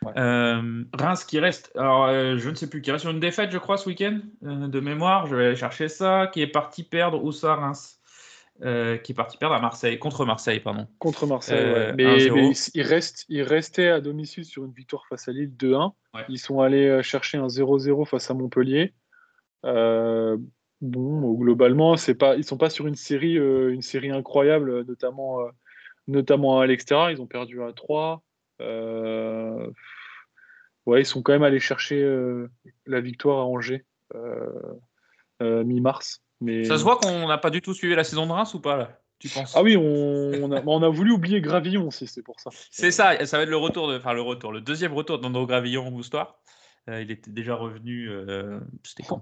Ouais. 0.03 0.13
Euh, 0.17 0.83
Reims 0.93 1.25
qui 1.25 1.39
reste, 1.39 1.71
alors 1.75 2.05
euh, 2.05 2.37
je 2.37 2.49
ne 2.49 2.55
sais 2.55 2.69
plus, 2.69 2.81
qui 2.81 2.89
reste 2.89 3.01
sur 3.01 3.11
une 3.11 3.19
défaite, 3.19 3.51
je 3.51 3.57
crois, 3.57 3.77
ce 3.77 3.89
week-end, 3.89 4.19
de 4.41 4.79
mémoire. 4.79 5.27
Je 5.27 5.35
vais 5.35 5.47
aller 5.47 5.55
chercher 5.55 5.89
ça. 5.89 6.27
Qui 6.27 6.41
est 6.41 6.47
parti 6.47 6.83
perdre 6.83 7.23
où 7.23 7.31
ça, 7.31 7.55
Reims 7.55 7.98
Euh, 8.63 8.97
Qui 8.97 9.13
est 9.13 9.15
parti 9.15 9.37
perdre 9.37 9.55
à 9.55 9.61
Marseille, 9.61 9.97
contre 9.99 10.25
Marseille, 10.25 10.59
pardon. 10.59 10.85
contre 10.97 11.25
Marseille. 11.25 11.57
Euh, 11.57 11.87
ouais. 11.91 11.93
Mais, 11.95 12.17
1-0. 12.17 12.33
mais 12.33 12.51
il, 12.73 12.81
reste, 12.81 13.25
il 13.29 13.41
restait 13.41 13.87
à 13.87 14.01
domicile 14.01 14.43
sur 14.43 14.65
une 14.65 14.73
victoire 14.73 15.05
face 15.07 15.29
à 15.29 15.31
Lille 15.31 15.53
2-1. 15.57 15.93
Ouais. 16.13 16.25
Ils 16.27 16.39
sont 16.39 16.59
allés 16.59 16.87
euh, 16.87 17.01
chercher 17.01 17.37
un 17.37 17.47
0-0 17.47 18.05
face 18.05 18.29
à 18.29 18.33
Montpellier. 18.33 18.93
Euh, 19.65 20.37
bon, 20.81 21.33
globalement, 21.33 21.95
c'est 21.95 22.15
pas, 22.15 22.35
ils 22.35 22.43
sont 22.43 22.57
pas 22.57 22.69
sur 22.69 22.87
une 22.87 22.95
série, 22.95 23.37
euh, 23.37 23.73
une 23.73 23.81
série 23.81 24.11
incroyable, 24.11 24.83
notamment, 24.85 25.39
euh, 25.41 25.49
notamment 26.07 26.59
à 26.59 26.67
l'extérieur. 26.67 27.11
Ils 27.11 27.21
ont 27.21 27.27
perdu 27.27 27.63
à 27.63 27.71
3. 27.71 28.23
Euh, 28.61 29.69
ouais, 30.85 31.01
ils 31.01 31.05
sont 31.05 31.21
quand 31.21 31.31
même 31.31 31.43
allés 31.43 31.59
chercher 31.59 32.01
euh, 32.03 32.49
la 32.85 32.99
victoire 32.99 33.39
à 33.39 33.45
Angers 33.45 33.85
euh, 34.15 34.49
euh, 35.41 35.63
mi-mars. 35.63 36.21
Mais... 36.41 36.63
Ça 36.63 36.77
se 36.77 36.83
voit 36.83 36.97
qu'on 36.97 37.27
n'a 37.27 37.37
pas 37.37 37.49
du 37.49 37.61
tout 37.61 37.73
suivi 37.73 37.95
la 37.95 38.03
saison 38.03 38.25
de 38.25 38.31
Reims 38.31 38.53
ou 38.53 38.61
pas 38.61 38.77
là 38.77 38.99
Tu 39.19 39.27
penses? 39.29 39.55
Ah 39.55 39.61
oui, 39.61 39.75
on, 39.75 39.83
on 39.83 40.51
a, 40.51 40.63
on 40.65 40.81
a 40.83 40.89
voulu 40.89 41.11
oublier 41.11 41.41
Gravillon 41.41 41.87
aussi, 41.87 42.07
c'est 42.07 42.23
pour 42.23 42.39
ça. 42.39 42.49
C'est 42.71 42.91
ça, 42.91 43.25
ça 43.25 43.37
va 43.37 43.43
être 43.43 43.49
le 43.49 43.57
retour, 43.57 43.89
de, 43.89 43.97
enfin 43.97 44.13
le 44.13 44.21
retour, 44.21 44.51
le 44.51 44.61
deuxième 44.61 44.93
retour 44.93 45.19
d'Andro 45.19 45.45
Gravillon 45.45 45.87
au 45.87 45.91
Moustoir. 45.91 46.39
Euh, 46.87 47.01
il 47.01 47.11
était 47.11 47.29
déjà 47.29 47.55
revenu. 47.55 48.09
euh, 48.09 48.59
En, 49.09 49.21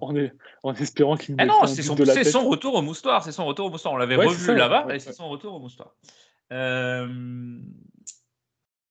en 0.64 0.74
espérant 0.76 1.18
qu'il 1.18 1.36
Ah 1.40 1.46
non, 1.46 1.66
c'est 1.66 1.82
son, 1.82 1.96
retour 2.48 2.76
au 2.76 2.82
Moustoir. 2.82 3.24
C'est 3.24 3.32
son 3.32 3.46
retour 3.46 3.66
au 3.66 3.70
Moustoir. 3.72 3.94
On 3.94 3.98
l'avait 3.98 4.16
Ouais, 4.16 4.28
revu 4.28 4.56
là-bas 4.56 4.86
ouais, 4.86 4.98
et 4.98 5.00
c'est 5.00 5.12
son 5.12 5.28
retour 5.28 5.56
au 5.56 5.60
Moustoir. 5.60 5.96
Euh, 6.54 7.60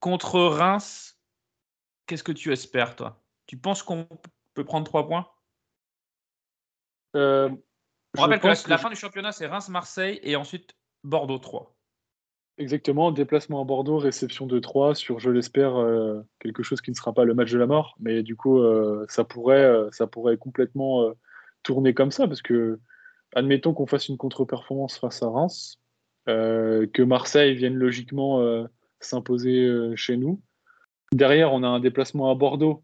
contre 0.01 0.41
Reims, 0.41 1.19
qu'est-ce 2.07 2.25
que 2.25 2.33
tu 2.33 2.53
espères, 2.53 2.97
toi? 2.97 3.23
Tu 3.47 3.57
penses 3.57 3.83
qu'on 3.83 4.07
peut 4.53 4.65
prendre 4.65 4.85
trois 4.85 5.07
points? 5.07 5.27
Euh, 7.15 7.49
On 8.19 8.23
je 8.23 8.23
rappelle 8.23 8.41
que 8.41 8.47
la, 8.47 8.53
pense 8.53 8.63
que 8.65 8.71
la 8.71 8.77
je- 8.77 8.83
fin 8.83 8.91
du 8.91 8.97
championnat, 8.97 9.33
c'est 9.33 9.47
Reims-Marseille 9.47 10.21
et 10.23 10.37
ensuite 10.37 10.75
Bordeaux 11.05 11.39
3. 11.39 11.73
Exactement, 12.59 13.13
déplacement 13.13 13.61
à 13.61 13.65
Bordeaux, 13.65 13.99
réception 13.99 14.47
de 14.47 14.59
3 14.59 14.95
sur, 14.95 15.19
je 15.21 15.31
l'espère, 15.31 15.77
euh, 15.77 16.23
quelque 16.39 16.63
chose 16.63 16.81
qui 16.81 16.91
ne 16.91 16.97
sera 16.97 17.13
pas 17.13 17.25
le 17.25 17.35
match 17.35 17.53
de 17.53 17.59
la 17.59 17.67
mort. 17.67 17.97
Mais 18.01 18.23
du 18.23 18.35
coup, 18.35 18.59
euh, 18.61 19.05
ça, 19.11 19.25
pourrait, 19.25 19.63
euh, 19.63 19.91
ça 19.93 20.07
pourrait 20.07 20.39
complètement 20.39 21.13
tourner 21.63 21.93
comme 21.93 22.11
ça, 22.11 22.27
parce 22.27 22.41
que, 22.43 22.79
admettons 23.35 23.75
qu'on 23.75 23.87
fasse 23.87 24.09
une 24.09 24.17
contre-performance 24.17 24.99
face 24.99 25.23
à 25.23 25.29
Reims, 25.29 25.81
que 26.27 27.03
Marseille 27.03 27.55
vienne 27.55 27.75
logiquement 27.77 28.67
s'imposer 29.01 29.93
chez 29.97 30.17
nous. 30.17 30.41
Derrière, 31.13 31.53
on 31.53 31.63
a 31.63 31.69
un 31.69 31.79
déplacement 31.81 32.31
à 32.31 32.35
Bordeaux. 32.35 32.83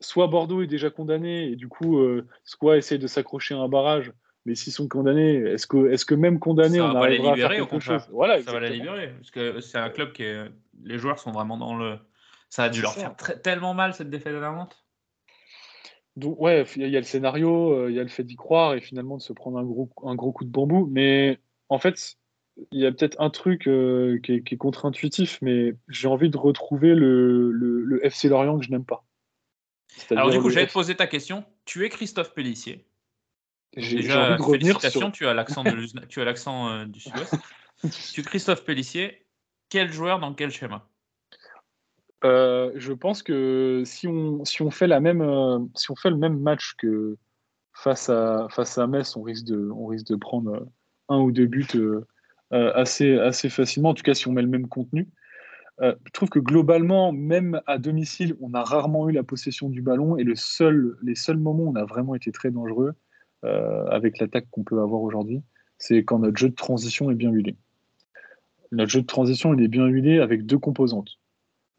Soit 0.00 0.26
Bordeaux 0.28 0.62
est 0.62 0.66
déjà 0.66 0.90
condamné, 0.90 1.50
et 1.50 1.56
du 1.56 1.68
coup, 1.68 2.00
soit 2.44 2.78
essaye 2.78 2.98
de 2.98 3.06
s'accrocher 3.06 3.54
à 3.54 3.58
un 3.58 3.68
barrage. 3.68 4.12
Mais 4.50 4.56
s'ils 4.56 4.72
sont 4.72 4.88
condamnés, 4.88 5.36
est-ce 5.36 5.68
que, 5.68 5.92
est 5.92 6.04
que 6.04 6.16
même 6.16 6.40
condamnés, 6.40 6.78
Ça 6.78 6.86
on 6.86 6.92
va 6.92 7.02
arrivera 7.02 7.34
à 7.34 7.36
faire 7.36 7.50
libérer, 7.50 7.60
au 7.60 7.66
quelque 7.68 7.80
chose? 7.84 8.08
Voilà, 8.10 8.42
ça 8.42 8.50
va 8.50 8.58
les 8.58 8.70
libérer. 8.70 9.12
Parce 9.14 9.30
que 9.30 9.60
c'est 9.60 9.78
un 9.78 9.90
club 9.90 10.10
qui 10.10 10.24
est. 10.24 10.44
Les 10.82 10.98
joueurs 10.98 11.20
sont 11.20 11.30
vraiment 11.30 11.56
dans 11.56 11.76
le. 11.76 11.98
Ça 12.48 12.64
a 12.64 12.68
dû 12.68 12.82
leur 12.82 12.90
ça. 12.94 13.00
faire 13.00 13.16
très- 13.16 13.38
tellement 13.38 13.74
mal 13.74 13.94
cette 13.94 14.10
défaite 14.10 14.34
à 14.34 14.40
Nantes. 14.50 14.84
Donc, 16.16 16.40
ouais, 16.40 16.64
il 16.74 16.88
y, 16.88 16.96
a- 16.96 16.98
le 17.00 17.06
scénario, 17.06 17.72
euh, 17.74 17.90
il 17.90 17.94
y 17.96 18.00
a 18.00 18.02
le 18.02 18.08
fait 18.08 18.24
d'y 18.24 18.34
croire 18.34 18.74
et 18.74 18.80
finalement 18.80 19.18
de 19.18 19.22
se 19.22 19.32
prendre 19.32 19.56
un 19.56 19.62
gros, 19.62 19.88
un 20.02 20.16
gros 20.16 20.32
coup 20.32 20.44
de 20.44 20.50
bambou. 20.50 20.88
Mais 20.90 21.38
en 21.68 21.78
fait, 21.78 22.16
il 22.72 22.80
y 22.80 22.86
a 22.86 22.90
peut-être 22.90 23.20
un 23.20 23.30
truc 23.30 23.68
euh, 23.68 24.18
qui 24.24 24.32
est, 24.32 24.42
qui 24.42 24.56
est 24.56 24.58
contre-intuitif, 24.58 25.38
mais 25.42 25.76
j'ai 25.86 26.08
envie 26.08 26.28
de 26.28 26.36
retrouver 26.36 26.96
le, 26.96 27.52
le- 27.52 27.84
le 27.84 28.04
FC 28.04 28.28
Lorient 28.28 28.58
que 28.58 28.64
je 28.64 28.72
n'aime 28.72 28.84
pas. 28.84 29.04
Alors, 30.10 30.30
du 30.30 30.40
coup, 30.40 30.50
j'allais 30.50 30.66
te 30.66 30.72
poser 30.72 30.96
ta 30.96 31.06
question. 31.06 31.44
Tu 31.66 31.84
es 31.84 31.88
Christophe 31.88 32.34
Pellissier. 32.34 32.84
J'ai 33.76 33.98
envie 33.98 34.36
de 34.36 34.42
revenir 34.42 34.80
félicitations, 34.80 35.00
sur. 35.00 35.12
tu 35.12 35.26
as 35.26 35.34
l'accent 35.34 35.64
de 35.64 35.70
l'Uzna- 35.74 36.06
tu 36.06 36.20
as 36.20 36.24
l'accent 36.24 36.70
euh, 36.70 36.84
du 36.86 37.00
sud-ouest. 37.00 37.36
tu 38.12 38.22
Christophe 38.22 38.64
Pellissier. 38.64 39.26
Quel 39.68 39.92
joueur 39.92 40.18
dans 40.18 40.34
quel 40.34 40.50
schéma? 40.50 40.88
Euh, 42.24 42.72
je 42.74 42.92
pense 42.92 43.22
que 43.22 43.82
si 43.86 44.08
on, 44.08 44.44
si 44.44 44.62
on 44.62 44.70
fait 44.70 44.88
la 44.88 45.00
même, 45.00 45.22
euh, 45.22 45.60
si 45.76 45.90
on 45.90 45.96
fait 45.96 46.10
le 46.10 46.16
même 46.16 46.38
match 46.38 46.74
que 46.76 47.16
face 47.72 48.10
à, 48.10 48.48
face 48.50 48.76
à 48.78 48.86
Metz, 48.86 49.16
on 49.16 49.22
risque 49.22 49.44
de, 49.46 49.70
on 49.70 49.86
risque 49.86 50.06
de 50.06 50.16
prendre 50.16 50.66
un 51.08 51.18
ou 51.18 51.30
deux 51.30 51.46
buts 51.46 51.66
assez, 52.50 53.16
assez 53.18 53.48
facilement. 53.48 53.90
En 53.90 53.94
tout 53.94 54.02
cas, 54.02 54.12
si 54.12 54.26
on 54.28 54.32
met 54.32 54.42
le 54.42 54.48
même 54.48 54.68
contenu. 54.68 55.08
Euh, 55.82 55.94
je 56.04 56.10
trouve 56.10 56.28
que 56.28 56.38
globalement, 56.38 57.12
même 57.12 57.60
à 57.66 57.78
domicile, 57.78 58.36
on 58.40 58.52
a 58.52 58.62
rarement 58.62 59.08
eu 59.08 59.12
la 59.12 59.22
possession 59.22 59.70
du 59.70 59.80
ballon 59.80 60.16
et 60.18 60.24
le 60.24 60.36
seul, 60.36 60.96
les 61.02 61.14
seuls 61.14 61.38
moments 61.38 61.64
où 61.64 61.70
on 61.70 61.76
a 61.76 61.84
vraiment 61.84 62.14
été 62.14 62.32
très 62.32 62.50
dangereux 62.50 62.88
euh, 62.88 62.92
avec 63.42 64.18
l'attaque 64.18 64.46
qu'on 64.50 64.64
peut 64.64 64.80
avoir 64.80 65.02
aujourd'hui, 65.02 65.42
c'est 65.78 66.04
quand 66.04 66.18
notre 66.18 66.36
jeu 66.36 66.50
de 66.50 66.54
transition 66.54 67.10
est 67.10 67.14
bien 67.14 67.30
huilé. 67.30 67.56
Notre 68.72 68.90
jeu 68.90 69.00
de 69.00 69.06
transition, 69.06 69.54
il 69.54 69.62
est 69.62 69.68
bien 69.68 69.86
huilé 69.86 70.20
avec 70.20 70.46
deux 70.46 70.58
composantes 70.58 71.18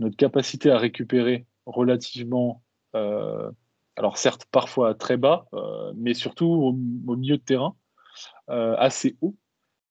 notre 0.01 0.17
capacité 0.17 0.69
à 0.71 0.77
récupérer 0.77 1.45
relativement, 1.65 2.63
euh, 2.95 3.49
alors 3.95 4.17
certes 4.17 4.45
parfois 4.51 4.95
très 4.95 5.15
bas, 5.15 5.45
euh, 5.53 5.93
mais 5.95 6.13
surtout 6.13 6.47
au, 6.47 6.73
milieu 7.15 7.37
de 7.37 7.43
terrain, 7.43 7.75
euh, 8.49 8.75
assez 8.77 9.15
haut, 9.21 9.35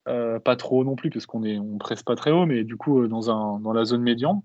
Euh, 0.08 0.40
pas 0.40 0.56
trop 0.56 0.80
haut 0.80 0.84
non 0.84 0.96
plus 0.96 1.10
parce 1.10 1.26
qu'on 1.26 1.44
est, 1.44 1.58
on 1.58 1.78
presse 1.78 2.02
pas 2.02 2.16
très 2.16 2.32
haut, 2.32 2.46
mais 2.46 2.64
du 2.64 2.76
coup 2.76 3.02
euh, 3.02 3.08
dans, 3.08 3.30
un, 3.30 3.60
dans 3.60 3.72
la 3.72 3.84
zone 3.84 4.02
médiane, 4.02 4.40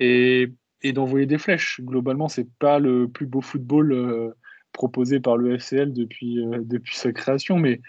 et, 0.00 0.52
et 0.82 0.92
d'envoyer 0.92 1.26
des 1.26 1.38
flèches. 1.38 1.80
Globalement, 1.80 2.28
c'est 2.28 2.48
pas 2.58 2.78
le 2.80 3.08
plus 3.08 3.26
beau 3.26 3.40
football 3.40 3.92
euh, 3.92 4.34
proposé 4.78 5.18
par 5.18 5.36
le 5.36 5.58
FCL 5.58 5.92
depuis, 5.92 6.38
euh, 6.38 6.60
depuis 6.62 6.96
sa 6.96 7.12
création, 7.12 7.58
mais 7.58 7.80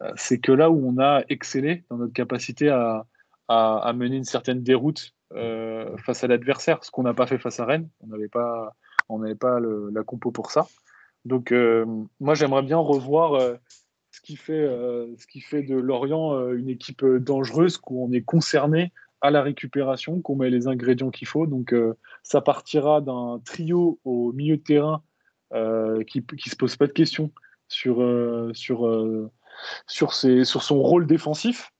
euh, 0.00 0.10
c'est 0.16 0.38
que 0.38 0.50
là 0.50 0.70
où 0.70 0.88
on 0.88 0.98
a 0.98 1.22
excellé 1.28 1.84
dans 1.90 1.98
notre 1.98 2.14
capacité 2.14 2.70
à, 2.70 3.04
à, 3.48 3.92
mener 3.92 4.16
une 4.16 4.24
certaine 4.24 4.62
déroute 4.62 5.14
euh, 5.34 5.94
face 5.98 6.24
à 6.24 6.26
l'adversaire, 6.26 6.82
ce 6.82 6.90
qu'on 6.90 7.02
n'a 7.02 7.12
pas 7.12 7.26
fait 7.26 7.36
face 7.36 7.60
à 7.60 7.66
Rennes. 7.66 7.90
On 8.00 8.06
n'avait 8.06 8.28
pas, 8.28 8.74
on 9.10 9.18
n'avait 9.18 9.34
pas 9.34 9.60
la 9.60 10.02
compo 10.04 10.30
pour 10.30 10.50
ça. 10.50 10.66
Donc, 11.26 11.52
moi, 12.20 12.34
j'aimerais 12.34 12.62
bien 12.62 12.78
revoir 12.78 13.38
ce, 14.10 14.20
qui 14.22 14.36
fait, 14.36 14.66
ce 15.18 15.26
qui 15.26 15.40
fait 15.40 15.62
de 15.62 15.74
Lorient 15.74 16.52
une 16.52 16.68
équipe 16.68 17.04
dangereuse, 17.04 17.78
où 17.88 18.06
on 18.06 18.12
est 18.12 18.22
concerné 18.22 18.92
à 19.20 19.30
la 19.30 19.42
récupération, 19.42 20.20
qu'on 20.20 20.36
met 20.36 20.50
les 20.50 20.68
ingrédients 20.68 21.10
qu'il 21.10 21.26
faut. 21.26 21.46
Donc, 21.46 21.74
ça 22.22 22.40
partira 22.40 23.00
d'un 23.00 23.40
trio 23.44 23.98
au 24.04 24.32
milieu 24.32 24.56
de 24.56 24.62
terrain 24.62 25.02
euh, 25.54 26.02
qui 26.04 26.20
ne 26.20 26.50
se 26.50 26.56
pose 26.56 26.76
pas 26.76 26.86
de 26.86 26.92
questions 26.92 27.30
sur, 27.68 28.02
euh, 28.02 28.50
sur, 28.54 28.86
euh, 28.86 29.30
sur, 29.86 30.12
ses- 30.14 30.44
sur 30.44 30.62
son 30.62 30.80
rôle 30.82 31.06
défensif. 31.06 31.72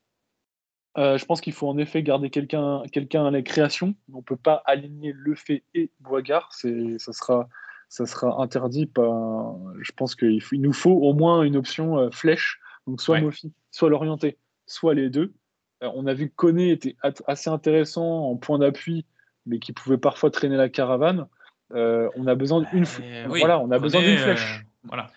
Je 0.97 1.25
pense 1.27 1.41
qu'il 1.41 1.53
faut 1.53 1.69
en 1.69 1.79
effet 1.79 2.03
garder 2.03 2.29
quelqu'un 2.29 2.83
quelqu'un 2.91 3.25
à 3.27 3.31
la 3.31 3.41
création. 3.43 3.95
On 4.13 4.17
ne 4.17 4.23
peut 4.23 4.37
pas 4.37 4.63
aligner 4.67 5.13
Le 5.15 5.37
Fait 5.37 5.63
et 5.73 5.93
Boigard. 6.01 6.53
Ça, 6.53 7.13
sera, 7.13 7.49
ça 7.89 8.05
sera 8.05 8.43
interdit. 8.43 8.87
Par, 8.87 9.55
je 9.81 9.93
pense 9.93 10.17
qu'il 10.17 10.41
il 10.51 10.61
nous 10.61 10.73
faut 10.73 10.91
au 10.91 11.13
moins 11.13 11.45
une 11.45 11.55
option 11.57 12.11
flèche. 12.11 12.59
Donc 12.89 13.01
soit 13.01 13.17
Ouais. 13.17 13.21
Mofi, 13.23 13.53
soit 13.71 13.91
l'orienté, 13.91 14.39
soit 14.67 14.95
les 14.95 15.09
deux. 15.09 15.35
On 15.83 16.09
a 16.09 16.15
vu 16.15 16.31
que 16.31 16.35
Koné 16.35 16.73
était 16.73 16.97
assez 17.29 17.49
intéressant 17.49 18.31
en 18.31 18.35
point 18.37 18.59
d'appui, 18.59 19.07
mais 19.47 19.61
qui 19.61 19.73
pouvait 19.73 19.99
parfois 19.99 20.33
traîner 20.33 20.57
la 20.57 20.69
caravane. 20.69 21.29
Euh, 21.75 22.09
on 22.17 22.27
a 22.27 22.35
besoin 22.35 22.63
d'une 22.73 22.85
Euh, 23.03 23.27
oui, 23.29 23.41
voilà, 23.41 23.59
on 23.59 23.71
a 23.71 23.79
besoin 23.79 24.01
d'une 24.01 24.17
flèche. 24.19 24.61
euh, 24.65 24.69
voilà. 24.85 25.11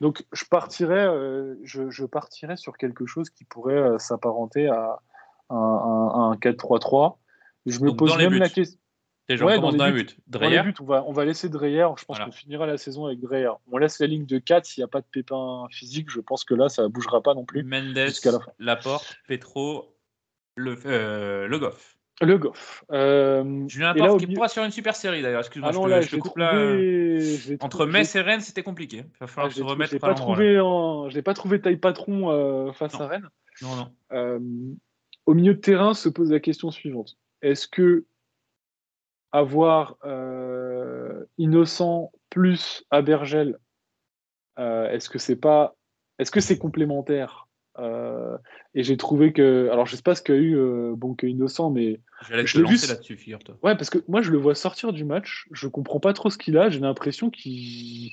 Donc 0.00 0.24
je 0.32 0.44
partirais, 0.44 1.06
je, 1.64 1.90
je 1.90 2.04
partirais 2.04 2.56
sur 2.56 2.76
quelque 2.76 3.06
chose 3.06 3.30
qui 3.30 3.44
pourrait 3.44 3.98
s'apparenter 3.98 4.68
à 4.68 4.98
un, 5.50 5.56
un- 5.56 6.30
un 6.32 6.36
4-3-3. 6.36 7.16
Je 7.66 7.80
me 7.80 7.88
Donc, 7.88 7.98
pose 7.98 8.16
même 8.16 8.30
buts. 8.30 8.38
la 8.38 8.48
question. 8.48 8.78
Déjà, 9.28 9.44
Ouais, 9.44 9.54
on 9.54 9.60
commence 9.60 9.76
dans 9.76 9.86
les 9.86 9.92
buts. 9.92 10.06
Dans 10.26 10.40
les 10.40 10.62
buts, 10.62 10.74
on 10.80 10.84
va, 10.84 11.04
on 11.06 11.12
va 11.12 11.24
laisser 11.26 11.50
Dreyer. 11.50 11.86
Je 11.98 12.04
pense 12.04 12.16
Voilà. 12.16 12.24
qu'on 12.26 12.32
finira 12.32 12.64
la 12.66 12.78
saison 12.78 13.04
avec 13.06 13.20
Dreyer. 13.20 13.50
On 13.70 13.76
laisse 13.76 13.98
la 14.00 14.06
ligne 14.06 14.24
de 14.24 14.38
4 14.38 14.64
s'il 14.64 14.80
n'y 14.80 14.84
a 14.86 14.88
pas 14.88 15.00
de 15.02 15.06
pépin 15.10 15.66
physique. 15.70 16.08
Je 16.10 16.20
pense 16.20 16.44
que 16.44 16.54
là, 16.54 16.70
ça 16.70 16.84
ne 16.84 16.88
bougera 16.88 17.20
pas 17.22 17.34
non 17.34 17.44
plus. 17.44 17.62
Mendes, 17.62 17.98
jusqu'à 18.06 18.30
la 18.32 18.38
fin. 18.40 18.52
Laporte, 18.58 19.18
Petro, 19.26 19.94
le, 20.54 20.78
euh, 20.86 21.46
Le 21.46 21.58
Goff. 21.58 21.97
Le 22.20 22.36
Goff. 22.36 22.84
Euh, 22.90 23.68
Julien 23.68 23.94
là, 23.94 24.12
au 24.12 24.16
qui 24.16 24.26
milieu- 24.26 24.34
pourra 24.36 24.48
sur 24.48 24.64
une 24.64 24.72
super 24.72 24.96
série 24.96 25.22
d'ailleurs. 25.22 25.38
Excuse-moi, 25.40 25.68
Ah 25.70 25.72
je 25.72 25.78
non, 25.78 25.84
te, 25.84 25.90
là, 25.90 26.00
je 26.00 26.06
te 26.06 26.10
je 26.10 26.16
l'ai 26.16 26.20
coupe 26.20 26.32
trouvé- 26.32 26.44
là. 26.44 26.52
je 27.36 27.48
l'ai 27.50 27.56
Entre 27.60 27.68
trouvé- 27.78 27.92
Metz 27.92 28.16
et 28.16 28.20
Rennes, 28.20 28.40
c'était 28.40 28.62
compliqué. 28.64 28.96
Il 29.06 29.18
va 29.20 29.26
falloir 29.28 29.46
Ah, 29.46 29.54
je 29.54 29.60
se 29.60 29.62
remettre 29.62 29.98
pas 29.98 30.14
trouvé 30.14 30.58
en- 30.60 31.08
je 31.08 31.14
l'ai 31.14 31.22
pas 31.22 31.34
trouvé 31.34 31.60
taille 31.60 31.76
patron 31.76 32.30
euh, 32.30 32.72
face 32.72 32.94
Non. 32.94 33.00
à 33.02 33.06
Rennes. 33.06 33.28
Non, 33.62 33.76
non. 33.76 33.92
Euh, 34.12 34.40
au 35.26 35.34
milieu 35.34 35.54
de 35.54 35.60
terrain 35.60 35.94
se 35.94 36.08
pose 36.08 36.32
la 36.32 36.40
question 36.40 36.70
suivante. 36.72 37.16
Est-ce 37.42 37.68
que 37.68 38.04
avoir 39.32 39.96
euh, 40.04 41.24
Innocent 41.38 42.10
plus 42.30 42.84
Abergel, 42.90 43.58
est-ce 44.56 45.08
que 45.08 45.18
c'est 45.18 45.36
pas, 45.36 45.76
est-ce 46.18 46.30
que 46.30 46.40
c'est 46.40 46.58
complémentaire 46.58 47.46
Et 48.74 48.82
j'ai 48.82 48.96
trouvé 48.96 49.32
que, 49.32 49.68
alors 49.72 49.86
je 49.86 49.96
sais 49.96 50.02
pas 50.02 50.14
ce 50.14 50.22
qu'a 50.22 50.34
eu 50.34 50.56
euh, 50.56 50.94
bon 50.96 51.14
que 51.14 51.26
Innocent, 51.26 51.70
mais 51.70 52.00
J'allais 52.28 52.46
Je 52.46 52.52
te 52.54 52.58
l'ai 52.58 52.64
vu 52.64 52.72
lancer 52.72 52.84
s- 52.86 52.90
là-dessus, 52.90 53.16
figure-toi. 53.16 53.56
ouais, 53.62 53.76
parce 53.76 53.90
que 53.90 53.98
moi 54.08 54.20
je 54.22 54.30
le 54.30 54.38
vois 54.38 54.54
sortir 54.54 54.92
du 54.92 55.04
match, 55.04 55.46
je 55.52 55.68
comprends 55.68 56.00
pas 56.00 56.12
trop 56.12 56.30
ce 56.30 56.38
qu'il 56.38 56.58
a. 56.58 56.68
J'ai 56.70 56.80
l'impression 56.80 57.30
qu'il 57.30 58.12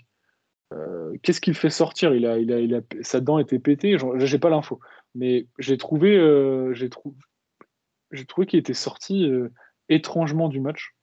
euh, 0.73 1.13
Qu'est-ce 1.23 1.41
qu'il 1.41 1.53
fait 1.53 1.69
sortir? 1.69 2.13
Il 2.13 2.25
a, 2.25 2.37
il 2.37 2.51
a, 2.51 2.59
il 2.59 2.75
a, 2.75 2.81
Sa 3.01 3.19
dent 3.19 3.39
était 3.39 3.59
pétée, 3.59 3.97
j'ai 4.17 4.39
pas 4.39 4.49
l'info. 4.49 4.79
Mais 5.13 5.47
j'ai 5.59 5.77
trouvé, 5.77 6.17
euh, 6.17 6.73
j'ai 6.73 6.89
trou- 6.89 7.15
j'ai 8.11 8.25
trouvé 8.25 8.47
qu'il 8.47 8.59
était 8.59 8.73
sorti 8.73 9.29
euh, 9.29 9.49
étrangement 9.89 10.49
du 10.49 10.59
match. 10.59 10.95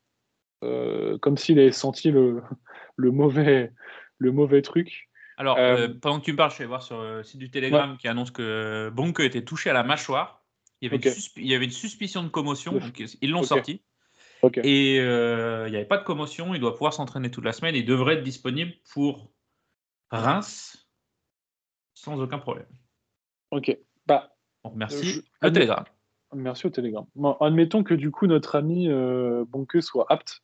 Euh, 0.65 1.19
comme 1.19 1.37
s'il 1.37 1.59
avait 1.59 1.73
senti 1.73 2.11
le, 2.11 2.43
le, 2.97 3.11
mauvais, 3.11 3.73
le 4.19 4.33
mauvais 4.33 4.63
truc. 4.63 5.09
Alors, 5.43 5.59
Euh, 5.59 5.89
euh, 5.89 5.95
pendant 6.01 6.21
que 6.21 6.25
tu 6.25 6.31
me 6.33 6.37
parles, 6.37 6.53
je 6.53 6.59
vais 6.59 6.67
voir 6.67 6.83
sur 6.83 7.03
le 7.03 7.25
site 7.25 7.39
du 7.41 7.51
Telegram 7.51 7.97
qui 7.99 8.07
annonce 8.07 8.31
que 8.31 8.91
Bonke 8.95 9.19
était 9.21 9.43
touché 9.45 9.71
à 9.71 9.73
la 9.73 9.83
mâchoire. 9.83 10.45
Il 10.81 10.85
y 10.85 10.89
avait, 10.89 10.97
une, 10.97 11.03
suspi- 11.17 11.41
il 11.41 11.47
y 11.49 11.55
avait 11.57 11.65
une 11.65 11.71
suspicion 11.73 12.23
de 12.23 12.29
commotion, 12.29 12.73
donc 12.87 13.03
ils 13.21 13.31
l'ont 13.31 13.41
sorti. 13.57 13.83
Et 14.65 15.01
euh, 15.01 15.65
il 15.67 15.71
n'y 15.71 15.77
avait 15.77 15.85
pas 15.87 15.99
de 15.99 16.05
commotion, 16.05 16.55
il 16.55 16.61
doit 16.61 16.75
pouvoir 16.75 16.93
s'entraîner 16.95 17.29
toute 17.31 17.45
la 17.45 17.53
semaine 17.53 17.75
et 17.75 17.83
devrait 17.83 18.15
être 18.15 18.23
disponible 18.23 18.73
pour 18.93 19.33
Reims 20.11 20.89
sans 21.95 22.21
aucun 22.21 22.39
problème. 22.39 22.67
Ok. 23.51 23.77
Bah, 24.07 24.33
merci. 24.75 25.05
Je- 25.05 25.21
Le 25.43 25.53
Telegram. 25.53 25.85
Merci 26.35 26.67
au 26.67 26.71
Telegram. 26.71 27.05
Bon, 27.17 27.33
admettons 27.41 27.83
que 27.83 27.95
du 27.95 28.11
coup 28.13 28.27
notre 28.29 28.55
ami 28.57 28.89
euh, 28.89 29.45
Bonke 29.49 29.83
soit 29.83 30.07
apte. 30.09 30.43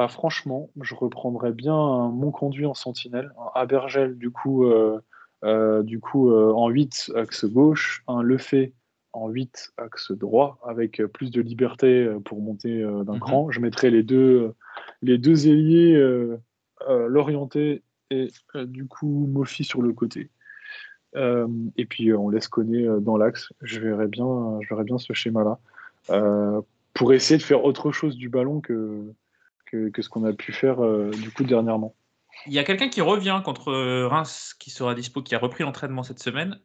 Bah 0.00 0.08
franchement, 0.08 0.70
je 0.80 0.94
reprendrais 0.94 1.52
bien 1.52 1.74
un 1.74 2.08
mon 2.08 2.30
conduit 2.30 2.64
en 2.64 2.72
sentinelle, 2.72 3.34
un 3.36 3.60
Abergel 3.60 4.16
du 4.16 4.30
coup, 4.30 4.64
euh, 4.64 4.98
euh, 5.44 5.82
du 5.82 6.00
coup 6.00 6.30
euh, 6.30 6.54
en 6.54 6.70
8 6.70 7.12
axe 7.16 7.44
gauche, 7.44 8.02
un 8.08 8.22
Lefebvre 8.22 8.72
en 9.12 9.28
8 9.28 9.74
axe 9.76 10.12
droit 10.12 10.58
avec 10.64 11.02
plus 11.08 11.30
de 11.30 11.42
liberté 11.42 12.10
pour 12.24 12.40
monter 12.40 12.82
d'un 12.82 13.12
Mhm. 13.12 13.20
cran. 13.20 13.50
Je 13.50 13.60
mettrais 13.60 13.90
les 13.90 14.02
deux, 14.02 14.54
les 15.02 15.18
deux 15.18 15.48
ailiers 15.48 16.02
l'orienté 16.88 17.82
et 18.08 18.28
du 18.54 18.86
coup 18.86 19.28
Mofi 19.30 19.64
sur 19.64 19.82
le 19.82 19.92
côté. 19.92 20.30
Et 21.14 21.84
puis 21.84 22.14
on 22.14 22.30
laisse 22.30 22.48
euh, 22.56 23.00
dans 23.00 23.18
l'axe. 23.18 23.52
Je 23.60 23.80
verrais 23.80 24.08
bien, 24.08 24.60
je 24.62 24.68
verrais 24.70 24.84
bien 24.84 24.96
ce 24.96 25.12
schéma-là 25.12 25.58
pour 26.94 27.12
essayer 27.12 27.36
de 27.36 27.42
faire 27.42 27.64
autre 27.64 27.92
chose 27.92 28.16
du 28.16 28.30
ballon 28.30 28.62
que 28.62 29.12
que, 29.70 29.88
que 29.90 30.02
ce 30.02 30.08
qu'on 30.08 30.24
a 30.24 30.32
pu 30.32 30.52
faire 30.52 30.82
euh, 30.84 31.10
du 31.10 31.30
coup 31.30 31.44
dernièrement. 31.44 31.94
Il 32.46 32.52
y 32.52 32.58
a 32.58 32.64
quelqu'un 32.64 32.88
qui 32.88 33.00
revient 33.00 33.40
contre 33.44 33.72
Reims 34.06 34.54
qui 34.58 34.70
sera 34.70 34.94
dispo, 34.94 35.22
qui 35.22 35.34
a 35.34 35.38
repris 35.38 35.62
l'entraînement 35.64 36.02
cette 36.02 36.20
semaine, 36.22 36.58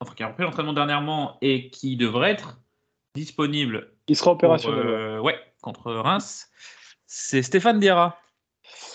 enfin 0.00 0.14
qui 0.14 0.22
a 0.22 0.28
repris 0.28 0.42
l'entraînement 0.44 0.72
dernièrement 0.74 1.38
et 1.40 1.70
qui 1.70 1.96
devrait 1.96 2.30
être 2.32 2.58
disponible 3.14 3.92
Il 4.08 4.16
sera 4.16 4.32
opérationnel. 4.32 4.86
ouais. 4.86 4.92
euh, 4.92 5.20
ouais, 5.20 5.36
contre 5.62 5.92
Reims. 5.92 6.48
C'est 7.06 7.42
Stéphane 7.42 7.78
Diarra 7.78 8.18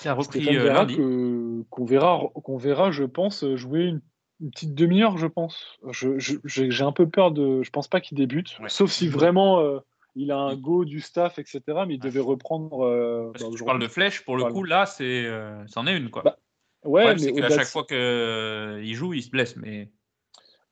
qui 0.02 0.08
a 0.08 0.14
repris 0.14 0.42
Stéphane 0.42 0.56
euh, 0.60 0.64
Diarra 0.64 0.80
lundi. 0.82 0.98
que- 0.98 1.64
qu'on 1.70 1.86
verra, 1.86 2.20
qu'on 2.44 2.58
verra, 2.58 2.92
je 2.92 3.04
pense, 3.04 3.46
jouer 3.56 3.84
une, 3.86 4.02
une 4.42 4.52
petite 4.52 4.76
demi-heure, 4.76 5.18
je 5.18 5.28
pense. 5.28 5.78
Je- 5.92 6.18
je- 6.20 6.38
J'ai 6.46 6.70
j'ai 6.72 6.84
un 6.84 6.92
peu 6.92 7.08
peur 7.10 7.32
de. 7.32 7.64
Je 7.64 7.70
pense 7.72 7.88
pas 7.88 8.00
qu'il 8.02 8.18
débute, 8.18 8.58
Ouais. 8.60 8.70
sauf 8.70 8.92
si 8.92 9.08
vraiment 9.08 9.60
euh, 9.60 9.80
il 10.18 10.32
a 10.32 10.38
un 10.38 10.56
go 10.56 10.84
du 10.86 11.00
staff, 11.00 11.40
etc. 11.40 11.62
Mais 11.88 11.96
il 11.96 12.00
devait 12.00 12.20
reprendre. 12.20 12.86
euh, 12.86 13.32
Parce 13.32 13.34
bah, 13.34 13.34
que 13.34 13.40
tu 13.40 13.46
aujourd'hui. 13.46 13.66
parles 13.66 13.82
de 13.82 13.88
flèche, 13.88 14.26
pour 14.26 14.36
le 14.36 14.42
Voilà. 14.42 14.54
coup, 14.56 14.64
là, 14.64 14.86
c'est, 14.86 15.26
euh, 15.26 15.64
c'en 15.68 15.88
est 15.88 15.96
une. 15.98 16.10
Quoi. 16.10 16.24
Bah, 16.24 16.38
Ouais, 16.84 17.02
problème, 17.02 17.18
mais 17.20 17.24
c'est 17.24 17.42
qu'à 17.42 17.50
chaque 17.50 17.60
de- 17.60 17.66
fois 17.66 17.84
qu'il 17.86 18.94
joue, 18.96 19.14
il 19.14 19.22
se 19.24 19.30
blesse. 19.30 19.56
Mais 19.58 19.90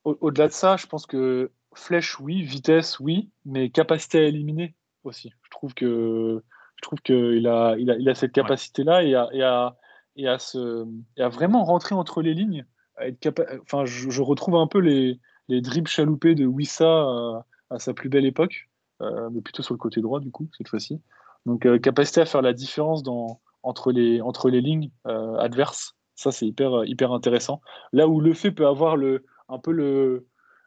Au- 0.04 0.16
Au-delà 0.20 0.48
de 0.48 0.52
ça, 0.52 0.76
je 0.76 0.86
pense 0.86 1.04
que 1.06 1.50
flèche, 1.74 2.20
oui, 2.20 2.42
vitesse, 2.42 3.00
oui, 3.00 3.28
mais 3.44 3.70
capacité 3.70 4.18
à 4.18 4.22
éliminer 4.22 4.74
aussi. 5.04 5.32
Je 5.42 5.50
trouve 5.50 5.74
que 5.74 6.42
je 6.76 6.82
trouve 6.82 7.00
qu'il 7.00 7.46
a, 7.48 7.74
il 7.78 7.90
a, 7.90 7.96
il 7.96 8.08
a 8.08 8.14
cette 8.14 8.32
capacité-là 8.32 9.02
et, 9.02 9.14
à, 9.14 9.28
et, 9.32 9.42
à, 9.42 9.76
et, 10.16 10.28
à 10.28 10.38
se, 10.38 10.86
et 11.16 11.22
à 11.22 11.28
vraiment 11.28 11.64
rentrer 11.64 11.94
entre 11.94 12.22
les 12.22 12.34
lignes. 12.34 12.64
à 12.96 13.08
être 13.08 13.18
capa- 13.20 13.46
enfin, 13.62 13.84
je, 13.84 14.08
je 14.10 14.22
retrouve 14.22 14.56
un 14.56 14.66
peu 14.66 14.78
les, 14.78 15.18
les 15.48 15.60
dribbles 15.60 15.88
chaloupés 15.88 16.34
de 16.34 16.46
Wissa 16.46 16.86
à, 16.88 17.46
à 17.70 17.78
sa 17.78 17.92
plus 17.92 18.08
belle 18.08 18.24
époque, 18.26 18.68
euh, 18.68 18.75
mais 19.00 19.40
plutôt 19.40 19.62
sur 19.62 19.74
le 19.74 19.78
côté 19.78 20.00
droit, 20.00 20.20
du 20.20 20.30
coup, 20.30 20.48
cette 20.56 20.68
fois-ci. 20.68 21.00
Donc, 21.46 21.64
euh, 21.64 21.78
capacité 21.78 22.20
à 22.20 22.26
faire 22.26 22.42
la 22.42 22.52
différence 22.52 23.02
dans, 23.02 23.40
entre, 23.62 23.92
les, 23.92 24.20
entre 24.20 24.50
les 24.50 24.60
lignes 24.60 24.90
euh, 25.06 25.36
adverses, 25.36 25.94
ça, 26.16 26.32
c'est 26.32 26.46
hyper, 26.46 26.84
hyper 26.84 27.12
intéressant. 27.12 27.60
Là 27.92 28.08
où 28.08 28.20
le 28.20 28.34
fait 28.34 28.50
peut 28.50 28.66
avoir 28.66 28.96
le, 28.96 29.24
un 29.48 29.58
peu 29.58 29.70
le, 29.70 30.26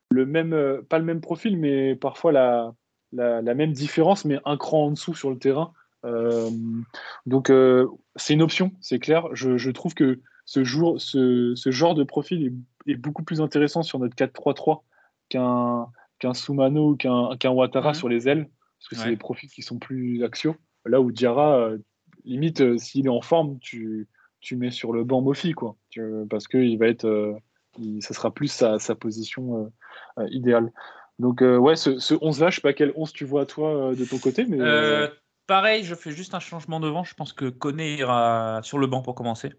le 0.10 0.26
même, 0.26 0.54
euh, 0.54 0.82
pas 0.88 1.00
le 1.00 1.06
même 1.06 1.22
profil, 1.22 1.58
mais 1.58 1.96
parfois 1.96 2.32
la, 2.32 2.74
la, 3.12 3.54
même 3.54 3.74
différence, 3.74 4.26
mais 4.26 4.40
un 4.46 4.58
cran 4.58 4.86
en 4.86 4.92
dessous 4.92 5.16
sur 5.16 5.30
le 5.30 5.38
terrain. 5.38 5.74
Euh, 6.06 6.50
donc, 7.26 7.50
euh, 7.50 7.88
c'est 8.16 8.34
une 8.34 8.42
option, 8.42 8.72
c'est 8.80 9.00
clair. 9.00 9.28
Je, 9.34 9.58
je 9.58 9.72
trouve 9.72 9.96
que 9.96 10.22
ce, 10.46 10.64
jour, 10.64 11.02
ce, 11.02 11.54
ce 11.56 11.72
genre 11.72 11.96
de 11.96 12.04
profil 12.04 12.56
est 12.88 12.96
beaucoup 12.96 13.24
plus 13.24 13.42
intéressant 13.42 13.82
sur 13.82 14.00
notre 14.00 14.16
4-3-3 14.16 14.82
qu'un 15.30 15.88
qu'un 16.20 16.34
Soumano 16.34 16.92
ou 16.92 16.96
qu'un 16.96 17.52
Ouattara 17.52 17.90
Mhm. 17.90 17.96
sur 17.96 18.10
les 18.10 18.28
ailes, 18.28 18.50
parce 18.78 18.90
que 18.90 18.96
c'est 18.96 19.10
des 19.10 19.18
profils 19.18 19.50
qui 19.50 19.62
sont 19.62 19.80
plus 19.80 20.24
axiaux. 20.24 20.56
Là 20.86 21.02
où 21.02 21.12
Diarra, 21.12 21.58
euh, 21.58 21.78
limite, 22.26 22.62
euh, 22.62 22.78
s'il 22.78 23.06
est 23.06 23.10
en 23.10 23.22
forme, 23.22 23.60
tu, 23.60 24.08
tu 24.42 24.56
mets 24.56 24.72
sur 24.72 24.94
le 24.94 25.04
banc 25.04 25.22
Mofi, 25.22 25.54
quoi. 25.54 25.76
Tu- 25.90 26.02
parce 26.30 26.48
qu'il 26.48 26.78
va 26.78 26.88
être. 26.88 27.06
euh, 27.06 27.34
il- 27.78 28.02
ça 28.02 28.14
sera 28.14 28.32
plus 28.34 28.48
sa, 28.48 28.80
sa 28.80 28.96
position 28.96 29.72
idéale. 30.30 30.72
Donc, 31.20 31.42
ouais, 31.42 31.76
ce, 31.76 32.00
ce 32.00 32.14
11-là, 32.16 32.50
je 32.50 32.56
sais 32.56 32.62
pas 32.62 32.74
quel 32.74 32.94
11 32.96 33.12
tu 33.14 33.26
vois, 33.26 33.46
toi, 33.46 33.94
de 33.96 34.06
ton 34.06 34.18
côté, 34.18 34.46
mais. 34.46 34.58
Pareil, 35.48 35.84
je 35.84 35.96
fais 35.96 36.12
juste 36.12 36.36
un 36.36 36.40
changement 36.40 36.80
devant. 36.80 37.04
Je 37.04 37.16
pense 37.16 37.34
que 37.34 37.50
Koné 37.50 37.96
ira 37.96 38.60
sur 38.62 38.78
le 38.78 38.86
banc 38.86 39.02
pour 39.02 39.16
commencer. 39.16 39.52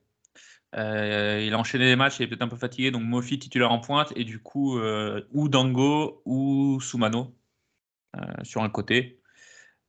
Euh, 0.76 1.42
il 1.44 1.52
a 1.52 1.58
enchaîné 1.58 1.86
les 1.86 1.96
matchs, 1.96 2.20
il 2.20 2.22
est 2.24 2.26
peut-être 2.28 2.42
un 2.42 2.48
peu 2.48 2.56
fatigué, 2.56 2.90
donc 2.92 3.02
Mofi 3.02 3.38
titulaire 3.38 3.72
en 3.72 3.80
pointe 3.80 4.12
et 4.16 4.22
du 4.24 4.38
coup 4.40 4.78
euh, 4.78 5.20
ou 5.32 5.48
Dango 5.48 6.22
ou 6.24 6.80
Soumano 6.80 7.34
euh, 8.16 8.20
sur 8.44 8.62
un 8.62 8.70
côté 8.70 9.18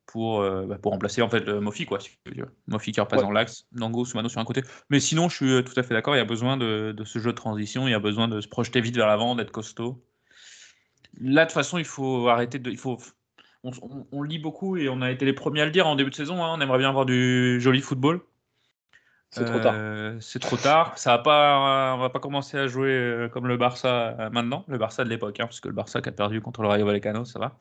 pour, 0.08 0.42
euh, 0.42 0.66
bah, 0.66 0.78
pour 0.80 0.92
remplacer 0.92 1.22
en 1.22 1.30
fait 1.30 1.48
Mofi 1.48 1.86
quoi. 1.86 2.00
si. 2.00 2.10
Mofi 2.68 2.92
qui 2.92 3.00
repasse 3.00 3.20
Ouais. 3.20 3.26
dans 3.26 3.32
l'axe, 3.32 3.68
Dango, 3.72 4.06
Soumano 4.06 4.28
sur 4.28 4.42
un 4.42 4.46
côté. 4.46 4.64
Mais 4.90 5.00
sinon, 5.00 5.30
je 5.30 5.36
suis 5.36 5.64
tout 5.64 5.80
à 5.80 5.84
fait 5.84 5.94
d'accord. 5.94 6.16
Il 6.16 6.18
y 6.18 6.22
a 6.22 6.26
besoin 6.26 6.58
de, 6.58 6.94
de 6.98 7.04
ce 7.06 7.20
jeu 7.20 7.32
de 7.32 7.36
transition, 7.38 7.88
il 7.88 7.92
y 7.92 7.94
a 7.94 8.00
besoin 8.00 8.28
de 8.28 8.42
se 8.42 8.48
projeter 8.48 8.82
vite 8.82 8.96
vers 8.98 9.08
l'avant, 9.08 9.36
d'être 9.36 9.52
costaud. 9.52 10.04
Là, 11.20 11.44
de 11.46 11.50
toute 11.50 11.54
façon, 11.54 11.78
il 11.78 11.86
faut 11.86 12.28
arrêter 12.30 12.58
de, 12.60 12.72
il 12.72 12.78
faut 12.78 12.98
on, 13.64 13.72
on- 13.82 14.08
on 14.12 14.24
lit 14.24 14.40
beaucoup 14.40 14.78
et 14.78 14.90
on 14.90 15.02
a 15.02 15.12
été 15.12 15.26
les 15.26 15.34
premiers 15.34 15.62
à 15.62 15.66
le 15.66 15.72
dire 15.72 15.88
en 15.88 15.96
début 15.96 16.10
de 16.10 16.16
saison. 16.16 16.44
hein, 16.44 16.54
on 16.58 16.62
aimerait 16.62 16.80
bien 16.80 16.90
avoir 16.90 17.06
du 17.06 17.60
joli 17.62 17.82
football. 17.82 18.22
C'est 19.32 19.46
trop 19.46 19.60
tard. 19.60 19.74
Euh, 19.76 20.20
c'est 20.20 20.40
trop 20.40 20.58
tard. 20.58 20.98
Ça 20.98 21.18
va 21.18 21.24
pas, 21.24 21.94
on 21.96 22.00
va 22.00 22.10
pas 22.10 22.20
commencer 22.20 22.58
à 22.58 22.68
jouer 22.68 22.90
euh, 22.92 23.30
comme 23.30 23.48
le 23.48 23.58
Barça 23.58 24.16
euh, 24.20 24.30
maintenant, 24.30 24.66
le 24.68 24.78
Barça 24.78 25.04
de 25.04 25.10
l'époque, 25.10 25.40
hein, 25.40 25.46
parce 25.46 25.62
que 25.62 25.70
le 25.70 25.74
Barça 25.74 26.02
qui 26.02 26.10
a 26.10 26.12
perdu 26.12 26.42
contre 26.42 26.62
le 26.62 26.68
Rayo 26.68 26.86
Vallecano, 26.86 27.24
ça 27.26 27.40
va. 27.40 27.58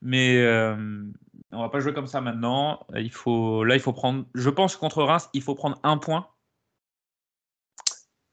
Mais 0.00 0.38
euh, 0.38 1.04
on 1.52 1.60
va 1.60 1.68
pas 1.68 1.78
jouer 1.78 1.94
comme 1.94 2.08
ça 2.08 2.20
maintenant. 2.20 2.84
Il 2.96 3.12
faut, 3.12 3.62
là, 3.62 3.76
il 3.76 3.80
faut 3.80 3.92
prendre. 3.92 4.24
Je 4.34 4.50
pense 4.50 4.76
contre 4.76 5.02
Reims, 5.04 5.30
il 5.32 5.42
faut 5.42 5.54
prendre 5.54 5.78
un 5.84 5.96
point. 5.96 6.26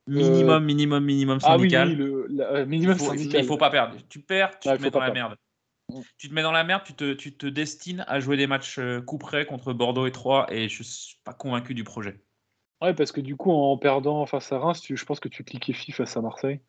Minimum, 0.08 0.66
minimum, 0.66 1.04
minimum 1.06 1.38
Ah 1.44 1.58
oui, 1.58 1.70
syndical. 1.70 1.90
oui, 1.90 1.96
le 1.96 2.28
la- 2.32 2.46
euh, 2.46 2.66
minimum 2.66 2.96
il, 2.96 3.00
faut, 3.00 3.12
syndical. 3.12 3.42
il 3.42 3.46
faut 3.46 3.58
pas 3.58 3.70
perdre. 3.70 3.98
Tu 4.10 4.20
perds, 4.20 4.60
tu 4.60 4.68
Ouais, 4.68 4.78
te 4.78 4.82
mets 4.82 4.90
dans 4.90 5.00
la 5.00 5.12
perdre. 5.12 5.30
merde. 5.30 5.38
Mm. 5.90 6.02
Tu 6.18 6.30
te 6.30 6.34
mets 6.34 6.42
dans 6.42 6.52
la 6.52 6.64
merde, 6.64 6.82
tu 6.84 6.94
te, 6.94 7.14
tu 7.14 7.38
te 7.38 7.46
destines 7.46 8.04
à 8.08 8.20
jouer 8.20 8.36
des 8.36 8.48
matchs 8.48 8.80
euh, 8.80 9.00
coup 9.02 9.20
près 9.20 9.46
contre 9.46 9.74
Bordeaux 9.74 10.08
et 10.08 10.12
Troyes 10.12 10.48
et 10.52 10.68
je 10.68 10.82
suis 10.82 11.20
pas 11.24 11.36
convaincu 11.36 11.76
du 11.76 11.84
projet. 11.84 12.20
Ouais, 12.82 12.94
parce 12.94 13.12
que 13.12 13.22
du 13.22 13.36
coup, 13.36 13.52
en 13.52 13.78
perdant 13.78 14.26
face 14.26 14.52
à 14.52 14.60
Reims, 14.60 14.82
tu- 14.82 14.96
je 14.98 15.06
pense 15.06 15.20
que 15.20 15.28
tu 15.30 15.44
te 15.44 15.52
liquéfies 15.52 15.92
face 15.92 16.16
à 16.16 16.22
Marseille. 16.22 16.62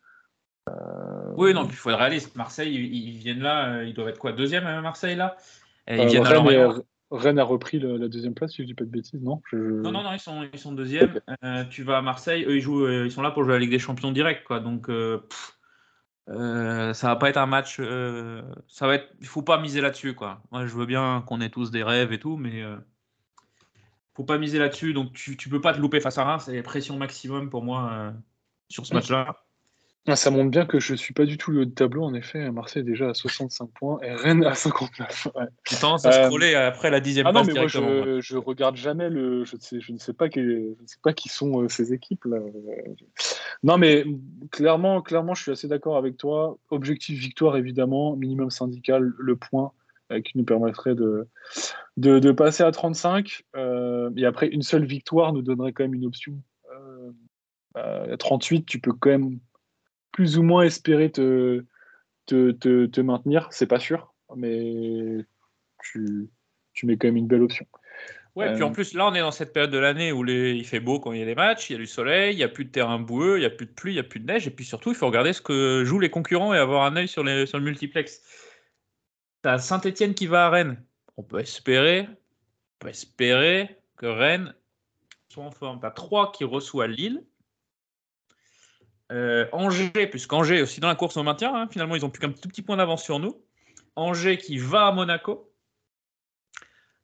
Oui, 1.37 1.53
non, 1.53 1.65
puis 1.65 1.73
il 1.73 1.77
faut 1.77 1.89
être 1.89 1.97
réaliste. 1.97 2.35
Marseille, 2.35 2.73
ils, 2.73 2.93
ils 2.93 3.17
viennent 3.17 3.41
là, 3.41 3.73
euh, 3.73 3.85
ils 3.85 3.93
doivent 3.93 4.09
être 4.09 4.19
quoi 4.19 4.31
Deuxième 4.31 4.67
à 4.67 4.81
Marseille 4.81 5.15
là? 5.15 5.35
Ils 5.87 5.99
Euh, 6.01 6.05
viennent 6.05 6.25
à 6.25 6.29
Rennes, 6.29 6.83
Rennes 7.09 7.39
a 7.39 7.43
repris 7.43 7.79
le- 7.79 7.97
la 7.97 8.07
deuxième 8.07 8.33
place, 8.33 8.51
si 8.51 8.61
je 8.61 8.67
dis 8.67 8.73
pas 8.73 8.85
de 8.85 8.89
bêtises, 8.89 9.21
non? 9.21 9.41
Je- 9.51 9.57
Non, 9.57 9.91
non, 9.91 10.03
non, 10.03 10.13
ils 10.13 10.19
sont, 10.19 10.47
ils 10.53 10.59
sont 10.59 10.71
deuxièmes. 10.71 11.19
Euh, 11.43 11.65
tu 11.65 11.83
vas 11.83 11.97
à 11.97 12.01
Marseille, 12.01 12.45
eux, 12.45 12.55
ils, 12.55 12.61
jouent, 12.61 12.85
euh, 12.85 13.05
ils 13.05 13.11
sont 13.11 13.21
là 13.21 13.31
pour 13.31 13.43
jouer 13.43 13.53
la 13.53 13.59
Ligue 13.59 13.71
des 13.71 13.79
Champions 13.79 14.11
direct. 14.11 14.45
Quoi. 14.45 14.59
Donc, 14.59 14.89
euh, 14.89 15.17
pff, 15.29 15.57
Euh, 16.29 16.93
ça 16.93 17.07
va 17.07 17.15
pas 17.17 17.29
être 17.29 17.37
un 17.37 17.47
match. 17.47 17.77
euh, 17.79 18.43
ça 18.67 18.87
va 18.87 18.95
être. 18.95 19.11
Il 19.19 19.27
faut 19.27 19.41
pas 19.41 19.59
miser 19.59 19.81
là-dessus, 19.81 20.13
quoi. 20.13 20.41
Moi, 20.51 20.65
je 20.67 20.73
veux 20.73 20.85
bien 20.85 21.23
qu'on 21.27 21.41
ait 21.41 21.49
tous 21.49 21.71
des 21.71 21.83
rêves 21.83 22.13
et 22.13 22.19
tout, 22.19 22.37
mais 22.37 22.61
euh, 22.61 22.77
faut 24.21 24.25
pas 24.25 24.37
miser 24.37 24.59
là-dessus. 24.59 24.93
Donc, 24.93 25.13
tu, 25.13 25.35
tu 25.35 25.49
peux 25.49 25.61
pas 25.61 25.73
te 25.73 25.79
louper 25.79 25.99
face 25.99 26.17
à 26.17 26.23
Reims. 26.23 26.43
C'est 26.45 26.61
pression 26.61 26.97
maximum 26.97 27.49
pour 27.49 27.63
moi 27.63 27.91
euh, 27.91 28.11
sur 28.69 28.85
ce 28.85 28.93
match-là. 28.93 29.35
Ah, 30.07 30.15
Ça 30.15 30.31
montre 30.31 30.49
bien 30.49 30.65
que 30.65 30.79
je 30.79 30.95
suis 30.95 31.13
pas 31.13 31.25
du 31.25 31.37
tout 31.37 31.51
le 31.51 31.61
haut 31.61 31.65
de 31.65 31.71
tableau, 31.71 32.03
en 32.03 32.13
effet. 32.13 32.49
Marseille 32.51 32.81
est 32.81 32.85
déjà 32.85 33.09
à 33.09 33.13
65 33.13 33.69
points 33.71 33.99
et 34.03 34.13
Rennes 34.13 34.43
à 34.45 34.55
59. 34.55 35.27
Ouais. 35.35 35.45
Tendance 35.79 36.05
à 36.05 36.09
Euh, 36.09 36.25
scroller 36.25 36.55
après 36.55 36.89
la 36.89 36.99
dixième 36.99 37.27
Ah 37.27 37.31
non, 37.31 37.43
mais 37.43 37.53
moi 37.53 37.67
je, 37.67 38.19
je 38.19 38.37
regarde 38.37 38.75
jamais 38.75 39.09
le. 39.09 39.43
Je, 39.45 39.55
ne 39.55 39.61
sais, 39.61 39.79
je 39.79 39.91
ne 39.91 39.97
sais 39.99 40.13
pas 40.13 40.29
qui, 40.29 40.39
je 40.41 40.81
ne 40.81 40.87
sais 40.87 40.97
pas 41.03 41.13
qui 41.13 41.29
sont 41.29 41.61
euh, 41.61 41.69
ces 41.69 41.93
équipes 41.93 42.25
là. 42.25 42.37
Non, 43.63 43.77
mais 43.77 44.05
clairement, 44.49 45.01
clairement, 45.03 45.35
je 45.35 45.43
suis 45.43 45.51
assez 45.51 45.67
d'accord 45.67 45.97
avec 45.97 46.17
toi. 46.17 46.57
Objectif 46.71 47.19
victoire 47.19 47.55
évidemment, 47.57 48.15
minimum 48.15 48.49
syndical, 48.49 49.13
le 49.17 49.35
point 49.35 49.65
euh, 49.65 49.80
qui 50.19 50.37
nous 50.37 50.43
permettrait 50.43 50.95
de, 50.95 51.27
de, 51.97 52.19
de 52.19 52.31
passer 52.31 52.63
à 52.63 52.71
35. 52.71 53.43
Euh, 53.55 54.09
et 54.17 54.25
après, 54.25 54.47
une 54.47 54.61
seule 54.61 54.85
victoire 54.85 55.33
nous 55.33 55.41
donnerait 55.41 55.71
quand 55.71 55.83
même 55.83 55.93
une 55.93 56.05
option. 56.05 56.41
Euh, 57.77 58.13
à 58.13 58.17
38, 58.17 58.65
tu 58.65 58.79
peux 58.79 58.93
quand 58.93 59.11
même 59.11 59.39
plus 60.11 60.37
ou 60.37 60.43
moins 60.43 60.63
espérer 60.63 61.09
te, 61.09 61.63
te, 62.25 62.51
te, 62.51 62.85
te 62.85 63.01
maintenir. 63.01 63.47
C'est 63.51 63.67
pas 63.67 63.79
sûr, 63.79 64.13
mais 64.35 65.25
tu, 65.83 66.29
tu 66.73 66.85
mets 66.85 66.97
quand 66.97 67.07
même 67.07 67.17
une 67.17 67.27
belle 67.27 67.43
option. 67.43 67.65
Ouais, 68.35 68.53
puis 68.53 68.61
Euh, 68.61 68.65
en 68.65 68.71
plus, 68.71 68.93
là, 68.93 69.07
on 69.07 69.13
est 69.13 69.19
dans 69.19 69.31
cette 69.31 69.51
période 69.51 69.71
de 69.71 69.77
l'année 69.77 70.11
où 70.11 70.23
les... 70.23 70.53
il 70.53 70.65
fait 70.65 70.79
beau 70.79 70.99
quand 70.99 71.11
il 71.11 71.19
y 71.19 71.21
a 71.21 71.25
les 71.25 71.35
matchs, 71.35 71.69
il 71.69 71.73
y 71.73 71.75
a 71.75 71.79
du 71.79 71.85
soleil, 71.85 72.33
il 72.33 72.37
n'y 72.37 72.43
a 72.43 72.47
plus 72.47 72.63
de 72.63 72.71
terrain 72.71 72.97
boueux, 72.97 73.37
il 73.37 73.41
n'y 73.41 73.45
a 73.45 73.49
plus 73.49 73.65
de 73.65 73.71
pluie, 73.71 73.91
il 73.91 73.95
n'y 73.95 73.99
a 73.99 74.03
plus 74.03 74.21
de 74.21 74.25
neige, 74.25 74.47
et 74.47 74.51
puis 74.51 74.63
surtout, 74.63 74.89
il 74.89 74.95
faut 74.95 75.07
regarder 75.07 75.33
ce 75.33 75.41
que 75.41 75.83
jouent 75.85 75.99
les 75.99 76.09
concurrents 76.09 76.53
et 76.53 76.57
avoir 76.57 76.83
un 76.83 76.95
œil 76.95 77.09
sur, 77.09 77.23
les... 77.23 77.45
sur 77.45 77.57
le 77.57 77.65
multiplex. 77.65 78.21
T'as 79.41 79.57
Saint-Etienne 79.57 80.13
qui 80.13 80.27
va 80.27 80.45
à 80.45 80.49
Rennes. 80.49 80.83
On 81.17 81.23
peut 81.23 81.39
espérer, 81.39 82.07
que 83.97 84.05
Rennes 84.05 84.55
soit 85.29 85.43
en 85.43 85.51
forme. 85.51 85.79
T'as 85.79 85.91
3 85.91 86.31
qui 86.31 86.43
reçoit 86.43 86.87
Lille. 86.87 87.23
Euh, 89.11 89.47
Angers, 89.51 90.07
puisqu'Angers 90.09 90.59
est 90.59 90.61
aussi 90.61 90.79
dans 90.79 90.87
la 90.87 90.95
course 90.95 91.17
au 91.17 91.23
maintien, 91.23 91.53
hein, 91.53 91.67
finalement, 91.69 91.95
ils 91.95 92.05
ont 92.05 92.09
plus 92.09 92.21
qu'un 92.21 92.31
tout 92.31 92.47
petit 92.47 92.61
point 92.61 92.77
d'avance 92.77 93.03
sur 93.03 93.19
nous. 93.19 93.43
Angers 93.95 94.37
qui 94.37 94.57
va 94.57 94.87
à 94.87 94.91
Monaco. 94.91 95.53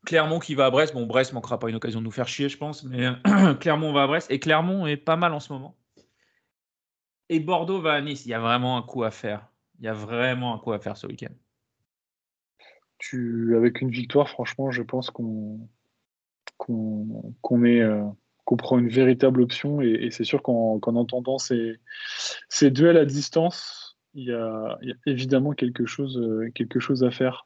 Clermont 0.05 0.39
qui 0.39 0.55
va 0.55 0.67
à 0.67 0.69
Brest. 0.69 0.93
Bon, 0.93 1.05
Brest 1.05 1.33
manquera 1.33 1.59
pas 1.59 1.69
une 1.69 1.75
occasion 1.75 1.99
de 1.99 2.05
nous 2.05 2.11
faire 2.11 2.29
chier, 2.29 2.47
je 2.47 2.57
pense, 2.57 2.83
mais 2.83 3.09
Clermont 3.59 3.91
va 3.91 4.03
à 4.03 4.07
Brest. 4.07 4.31
Et 4.31 4.39
Clermont 4.39 4.87
est 4.87 4.95
pas 4.95 5.17
mal 5.17 5.33
en 5.33 5.41
ce 5.41 5.51
moment. 5.51 5.77
Et 7.27 7.41
Bordeaux 7.41 7.81
va 7.81 7.93
à 7.93 8.01
Nice. 8.01 8.25
Il 8.25 8.29
y 8.29 8.33
a 8.33 8.39
vraiment 8.39 8.77
un 8.77 8.83
coup 8.83 9.03
à 9.03 9.11
faire. 9.11 9.45
Il 9.79 9.85
y 9.85 9.89
a 9.89 9.93
vraiment 9.93 10.55
un 10.55 10.59
coup 10.59 10.71
à 10.71 10.79
faire 10.79 10.95
ce 10.95 11.07
week-end. 11.07 11.33
Tu, 12.97 13.55
avec 13.55 13.81
une 13.81 13.89
victoire, 13.91 14.29
franchement, 14.29 14.71
je 14.71 14.83
pense 14.83 15.09
qu'on 15.11 15.59
qu'on 16.57 17.33
qu'on 17.41 17.63
est, 17.63 17.81
euh, 17.81 18.03
qu'on 18.45 18.57
prend 18.57 18.79
une 18.79 18.89
véritable 18.89 19.41
option. 19.41 19.81
Et, 19.81 19.89
et 19.89 20.11
c'est 20.11 20.23
sûr 20.23 20.41
qu'en 20.41 20.79
entendant 20.81 21.37
ces, 21.37 21.79
ces 22.49 22.71
duels 22.71 22.97
à 22.97 23.05
distance, 23.05 23.97
il 24.13 24.23
y 24.25 24.31
a, 24.31 24.77
il 24.81 24.89
y 24.89 24.91
a 24.91 24.95
évidemment 25.05 25.53
quelque 25.53 25.85
chose, 25.85 26.17
euh, 26.17 26.49
quelque 26.55 26.79
chose 26.79 27.03
à 27.03 27.11
faire. 27.11 27.45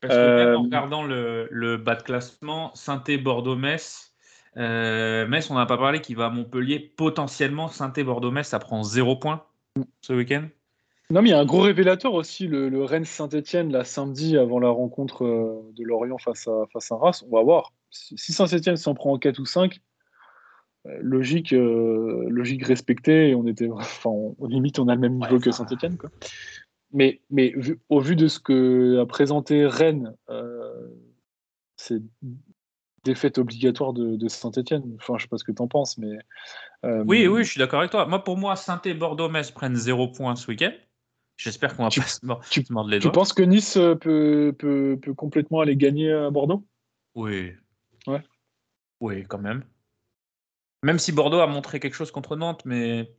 Parce 0.00 0.14
que 0.14 0.18
même 0.20 0.48
Euh, 0.48 0.56
en 0.56 0.62
regardant 0.62 1.04
le, 1.04 1.48
le 1.50 1.78
bas 1.78 1.96
de 1.96 2.02
classement, 2.02 2.70
Saint-Étienne, 2.74 3.24
Bordeaux, 3.24 3.56
Metz. 3.56 4.14
euh, 4.56 5.26
Metz, 5.26 5.50
on 5.50 5.54
n'a 5.54 5.66
pas 5.66 5.78
parlé, 5.78 6.00
qui 6.00 6.14
va 6.14 6.26
à 6.26 6.30
Montpellier. 6.30 6.78
Potentiellement, 6.96 7.68
Saint-Étienne, 7.68 8.06
Bordeaux, 8.06 8.30
Metz, 8.30 8.46
ça 8.46 8.58
prend 8.58 8.82
zéro 8.82 9.16
point 9.16 9.42
ce 10.02 10.12
week-end. 10.12 10.46
Non, 11.10 11.22
mais 11.22 11.28
il 11.28 11.32
y 11.32 11.34
a 11.34 11.38
un 11.38 11.44
gros 11.44 11.60
révélateur 11.60 12.14
aussi, 12.14 12.48
le, 12.48 12.68
le 12.68 12.82
Rennes-Saint-Etienne, 12.82 13.70
là, 13.70 13.84
samedi, 13.84 14.36
avant 14.36 14.58
la 14.58 14.70
rencontre 14.70 15.24
euh, 15.24 15.62
de 15.76 15.84
Lorient 15.84 16.18
face 16.18 16.48
à, 16.48 16.64
face 16.72 16.90
à 16.90 16.96
Reims. 16.96 17.24
On 17.30 17.36
va 17.36 17.42
voir. 17.44 17.72
Si 17.90 18.32
Saint-Etienne 18.32 18.76
s'en 18.76 18.94
prend 18.94 19.12
en 19.12 19.18
4 19.18 19.38
ou 19.38 19.46
5, 19.46 19.80
euh, 20.86 20.98
logique, 21.00 21.52
euh, 21.52 22.26
logique 22.28 22.64
respectée, 22.64 23.30
et 23.30 23.34
on 23.36 23.46
était, 23.46 23.68
enfin, 23.72 24.10
on- 24.10 24.34
limite, 24.46 24.80
on 24.80 24.88
a 24.88 24.94
le 24.96 25.00
même 25.00 25.14
niveau 25.18 25.36
Ouais, 25.36 25.40
que 25.40 25.52
Saint-Etienne, 25.52 25.96
quoi. 25.96 26.10
Mais, 26.92 27.20
mais 27.30 27.52
vu- 27.56 27.78
au 27.88 28.00
vu 28.00 28.16
de 28.16 28.26
ce 28.26 28.40
que 28.40 28.98
a 29.00 29.06
présenté 29.06 29.64
Rennes, 29.66 30.12
euh, 30.30 30.88
c'est 31.76 32.02
défaite 33.04 33.38
obligatoire 33.38 33.92
de, 33.92 34.16
de 34.16 34.28
Saint-Etienne. 34.28 34.82
Enfin, 35.00 35.14
je 35.18 35.22
sais 35.22 35.28
pas 35.28 35.36
ce 35.38 35.44
que 35.44 35.52
tu 35.52 35.62
en 35.62 35.68
penses, 35.68 35.98
mais. 35.98 36.18
euh, 36.84 37.04
Oui, 37.06 37.28
oui, 37.28 37.44
je 37.44 37.50
suis 37.50 37.58
d'accord 37.60 37.78
avec 37.78 37.92
toi. 37.92 38.06
Moi, 38.06 38.24
pour 38.24 38.36
moi, 38.36 38.56
Saint-Étienne, 38.56 38.98
Bordeaux, 38.98 39.28
Metz 39.28 39.52
prennent 39.52 39.76
zéro 39.76 40.08
point 40.08 40.34
ce 40.34 40.48
week-end. 40.48 40.72
J'espère 41.36 41.76
qu'on 41.76 41.84
va 41.84 41.90
Tu- 41.90 42.00
pas 42.00 42.06
se 42.06 42.20
tu- 42.50 42.64
se 42.64 42.72
mordre 42.72 42.90
les 42.90 42.98
Tu 42.98 43.04
doigts. 43.04 43.12
penses 43.12 43.32
que 43.32 43.42
Nice 43.42 43.76
euh, 43.76 43.94
peut, 43.94 44.54
peut, 44.58 44.98
peut 45.00 45.14
complètement 45.14 45.60
aller 45.60 45.76
gagner 45.76 46.12
à 46.12 46.30
Bordeaux? 46.30 46.66
Oui. 47.14 47.52
Ouais. 48.06 48.22
Oui, 49.00 49.24
quand 49.24 49.38
même. 49.38 49.64
Même 50.82 50.98
si 50.98 51.12
Bordeaux 51.12 51.40
a 51.40 51.46
montré 51.46 51.80
quelque 51.80 51.94
chose 51.94 52.10
contre 52.10 52.36
Nantes, 52.36 52.62
mais. 52.64 53.10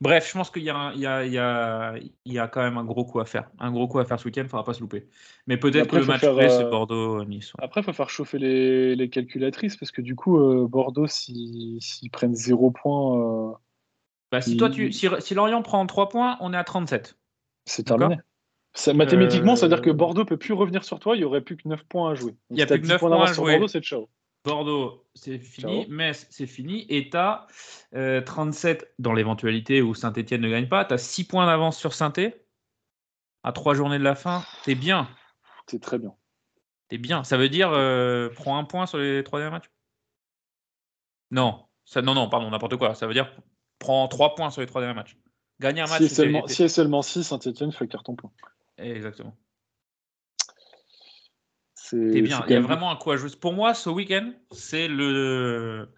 Bref, 0.00 0.28
je 0.28 0.32
pense 0.38 0.50
qu'il 0.50 0.62
y, 0.62 0.66
y, 0.66 0.70
y, 0.70 2.32
y 2.32 2.38
a 2.38 2.48
quand 2.48 2.62
même 2.62 2.78
un 2.78 2.84
gros 2.84 3.04
coup 3.04 3.18
à 3.20 3.24
faire. 3.26 3.50
Un 3.58 3.72
gros 3.72 3.88
coup 3.88 3.98
à 3.98 4.04
faire 4.04 4.20
ce 4.20 4.24
week-end, 4.26 4.42
il 4.42 4.44
ne 4.44 4.48
faudra 4.48 4.64
pas 4.64 4.72
se 4.74 4.80
louper. 4.80 5.08
Mais 5.46 5.56
peut-être 5.56 5.88
que 5.90 5.96
le 5.96 6.04
match 6.06 6.20
clé, 6.20 6.48
c'est 6.48 6.64
euh, 6.64 6.70
Bordeaux-Nice. 6.70 7.54
ouais. 7.54 7.64
Après, 7.64 7.80
il 7.80 7.84
faut 7.84 7.92
faire 7.92 8.08
chauffer 8.08 8.38
les, 8.38 8.94
les 8.94 9.10
calculatrices 9.10 9.76
parce 9.76 9.90
que 9.90 10.00
du 10.00 10.14
coup, 10.14 10.38
euh, 10.38 10.66
Bordeaux, 10.68 11.06
s'ils 11.08 11.80
prennent 12.12 12.34
0 12.36 12.70
point, 12.70 13.18
euh, 13.18 13.52
Bah, 14.30 14.40
si, 14.40 14.56
toi, 14.56 14.70
tu, 14.70 14.92
si, 14.92 15.08
si 15.20 15.34
Lorient 15.34 15.62
prend 15.62 15.84
3 15.86 16.08
points, 16.08 16.36
on 16.40 16.52
est 16.52 16.56
à 16.56 16.64
37. 16.64 17.16
c'est 17.66 17.84
terminé. 17.84 18.16
Ça, 18.74 18.92
mathématiquement, 18.92 19.52
Euh, 19.52 19.56
ça 19.56 19.66
veut 19.66 19.74
dire 19.74 19.82
que 19.82 19.90
Bordeaux 19.90 20.24
peut 20.24 20.36
plus 20.36 20.52
revenir 20.52 20.82
sur 20.82 20.98
toi, 20.98 21.14
il 21.14 21.20
n'y 21.20 21.24
aurait 21.24 21.42
plus 21.42 21.56
que 21.56 21.68
9 21.68 21.84
points 21.84 22.10
à 22.10 22.14
jouer. 22.14 22.34
Il 22.50 22.58
y 22.58 22.62
a 22.62 22.66
plus 22.66 22.80
que 22.80 22.86
10 22.86 22.88
9 22.88 23.00
points 23.00 23.10
points 23.10 23.22
à 23.22 23.32
jouer. 23.32 23.52
Bordeaux, 23.52 23.68
c'est 23.68 23.82
ciao. 23.82 24.08
Bordeaux, 24.44 25.06
c'est 25.14 25.38
fini. 25.38 25.84
Ciao. 25.84 25.92
Metz, 25.92 26.26
c'est 26.30 26.46
fini. 26.46 26.84
Et 26.88 27.08
tu 27.08 27.16
as 27.16 27.46
37 28.26 28.94
dans 28.98 29.12
l'éventualité 29.12 29.80
où 29.80 29.94
Saint-Etienne 29.94 30.40
ne 30.40 30.50
gagne 30.50 30.68
pas. 30.68 30.84
Tu 30.84 30.94
as 30.94 30.98
6 30.98 31.24
points 31.24 31.46
d'avance 31.46 31.78
sur 31.78 31.94
saint 31.94 32.12
À 33.42 33.52
3 33.52 33.74
journées 33.74 33.98
de 33.98 34.04
la 34.04 34.16
fin. 34.16 34.44
T'es 34.64 34.74
bien. 34.74 35.08
C'est 35.68 35.80
très 35.80 35.98
bien. 35.98 36.14
T'es 36.88 36.98
bien. 36.98 37.24
Ça 37.24 37.36
veut 37.36 37.48
dire 37.48 37.70
euh, 37.72 38.28
prends 38.34 38.58
un 38.58 38.64
point 38.64 38.86
sur 38.86 38.98
les 38.98 39.22
3 39.22 39.38
derniers 39.38 39.54
matchs? 39.54 39.70
Non. 41.30 41.64
Ça, 41.84 42.02
non, 42.02 42.14
non, 42.14 42.28
pardon, 42.28 42.50
n'importe 42.50 42.76
quoi. 42.76 42.94
Ça 42.94 43.06
veut 43.06 43.14
dire 43.14 43.32
prends 43.84 44.08
3 44.08 44.34
points 44.34 44.50
sur 44.50 44.62
les 44.62 44.66
3 44.66 44.80
derniers 44.80 44.94
matchs. 44.94 45.18
Gagner 45.60 45.82
un 45.82 45.86
match. 45.86 46.02
Si 46.02 46.08
seulement, 46.08 46.46
si 46.46 46.62
est 46.62 46.68
seulement 46.68 47.02
6, 47.02 47.22
Saint-Etienne 47.24 47.70
fait 47.70 47.86
carton 47.86 48.16
plein. 48.16 48.30
Exactement. 48.78 49.36
C'est 51.74 52.22
bien. 52.22 52.42
Il 52.48 52.52
y 52.52 52.56
a 52.56 52.60
vraiment 52.60 52.90
un 52.90 52.96
coup 52.96 53.10
à 53.10 53.16
jouer. 53.16 53.30
Pour 53.38 53.52
moi, 53.52 53.74
ce 53.74 53.90
week-end, 53.90 54.32
c'est 54.50 54.88
le. 54.88 55.92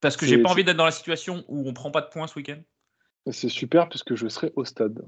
Parce 0.00 0.16
que 0.16 0.24
j'ai 0.24 0.38
pas 0.38 0.50
envie 0.50 0.64
d'être 0.64 0.78
dans 0.78 0.86
la 0.86 0.90
situation 0.90 1.44
où 1.48 1.68
on 1.68 1.74
prend 1.74 1.90
pas 1.90 2.00
de 2.00 2.08
points 2.08 2.26
ce 2.26 2.34
week-end. 2.36 2.60
C'est 3.30 3.50
super 3.50 3.90
puisque 3.90 4.14
je 4.14 4.26
serai 4.28 4.50
au 4.56 4.64
stade. 4.64 5.06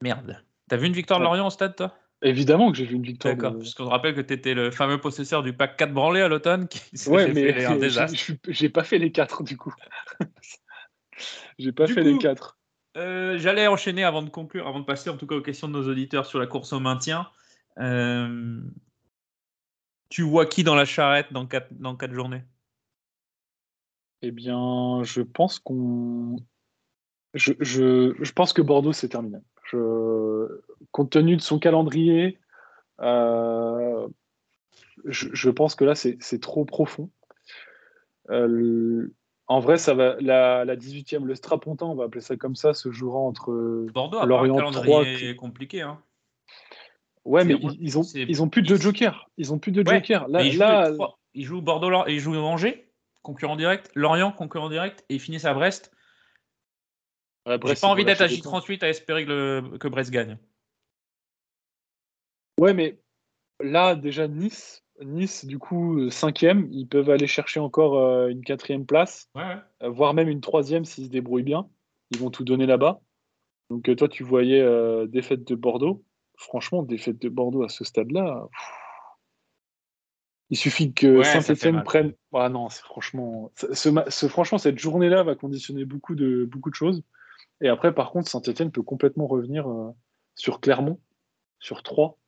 Merde. 0.00 0.42
T'as 0.68 0.78
vu 0.78 0.86
une 0.86 0.94
victoire 0.94 1.20
de. 1.20 1.24
Lorient 1.24 1.46
au 1.46 1.50
stade, 1.50 1.76
toi? 1.76 1.94
Évidemment 2.26 2.72
que 2.72 2.76
j'ai 2.78 2.84
vu 2.86 2.96
une 2.96 3.02
victoire. 3.02 3.34
D'accord. 3.34 3.52
de- 3.52 3.58
Parce 3.58 3.74
qu'on 3.74 3.84
te 3.84 3.90
rappelle 3.90 4.14
que 4.14 4.20
tu 4.20 4.34
étais 4.34 4.54
le 4.54 4.70
fameux 4.70 5.00
possesseur 5.00 5.42
du 5.42 5.52
pack 5.52 5.76
4 5.76 5.92
branlés 5.92 6.20
à 6.20 6.28
l'automne 6.28 6.66
qui 6.68 6.80
Ouais, 7.08 7.32
mais 7.32 7.54
j'ai- 8.48 8.68
pas 8.68 8.84
fait 8.84 8.98
les 8.98 9.12
4 9.12 9.42
du 9.44 9.56
coup. 9.56 9.72
j'ai 11.58 11.72
pas 11.72 11.86
Du 11.86 11.94
fait 11.94 12.02
coup, 12.02 12.08
les 12.08 12.18
4. 12.18 12.58
Euh, 12.96 13.38
J'allais 13.38 13.66
enchaîner 13.66 14.04
avant 14.04 14.22
de 14.22 14.30
conclure, 14.30 14.66
avant 14.66 14.80
de 14.80 14.84
passer 14.84 15.08
en 15.10 15.16
tout 15.16 15.26
cas 15.26 15.36
aux 15.36 15.42
questions 15.42 15.68
de 15.68 15.72
nos 15.74 15.88
auditeurs 15.88 16.26
sur 16.26 16.38
la 16.38 16.46
course 16.46 16.72
au 16.72 16.80
maintien. 16.80 17.28
Euh, 17.78 18.60
Tu 20.08 20.22
vois 20.22 20.46
qui 20.46 20.64
dans 20.64 20.74
la 20.74 20.84
charrette 20.84 21.32
dans 21.32 21.46
4 21.46 21.68
dans 21.72 21.94
quatre 21.94 22.12
journées? 22.14 22.42
Eh 24.22 24.30
bien, 24.30 25.02
je 25.04 25.20
pense 25.20 25.58
qu'on. 25.58 26.36
Je, 27.34 27.52
je, 27.60 28.14
je 28.18 28.32
pense 28.32 28.52
que 28.54 28.62
Bordeaux, 28.62 28.94
c'est 28.94 29.10
terminé. 29.10 29.38
Je, 29.70 30.60
compte 30.92 31.10
tenu 31.10 31.36
de 31.36 31.42
son 31.42 31.58
calendrier, 31.58 32.38
euh, 33.00 34.06
je, 35.04 35.28
je 35.32 35.50
pense 35.50 35.74
que 35.74 35.84
là, 35.84 35.94
c'est 35.94 36.40
trop 36.40 36.64
profond. 36.64 37.10
Euh, 38.30 39.12
en 39.48 39.60
vrai, 39.60 39.78
ça 39.78 39.94
va, 39.94 40.16
la, 40.20 40.64
la 40.64 40.76
18e, 40.76 41.24
le 41.24 41.34
strapontin, 41.34 41.86
on 41.86 41.94
va 41.94 42.04
appeler 42.04 42.20
ça 42.20 42.36
comme 42.36 42.56
ça, 42.56 42.74
se 42.74 42.90
jouera 42.90 43.18
entre 43.18 43.86
Bordeaux 43.92 44.24
Lorient 44.24 44.58
un 44.58 44.70
3. 44.72 45.04
calendrier 45.04 45.36
compliqué. 45.36 45.82
Hein. 45.82 46.00
Ouais, 47.24 47.44
mais 47.44 47.54
ils, 47.60 47.76
ils 47.80 47.98
ont, 47.98 48.02
ils 48.02 48.42
ont 48.42 48.48
plus 48.48 48.62
de 48.62 48.76
joker. 48.76 49.28
Ils 49.36 49.52
ont 49.52 49.58
plus 49.58 49.72
de 49.72 49.82
Ouais, 49.88 49.96
joker. 49.96 50.28
Là, 50.28 50.42
ils 50.42 50.52
jouent 50.52 50.58
là, 50.60 50.90
les 50.90 50.94
trois. 50.94 51.18
Ils 51.34 51.44
jouent 51.44 51.60
Bordeaux, 51.60 52.06
ils 52.08 52.18
jouent 52.18 52.34
Angers, 52.36 52.88
concurrent 53.22 53.56
direct, 53.56 53.90
Lorient, 53.94 54.32
concurrent 54.32 54.70
direct, 54.70 55.04
et 55.08 55.16
ils 55.16 55.20
finissent 55.20 55.44
à 55.44 55.54
Brest. 55.54 55.92
Ouais, 57.46 57.52
J'ai 57.52 57.58
Brest, 57.58 57.80
pas 57.82 57.88
envie 57.88 58.04
d'être 58.04 58.20
à 58.20 58.24
lâcher 58.24 58.36
des 58.36 58.42
points. 58.42 58.60
J38 58.60 58.82
à 58.84 58.88
espérer 58.88 59.24
que, 59.24 59.30
le- 59.30 59.78
que 59.78 59.88
Brest 59.88 60.10
gagne. 60.10 60.38
Ouais, 62.58 62.72
mais 62.74 62.98
là, 63.60 63.94
déjà, 63.94 64.28
Nice, 64.28 64.82
Nice, 65.02 65.44
du 65.44 65.58
coup, 65.58 66.08
cinquième, 66.10 66.68
ils 66.70 66.86
peuvent 66.86 67.10
aller 67.10 67.26
chercher 67.26 67.60
encore 67.60 67.98
euh, 67.98 68.28
une 68.28 68.42
quatrième 68.42 68.86
place, 68.86 69.28
Ouais, 69.34 69.42
ouais. 69.44 69.56
euh, 69.82 69.88
voire 69.90 70.14
même 70.14 70.28
une 70.28 70.40
troisième 70.40 70.84
s'ils 70.84 71.04
se 71.06 71.10
débrouillent 71.10 71.42
bien. 71.42 71.68
ils 72.12 72.18
vont 72.18 72.30
tout 72.30 72.44
donner 72.44 72.66
là-bas. 72.66 73.00
Donc 73.68 73.88
euh, 73.88 73.94
toi, 73.96 74.08
tu 74.08 74.22
voyais 74.22 74.60
euh, 74.60 75.06
défaite 75.06 75.44
de 75.44 75.54
Bordeaux. 75.54 76.04
Franchement, 76.38 76.82
défaite 76.82 77.18
de 77.20 77.28
Bordeaux 77.28 77.62
à 77.64 77.68
ce 77.68 77.82
stade-là. 77.84 78.48
Il 80.50 80.56
suffit 80.56 80.92
que 80.94 81.18
Ouais, 81.18 81.24
Saint-Etienne 81.24 81.82
prenne. 81.82 82.14
Ah 82.32 82.48
non, 82.48 82.68
c'est 82.68 82.82
franchement, 82.84 83.50
ce, 83.56 83.74
ce- 83.74 84.28
franchement, 84.28 84.58
cette 84.58 84.78
journée-là 84.78 85.24
va 85.24 85.34
conditionner 85.34 85.84
beaucoup 85.84 86.14
de, 86.14 86.44
beaucoup 86.44 86.70
de 86.70 86.74
choses. 86.74 87.02
Et 87.60 87.68
après, 87.68 87.94
par 87.94 88.10
contre, 88.10 88.28
Saint-Etienne 88.30 88.70
peut 88.70 88.82
complètement 88.82 89.26
revenir 89.26 89.68
euh, 89.70 89.90
sur 90.34 90.60
Clermont, 90.60 91.00
sur 91.58 91.82
3. 91.82 92.18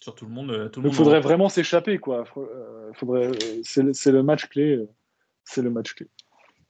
Sur 0.00 0.14
tout 0.14 0.24
le 0.26 0.32
monde. 0.32 0.50
euh, 0.50 0.68
Tout 0.68 0.80
le 0.80 0.84
Donc, 0.88 0.92
monde 0.92 1.04
faudrait 1.04 1.18
en- 1.18 1.22
vraiment 1.22 1.48
s'échapper, 1.48 1.98
quoi. 1.98 2.24
Euh, 2.36 2.92
faudrait, 2.94 3.28
euh, 3.28 3.60
c'est 3.62 4.10
le, 4.12 4.22
match 4.22 4.46
clé. 4.48 4.76
euh, 4.76 4.88
C'est 5.44 5.62
le 5.62 5.70
match 5.70 5.94
clé. 5.94 6.08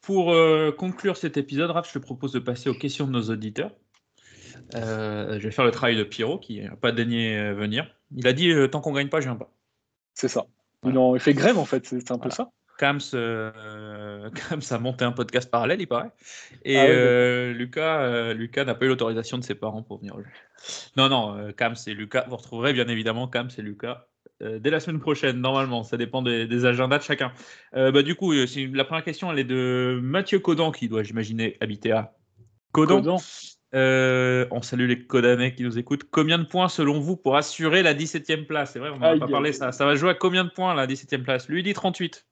Pour 0.03 0.32
euh, 0.32 0.72
conclure 0.72 1.16
cet 1.16 1.36
épisode, 1.36 1.70
Raph, 1.70 1.88
je 1.88 1.94
te 1.94 1.98
propose 1.98 2.32
de 2.32 2.38
passer 2.38 2.68
aux 2.70 2.74
questions 2.74 3.07
de 3.07 3.12
nos 3.12 3.22
auditeurs. 3.30 3.70
Euh, 4.74 5.38
je 5.38 5.44
vais 5.44 5.51
faire 5.51 5.64
le 5.64 5.70
travail 5.70 5.96
de 5.96 6.05
Pierrot 6.05 6.38
qui 6.38 6.61
n'a 6.62 6.76
pas 6.76 6.92
daigné 6.92 7.36
euh, 7.38 7.55
venir. 7.55 7.94
Il 8.14 8.26
a 8.26 8.32
dit 8.32 8.51
euh, 8.51 8.68
tant 8.68 8.80
qu'on 8.80 8.92
gagne 8.92 9.09
pas, 9.09 9.20
je 9.20 9.26
viens 9.28 9.36
pas. 9.36 9.51
C'est 10.14 10.28
ça. 10.28 10.46
Il, 10.84 10.96
en, 10.98 11.14
il 11.14 11.20
fait 11.20 11.34
grève, 11.34 11.59
en 11.59 11.64
fait. 11.64 11.84
C'est 11.86 12.11
un 12.11 12.18
peu 12.18 12.28
Voilà. 12.30 12.34
ça. 12.34 12.51
Kams, 12.78 13.01
euh, 14.31 14.49
Kams 14.49 14.61
a 14.70 14.78
monté 14.78 15.05
un 15.05 15.12
podcast 15.12 15.51
parallèle, 15.51 15.81
il 15.81 15.87
paraît. 15.87 16.11
Et 16.64 16.76
Ah 16.78 16.85
ouais, 16.85 16.91
euh, 16.91 17.53
Lucas, 17.53 18.01
euh, 18.03 18.35
Lucas 18.35 18.64
n'a 18.64 18.74
pas 18.74 18.85
eu 18.85 18.89
l'autorisation 18.89 19.39
de 19.39 19.45
ses 19.45 19.55
parents 19.55 19.83
pour 19.83 19.99
venir 19.99 20.14
aujourd'hui. 20.14 20.41
Non, 20.97 21.09
non, 21.09 21.37
euh, 21.39 21.53
Kams 21.53 21.76
et 21.87 21.95
Lucas. 21.95 22.26
Vous 22.28 22.37
retrouverez 22.37 22.72
bien 22.72 22.89
évidemment 22.89 23.28
Kams 23.28 23.51
et 23.57 23.62
Lucas 23.62 24.07
dès 24.43 24.70
la 24.70 24.81
semaine 24.81 25.01
prochaine, 25.01 25.39
normalement. 25.39 25.83
Ça 25.83 25.99
dépend 25.99 26.22
des, 26.22 26.47
des 26.47 26.64
agendas 26.64 26.97
de 26.97 27.03
chacun. 27.03 27.31
Bah, 27.74 28.03
du 28.03 28.14
coup, 28.14 28.33
c'est- 28.47 28.70
la 28.72 28.85
première 28.85 29.05
question, 29.05 29.31
elle 29.31 29.39
est 29.39 29.45
de 29.45 30.01
Mathieu 30.03 30.39
Codan, 30.39 30.72
qui 30.72 30.89
doit, 30.89 31.03
j'imaginer, 31.03 31.59
habiter 31.61 31.93
à 31.93 32.14
Codan. 32.72 33.03
Codan. 33.03 33.18
Euh, 33.72 34.47
on 34.51 34.62
salue 34.62 34.89
les 34.89 35.07
Codanais 35.07 35.55
qui 35.55 35.62
nous 35.62 35.78
écoutent. 35.78 36.05
Combien 36.11 36.39
de 36.39 36.45
points, 36.45 36.68
selon 36.68 36.99
vous, 36.99 37.16
pour 37.16 37.37
assurer 37.37 37.83
la 37.83 37.95
17e 37.95 38.47
place? 38.47 38.72
C'est 38.72 38.78
vrai, 38.78 38.91
on 38.91 38.99
n'en 38.99 39.07
a 39.07 39.18
pas 39.18 39.26
parlé. 39.28 39.53
Ça, 39.53 39.72
ça 39.72 39.85
va 39.87 39.95
jouer 39.95 40.11
à 40.11 40.14
combien 40.14 40.45
de 40.45 40.51
points, 40.51 40.74
la 40.74 40.87
17e 40.87 41.22
place? 41.22 41.49
Lui, 41.49 41.61
il 41.61 41.62
dit 41.62 41.72
38. 41.74 42.26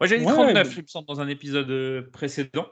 Moi, 0.00 0.06
j'ai 0.06 0.18
dit 0.18 0.24
Ouais, 0.24 0.32
39, 0.32 0.68
mais- 0.68 0.74
il 0.74 0.82
me 0.82 0.86
semble, 0.86 1.06
dans 1.06 1.20
un 1.20 1.28
épisode 1.28 1.70
euh, 1.70 2.02
précédent. 2.12 2.66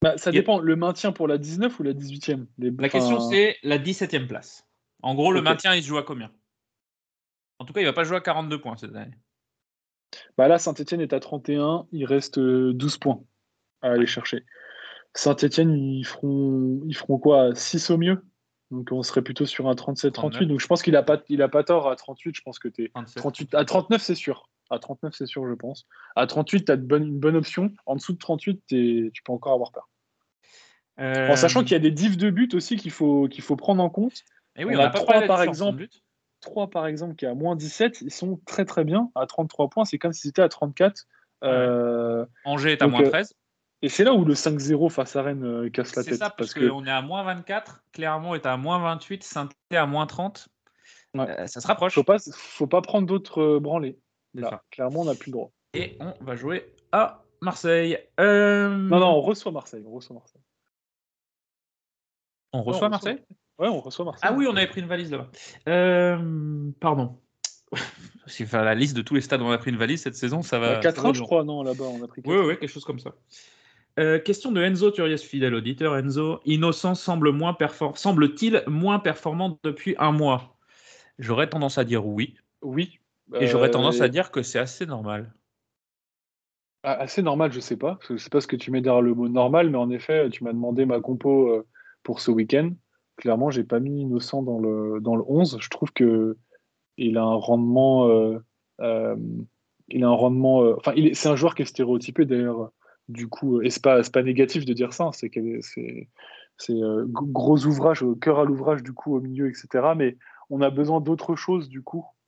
Bah, 0.00 0.18
ça 0.18 0.30
a- 0.30 0.32
dépend. 0.32 0.58
Le 0.58 0.76
maintien 0.76 1.12
pour 1.12 1.28
la 1.28 1.38
19 1.38 1.78
ou 1.78 1.82
la 1.82 1.92
18e 1.92 2.46
Les- 2.58 2.72
La 2.76 2.88
question, 2.88 3.16
enfin, 3.16 3.28
c'est 3.30 3.56
la 3.62 3.78
17e 3.78 4.26
place. 4.26 4.66
En 5.02 5.14
gros, 5.14 5.32
le 5.32 5.42
maintien, 5.42 5.74
il 5.74 5.82
se 5.82 5.88
joue 5.88 5.98
à 5.98 6.02
combien? 6.02 6.30
En 7.58 7.64
tout 7.64 7.72
cas, 7.72 7.80
il 7.80 7.84
va 7.84 7.92
pas 7.92 8.04
jouer 8.04 8.16
à 8.16 8.20
42 8.20 8.60
points 8.60 8.76
cette 8.76 8.94
année. 8.94 9.14
Bah 10.36 10.48
là, 10.48 10.58
Saint-Etienne 10.58 11.00
est 11.00 11.12
à 11.12 11.20
31. 11.20 11.86
Il 11.92 12.04
reste 12.04 12.38
euh, 12.38 12.72
12 12.74 12.98
points 12.98 13.22
à 13.80 13.90
aller 13.92 14.06
chercher. 14.06 14.44
Saint-Etienne, 15.14 15.74
ils 15.76 16.04
feront, 16.04 16.80
ils 16.86 16.96
feront 16.96 17.18
quoi? 17.18 17.54
6 17.54 17.90
au 17.90 17.98
mieux? 17.98 18.24
Donc 18.70 18.88
on 18.90 19.02
serait 19.02 19.22
plutôt 19.22 19.46
sur 19.46 19.68
un 19.68 19.74
37-38. 19.74 20.12
39. 20.12 20.48
Donc 20.48 20.60
je 20.60 20.66
pense 20.66 20.82
qu'il 20.82 20.96
a 20.96 21.02
pas, 21.02 21.22
il 21.28 21.42
a 21.42 21.48
pas 21.48 21.62
tort 21.62 21.88
à 21.90 21.96
38. 21.96 22.34
Je 22.34 22.42
pense 22.42 22.58
que 22.58 22.68
tu 22.68 22.90
37. 22.90 23.16
38. 23.18 23.54
À 23.54 23.64
39, 23.64 24.02
c'est 24.02 24.14
sûr. 24.14 24.48
À 24.72 24.78
39, 24.78 25.14
c'est 25.14 25.26
sûr, 25.26 25.46
je 25.48 25.54
pense. 25.54 25.86
À 26.16 26.26
38, 26.26 26.64
tu 26.64 26.72
as 26.72 26.74
une 26.76 27.18
bonne 27.18 27.36
option. 27.36 27.70
En 27.86 27.94
dessous 27.96 28.12
de 28.14 28.18
38, 28.18 28.62
t'es- 28.66 29.10
tu 29.12 29.22
peux 29.22 29.32
encore 29.32 29.52
avoir 29.52 29.70
peur. 29.72 29.88
Euh, 31.00 31.28
En 31.30 31.36
sachant 31.36 31.60
qu'il 31.62 31.72
y 31.72 31.76
a 31.76 31.78
des 31.78 31.90
diffs 31.90 32.16
de 32.16 32.30
but 32.30 32.54
aussi 32.54 32.76
qu'il 32.76 32.90
faut, 32.90 33.28
qu'il 33.28 33.42
faut 33.42 33.56
prendre 33.56 33.82
en 33.82 33.90
compte. 33.90 34.20
eh 34.56 34.64
oui, 34.64 34.74
on 34.76 34.80
on 34.80 34.82
a 34.82 34.90
pas 34.90 35.04
parlé 35.04 35.22
de 35.22 35.26
par 35.26 35.38
la 35.38 35.46
différence 35.46 35.56
exemple. 35.56 35.78
de 35.78 35.84
but. 35.84 36.02
3 36.40 36.70
par 36.70 36.86
exemple 36.86 37.14
qui 37.14 37.24
est 37.24 37.28
à 37.28 37.34
moins 37.34 37.54
17, 37.54 38.00
ils 38.02 38.10
sont 38.10 38.40
très 38.46 38.64
très 38.64 38.84
bien 38.84 39.10
à 39.14 39.26
33 39.26 39.68
points. 39.68 39.84
C'est 39.84 39.98
comme 39.98 40.12
si 40.12 40.22
c'était 40.22 40.42
à 40.42 40.48
34. 40.48 41.06
Euh, 41.44 42.26
Angers 42.44 42.72
est 42.72 42.82
à 42.82 42.86
donc, 42.86 42.92
moins 42.92 43.02
euh, 43.02 43.10
13. 43.10 43.32
et 43.82 43.88
c'est 43.88 44.04
là 44.04 44.12
où 44.14 44.24
le 44.24 44.34
5-0 44.34 44.90
face 44.90 45.16
à 45.16 45.22
Rennes 45.22 45.44
euh, 45.44 45.70
casse 45.70 45.94
la 45.96 46.02
C'est 46.02 46.10
tête. 46.10 46.18
ça, 46.18 46.26
parce, 46.30 46.36
parce 46.36 46.54
que 46.54 46.68
qu'on 46.68 46.84
est 46.84 46.90
à 46.90 47.00
moins 47.02 47.22
24, 47.24 47.82
Clermont 47.92 48.34
est 48.34 48.46
à 48.46 48.56
moins 48.56 48.78
28, 48.80 49.22
saint 49.22 49.48
à 49.72 49.86
moins 49.86 50.06
30. 50.06 50.48
Ouais. 51.14 51.28
Euh, 51.30 51.46
ça 51.46 51.60
se 51.60 51.66
rapproche. 51.66 51.94
faut 51.94 52.04
pas, 52.04 52.16
faut 52.32 52.66
pas 52.66 52.80
prendre 52.82 53.06
d'autres 53.06 53.40
euh, 53.42 53.60
branlés. 53.60 53.98
Là, 54.34 54.50
ça. 54.50 54.62
clairement, 54.70 55.00
on 55.00 55.04
n'a 55.04 55.14
plus 55.14 55.30
le 55.30 55.32
droit. 55.32 55.50
Et 55.74 55.96
on 56.00 56.14
va 56.24 56.36
jouer 56.36 56.74
à 56.92 57.24
Marseille. 57.40 57.98
Euh, 58.20 58.68
Non, 58.68 59.00
non, 59.00 59.06
on 59.08 59.20
reçoit 59.20 59.52
Marseille. 59.52 59.84
On 59.86 59.92
reçoit 59.92 60.14
Marseille. 60.14 60.42
On 62.52 62.62
reçoit 62.62 62.88
Marseille? 62.88 63.18
Ouais, 63.58 63.68
on 63.68 63.80
reçoit 63.80 64.04
Marseille. 64.04 64.28
Ah 64.30 64.34
oui, 64.34 64.46
on 64.48 64.56
avait 64.56 64.66
pris 64.66 64.80
une 64.80 64.86
valise 64.88 65.10
là-bas. 65.10 65.30
Euh, 65.68 66.70
pardon. 66.80 67.18
Si 68.28 68.46
faire 68.46 68.64
la 68.64 68.76
liste 68.76 68.96
de 68.96 69.02
tous 69.02 69.14
les 69.16 69.20
stades 69.20 69.42
où 69.42 69.44
on 69.44 69.50
a 69.50 69.58
pris 69.58 69.70
une 69.72 69.76
valise 69.76 70.00
cette 70.00 70.14
saison, 70.14 70.42
ça 70.42 70.60
va. 70.60 70.68
Bah, 70.68 70.74
ça 70.76 70.80
4 70.80 71.02
va 71.02 71.08
ans, 71.08 71.12
je 71.12 71.22
crois, 71.22 71.42
non, 71.42 71.64
là-bas, 71.64 71.84
on 71.84 72.02
a 72.04 72.06
pris 72.06 72.22
4 72.22 72.32
Oui, 72.32 72.40
oui, 72.46 72.56
quelque 72.58 72.70
chose 72.70 72.84
comme 72.84 73.00
ça. 73.00 73.14
Euh, 73.98 74.20
question 74.20 74.52
de 74.52 74.62
Enzo 74.62 74.92
Turiez, 74.92 75.18
fidèle 75.18 75.54
auditeur. 75.54 75.96
Enzo, 75.98 76.40
Innocent 76.44 76.94
semble 76.94 77.32
moins 77.32 77.52
perfor- 77.52 77.96
semble-t-il 77.98 78.62
moins 78.68 79.00
performant 79.00 79.58
depuis 79.64 79.96
un 79.98 80.12
mois? 80.12 80.56
J'aurais 81.18 81.48
tendance 81.48 81.78
à 81.78 81.84
dire 81.84 82.06
oui, 82.06 82.36
Oui. 82.62 83.00
Et 83.34 83.46
j'aurais 83.46 83.68
Euh, 83.68 83.72
tendance 83.72 84.00
à 84.00 84.08
dire 84.08 84.30
que 84.30 84.42
c'est 84.42 84.58
assez 84.58 84.86
normal. 84.86 85.32
Ah, 86.82 86.94
Assez 86.94 87.22
normal, 87.22 87.52
je 87.52 87.60
sais 87.60 87.76
pas. 87.76 87.98
Je 88.08 88.16
sais 88.16 88.30
pas 88.30 88.40
ce 88.40 88.46
que 88.46 88.56
tu 88.56 88.70
mets 88.70 88.80
derrière 88.80 89.02
le 89.02 89.14
mot 89.14 89.28
normal, 89.28 89.70
mais 89.70 89.78
en 89.78 89.90
effet, 89.90 90.28
tu 90.30 90.42
m'as 90.44 90.52
demandé 90.52 90.84
ma 90.84 91.00
compo 91.00 91.48
euh, 91.50 91.66
pour 92.02 92.20
ce 92.20 92.30
week-end. 92.30 92.70
Clairement, 93.16 93.50
j'ai 93.50 93.64
pas 93.64 93.78
mis 93.80 94.00
Innocent 94.02 94.42
dans 94.42 94.58
le, 94.58 95.00
dans 95.00 95.14
le 95.16 95.22
11. 95.26 95.58
Je 95.60 95.68
trouve 95.70 95.92
que 95.92 96.36
il 96.96 97.16
a 97.18 97.22
un 97.22 97.34
rendement. 97.34 98.08
euh, 98.08 98.38
euh, 98.80 99.16
il 99.88 100.04
a 100.04 100.08
un 100.08 100.12
rendement. 100.12 100.62
euh, 100.64 100.74
Enfin, 100.78 100.94
c'est 101.14 101.28
un 101.28 101.36
joueur 101.36 101.54
qui 101.54 101.62
est 101.62 101.66
stéréotypé 101.66 102.24
d'ailleurs. 102.24 102.72
Du 103.08 103.28
coup, 103.28 103.58
euh, 103.58 103.62
et 103.64 103.70
c'est 103.70 103.82
pas, 103.82 104.02
c'est 104.02 104.12
pas 104.12 104.22
négatif 104.22 104.64
de 104.64 104.72
dire 104.72 104.92
ça. 104.92 105.04
hein, 105.04 105.12
c'est 105.12 105.30
c'est 106.58 106.72
euh, 106.72 107.04
gros 107.08 107.64
ouvrage, 107.66 108.02
euh, 108.04 108.14
cœur 108.16 108.38
à 108.40 108.44
l'ouvrage 108.44 108.82
du 108.82 108.92
coup 108.92 109.16
au 109.16 109.20
milieu, 109.20 109.48
etc. 109.48 109.94
Mais 109.96 110.16
on 110.50 110.60
a 110.60 110.70
besoin 110.70 111.00
d'autre 111.00 111.34
chose 111.36 111.68
du 111.68 111.82
coup 111.82 112.04
euh, 112.04 112.21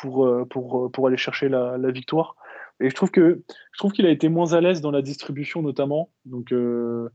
pour, 0.00 0.26
euh, 0.26 0.44
pour, 0.44 0.86
euh, 0.86 0.88
pour 0.88 1.06
aller 1.06 1.16
chercher 1.16 1.48
la, 1.48 1.76
la 1.78 1.90
victoire. 1.90 2.36
Et 2.80 2.88
je 2.90 2.94
trouve 2.94 3.10
que 3.10 3.42
je 3.72 3.78
trouve 3.78 3.92
qu'il 3.92 4.06
a 4.06 4.10
été 4.10 4.28
moins 4.28 4.52
à 4.54 4.60
l'aise 4.60 4.80
dans 4.80 4.90
la 4.90 5.02
distribution 5.02 5.62
notamment. 5.62 6.10
Donc 6.24 6.52
euh, 6.52 7.08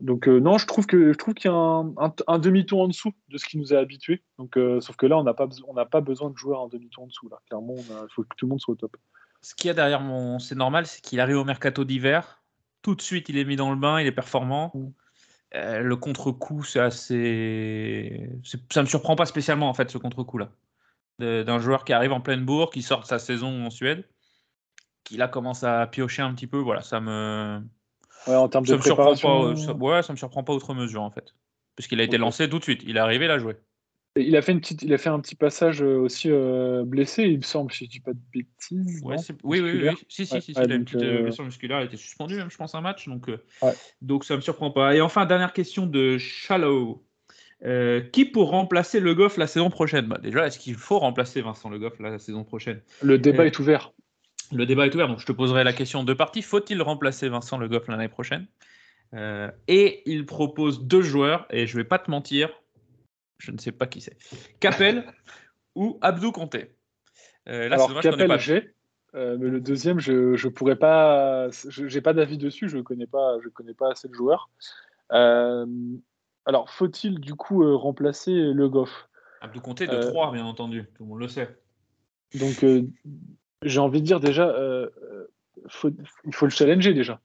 donc 0.00 0.28
euh, 0.28 0.40
non, 0.40 0.56
je 0.58 0.66
trouve 0.66 0.86
que 0.86 1.12
je 1.12 1.18
trouve 1.18 1.34
qu'il 1.34 1.50
y 1.50 1.54
a 1.54 1.56
un, 1.56 1.88
un- 1.98 2.14
un 2.26 2.38
demi-ton 2.38 2.82
en 2.82 2.88
dessous 2.88 3.12
de 3.28 3.38
ce 3.38 3.44
qui 3.46 3.58
nous 3.58 3.72
a 3.74 3.78
habitués. 3.78 4.22
Donc 4.38 4.56
euh, 4.56 4.80
sauf 4.80 4.96
que 4.96 5.06
là, 5.06 5.18
on 5.18 5.22
n'a 5.24 5.34
pas 5.34 5.46
on 5.68 5.74
n'a 5.74 5.84
pas 5.84 6.00
besoin 6.00 6.30
de 6.30 6.36
jouer 6.36 6.56
un 6.56 6.68
demi-ton 6.68 7.02
en 7.02 7.06
dessous 7.06 7.28
là. 7.28 7.38
Clairement, 7.48 7.74
il 7.76 8.06
faut 8.14 8.22
que 8.22 8.34
tout 8.36 8.46
le 8.46 8.50
monde 8.50 8.60
soit 8.60 8.72
au 8.72 8.76
top. 8.76 8.96
Ce 9.42 9.54
qu'il 9.54 9.68
y 9.68 9.70
a 9.70 9.74
derrière 9.74 10.00
mon. 10.00 10.38
C'est 10.38 10.54
normal, 10.54 10.86
c'est 10.86 11.00
qu'il 11.02 11.20
arrive 11.20 11.36
au 11.38 11.44
mercato 11.44 11.84
d'hiver. 11.84 12.42
Tout 12.82 12.94
de 12.94 13.02
suite, 13.02 13.28
il 13.28 13.36
est 13.38 13.44
mis 13.44 13.56
dans 13.56 13.70
le 13.70 13.76
bain, 13.76 14.00
il 14.00 14.06
est 14.06 14.12
performant. 14.12 14.72
Mm. 14.74 14.86
Euh, 15.56 15.80
le 15.80 15.96
contre-coup, 15.96 16.62
c'est 16.64 16.80
assez. 16.80 18.30
Ça 18.70 18.82
me 18.82 18.86
surprend 18.86 19.16
pas 19.16 19.26
spécialement, 19.26 19.68
en 19.68 19.74
fait, 19.74 19.90
ce 19.90 19.98
contre-coup-là. 19.98 20.46
De- 20.46 20.69
D'un 21.20 21.58
joueur 21.58 21.84
qui 21.84 21.92
arrive 21.92 22.12
en 22.12 22.20
pleine 22.20 22.44
bourre, 22.44 22.70
qui 22.70 22.82
sort 22.82 23.00
de 23.02 23.06
sa 23.06 23.18
saison 23.18 23.66
en 23.66 23.70
Suède, 23.70 24.08
qui 25.04 25.16
là 25.16 25.28
commence 25.28 25.64
à 25.64 25.86
piocher 25.86 26.22
un 26.22 26.34
petit 26.34 26.46
peu. 26.46 26.58
Voilà, 26.58 26.80
ça 26.82 27.00
me. 27.00 27.60
Ouais, 28.26 28.36
en 28.36 28.48
termes 28.48 28.64
Ça 28.66 28.72
de 28.72 28.78
me 28.78 28.82
surprend 28.82 29.04
préparation. 29.14 29.54
pas. 29.54 29.56
ça- 29.56 29.74
Ouais, 29.74 30.02
ça 30.02 30.12
me 30.12 30.18
surprend 30.18 30.44
pas 30.44 30.52
outre 30.54 30.74
mesure, 30.74 31.02
en 31.02 31.10
fait. 31.10 31.34
Puisqu'il 31.76 32.00
a 32.00 32.04
été 32.04 32.16
Ok. 32.16 32.20
lancé 32.22 32.48
tout 32.48 32.58
de 32.58 32.64
suite. 32.64 32.82
Il 32.86 32.96
est 32.96 33.00
arrivé, 33.00 33.26
il 33.26 33.30
a 33.30 33.38
joué. 33.38 33.56
Et 34.16 34.22
Il 34.22 34.36
a 34.36 34.42
fait 34.42 34.52
une 34.52 34.60
petite, 34.60 34.82
il 34.82 34.92
a 34.92 34.98
fait 34.98 35.08
un 35.08 35.20
petit 35.20 35.36
passage 35.36 35.82
euh, 35.82 35.96
aussi 35.98 36.30
euh, 36.30 36.82
blessé, 36.84 37.24
il 37.24 37.36
me 37.38 37.42
semble, 37.42 37.72
si 37.72 37.84
je 37.84 37.90
dis 37.90 38.00
pas 38.00 38.12
de 38.12 38.18
bêtises. 38.32 39.02
Ouais, 39.04 39.16
oui, 39.44 39.60
oui, 39.60 39.70
oui. 39.72 39.96
Si, 40.08 40.26
si, 40.26 40.34
Ouais, 40.34 40.40
si, 40.40 40.52
si, 40.54 40.58
ouais, 40.58 40.66
il 40.66 40.72
a 40.72 40.74
une 40.74 40.84
petite 40.84 41.02
euh, 41.02 41.18
euh, 41.18 41.22
blessure 41.22 41.44
musculaire, 41.44 41.80
il 41.80 41.84
était 41.86 41.96
suspendu, 41.96 42.34
même, 42.36 42.50
je 42.50 42.56
pense, 42.56 42.74
un 42.74 42.80
match. 42.80 43.06
Donc, 43.08 43.28
euh, 43.28 43.38
donc 44.02 44.24
ça 44.24 44.34
me 44.34 44.40
surprend 44.40 44.72
pas. 44.72 44.96
Et 44.96 45.00
enfin, 45.00 45.26
dernière 45.26 45.52
question 45.52 45.86
de 45.86 46.18
Shallow. 46.18 47.06
Euh, 47.64 48.00
qui 48.00 48.24
pour 48.24 48.50
remplacer 48.50 49.00
Le 49.00 49.14
Goff 49.14 49.36
la 49.36 49.46
saison 49.46 49.68
prochaine? 49.68 50.06
Bah, 50.06 50.18
Déjà, 50.18 50.46
est-ce 50.46 50.58
qu'il 50.58 50.76
faut 50.76 50.98
remplacer 50.98 51.42
Vincent 51.42 51.68
Le 51.68 51.78
Goff 51.78 51.98
la 51.98 52.18
saison 52.18 52.42
prochaine? 52.44 52.80
Le 53.02 53.18
débat 53.18 53.42
Euh, 53.42 53.46
est 53.46 53.58
ouvert. 53.58 53.92
Le 54.52 54.64
débat 54.66 54.86
est 54.86 54.94
ouvert, 54.94 55.08
donc 55.08 55.20
je 55.20 55.26
te 55.26 55.32
poserai 55.32 55.62
la 55.62 55.72
question 55.72 56.00
en 56.00 56.04
deux 56.04 56.14
parties. 56.16 56.42
Faut-il 56.42 56.80
remplacer 56.82 57.28
Vincent 57.28 57.58
Le 57.58 57.68
Goff 57.68 57.86
l'année 57.88 58.08
prochaine? 58.08 58.46
Euh, 59.14 59.50
Et 59.68 60.02
il 60.10 60.24
propose 60.24 60.86
deux 60.86 61.02
joueurs, 61.02 61.46
et 61.50 61.66
je 61.66 61.76
vais 61.76 61.84
pas 61.84 61.98
te 61.98 62.10
mentir, 62.10 62.48
je 63.38 63.50
ne 63.52 63.58
sais 63.58 63.72
pas 63.72 63.86
qui 63.86 64.00
c'est. 64.00 64.16
Capel 64.58 65.04
ou 65.74 65.98
Abdou 66.00 66.32
Conté 66.32 66.74
Alors 67.46 68.00
Capel, 68.00 68.28
pas. 68.28 68.38
j'ai, 68.38 68.72
mais 69.12 69.36
le 69.36 69.60
deuxième, 69.60 70.00
je 70.00 70.34
je 70.34 70.48
pourrais 70.48 70.76
pas, 70.76 71.50
je- 71.68 71.86
j'ai 71.88 72.00
pas 72.00 72.12
d'avis 72.14 72.38
dessus, 72.38 72.68
je 72.68 72.78
connais 72.78 73.06
pas, 73.06 73.36
je 73.44 73.48
connais 73.48 73.74
pas 73.74 73.90
assez 73.92 74.08
le 74.08 74.14
joueur. 74.14 74.48
Euh, 75.12 75.66
alors 76.46 76.70
faut-il 76.70 77.20
du 77.20 77.34
coup 77.34 77.62
euh, 77.62 77.74
remplacer 77.76 78.32
Le 78.32 78.68
Goff? 78.68 79.08
Abdou 79.40 79.60
Conté 79.60 79.86
de 79.86 79.92
Euh, 79.94 80.10
3, 80.10 80.32
bien 80.32 80.44
entendu, 80.44 80.84
tout 80.96 81.04
le 81.04 81.08
monde 81.10 81.20
le 81.20 81.28
sait. 81.28 81.56
Donc 82.38 82.62
euh, 82.62 82.82
j'ai 83.62 83.78
envie 83.80 84.00
de 84.00 84.06
dire 84.06 84.20
déjà, 84.20 84.48
euh, 84.48 84.88
euh, 85.02 85.26
faut- 85.68 85.90
il 86.26 86.34
faut 86.34 86.46
le 86.46 86.50
challenger 86.50 86.94
déjà. 86.94 87.20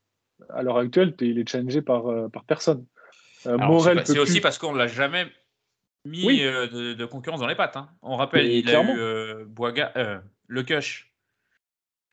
À 0.49 0.63
l'heure 0.63 0.77
actuelle, 0.77 1.13
il 1.21 1.39
est 1.39 1.47
challengé 1.49 1.81
par 1.81 2.07
euh, 2.07 2.27
par 2.29 2.43
personne. 2.45 2.85
Euh, 3.47 3.57
Morel 3.57 4.01
c'est 4.05 4.17
aussi 4.19 4.33
plus- 4.33 4.41
parce 4.41 4.57
qu'on 4.57 4.73
l'a 4.73 4.87
jamais 4.87 5.27
mis 6.05 6.25
Oui. 6.25 6.43
euh, 6.43 6.67
de, 6.67 6.93
de 6.93 7.05
concurrence 7.05 7.39
dans 7.39 7.47
les 7.47 7.55
pattes. 7.55 7.77
hein. 7.77 7.89
On 8.01 8.15
rappelle, 8.15 8.45
Mais 8.47 8.59
il 8.59 8.65
clairement. 8.65 8.93
a 8.93 8.95
eu 8.95 8.99
euh, 8.99 9.45
Boiga, 9.45 9.91
euh, 9.97 10.19
le 10.47 10.63
Cush. 10.63 11.11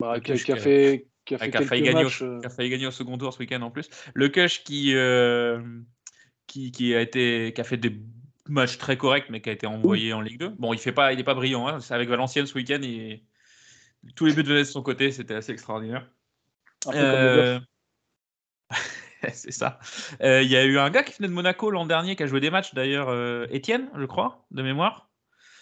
bah, 0.00 0.14
le 0.14 0.20
qui, 0.20 0.32
a, 0.32 0.34
Cush 0.34 0.44
fait 0.62 1.06
qui 1.24 1.34
a 1.34 1.38
fait 1.38 1.56
a 1.56 1.62
failli, 1.62 1.82
gagner 1.82 2.04
au, 2.04 2.22
euh, 2.22 2.40
a 2.44 2.48
failli 2.50 2.70
gagner 2.70 2.86
au 2.86 2.90
second 2.90 3.16
tour 3.18 3.32
ce 3.32 3.38
week-end 3.38 3.62
en 3.62 3.70
plus. 3.70 3.88
Le 4.14 4.28
Kush 4.28 4.64
qui, 4.64 4.94
euh, 4.94 5.60
qui, 6.46 6.70
qui 6.72 6.94
a 6.94 7.00
été, 7.00 7.52
qui 7.54 7.60
a 7.60 7.64
fait 7.64 7.76
des 7.76 7.96
matchs 8.48 8.78
très 8.78 8.96
corrects, 8.96 9.30
mais 9.30 9.40
qui 9.40 9.48
a 9.48 9.52
été 9.52 9.66
envoyé 9.66 10.12
en 10.12 10.20
Ligue 10.20 10.38
2. 10.38 10.48
Bon, 10.58 10.72
il 10.72 10.78
fait 10.78 10.92
pas, 10.92 11.12
il 11.12 11.20
est 11.20 11.24
pas 11.24 11.34
brillant. 11.34 11.68
Hein. 11.68 11.78
Avec 11.90 12.08
Valenciennes 12.08 12.46
ce 12.46 12.54
week-end. 12.54 12.80
Et 12.82 13.22
tous 14.16 14.26
les 14.26 14.34
buts 14.34 14.42
venaient 14.42 14.60
de 14.60 14.64
son 14.64 14.82
côté, 14.82 15.12
c'était 15.12 15.34
assez 15.34 15.52
extraordinaire. 15.52 16.08
Euh, 16.88 17.60
c'est 19.32 19.52
ça. 19.52 19.78
Euh, 20.22 20.42
Il 20.42 20.50
y 20.50 20.56
a 20.56 20.64
eu 20.64 20.78
un 20.78 20.90
gars 20.90 21.02
qui 21.02 21.14
venait 21.16 21.28
de 21.28 21.32
Monaco 21.32 21.70
l'an 21.70 21.86
dernier, 21.86 22.16
qui 22.16 22.22
a 22.22 22.26
joué 22.26 22.40
des 22.40 22.50
matchs 22.50 22.74
d'ailleurs, 22.74 23.08
euh, 23.08 23.46
Étienne, 23.50 23.88
je 23.96 24.04
crois, 24.04 24.44
de 24.50 24.62
mémoire. 24.62 25.08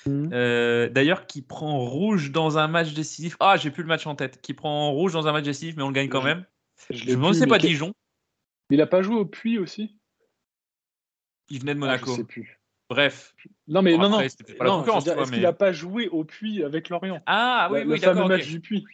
Euh, 0.08 0.88
d'ailleurs, 0.88 1.26
qui 1.26 1.42
prend 1.42 1.78
rouge 1.78 2.30
dans 2.32 2.56
un 2.56 2.68
match 2.68 2.94
décisif. 2.94 3.36
Ah, 3.38 3.56
j'ai 3.58 3.70
plus 3.70 3.82
le 3.82 3.88
match 3.88 4.06
en 4.06 4.14
tête. 4.14 4.40
Qui 4.40 4.54
prend 4.54 4.90
rouge 4.92 5.12
dans 5.12 5.28
un 5.28 5.32
match 5.32 5.44
décisif, 5.44 5.76
mais 5.76 5.82
on 5.82 5.88
le 5.88 5.92
gagne 5.92 6.08
quand 6.08 6.22
Je- 6.22 6.26
même. 6.26 6.46
Je 6.88 7.14
plus, 7.14 7.34
c'est 7.34 7.46
pas 7.46 7.58
Dijon. 7.58 7.92
Il 8.70 8.80
a 8.80 8.86
pas 8.86 9.02
joué 9.02 9.16
au 9.16 9.26
Puy 9.26 9.58
aussi? 9.58 9.98
Il 11.50 11.60
venait 11.60 11.74
de 11.74 11.78
Ah, 11.78 11.86
Monaco. 11.86 12.10
Je 12.12 12.16
sais 12.16 12.24
plus. 12.24 12.60
Bref. 12.88 13.34
Non, 13.68 13.82
mais 13.82 13.92
Bon, 13.92 13.98
non, 14.02 14.04
après, 14.14 14.22
non. 14.24 14.28
c'était 14.28 14.54
pas 14.54 14.64
la 14.64 14.70
Non, 14.70 14.84
Est-ce 14.84 15.30
mais- 15.30 15.36
qu'il 15.36 15.46
a 15.46 15.52
pas 15.52 15.72
joué 15.72 16.08
au 16.08 16.24
Puy 16.24 16.64
avec 16.64 16.88
Lorient? 16.88 17.20
Ah 17.26 17.68
oui, 17.70 17.80
Le- 17.80 17.86
oui, 17.86 17.94
Le 17.94 18.00
fameux 18.00 18.24
match 18.26 18.42
ok. 18.44 18.48
du 18.48 18.60
Puy. 18.60 18.84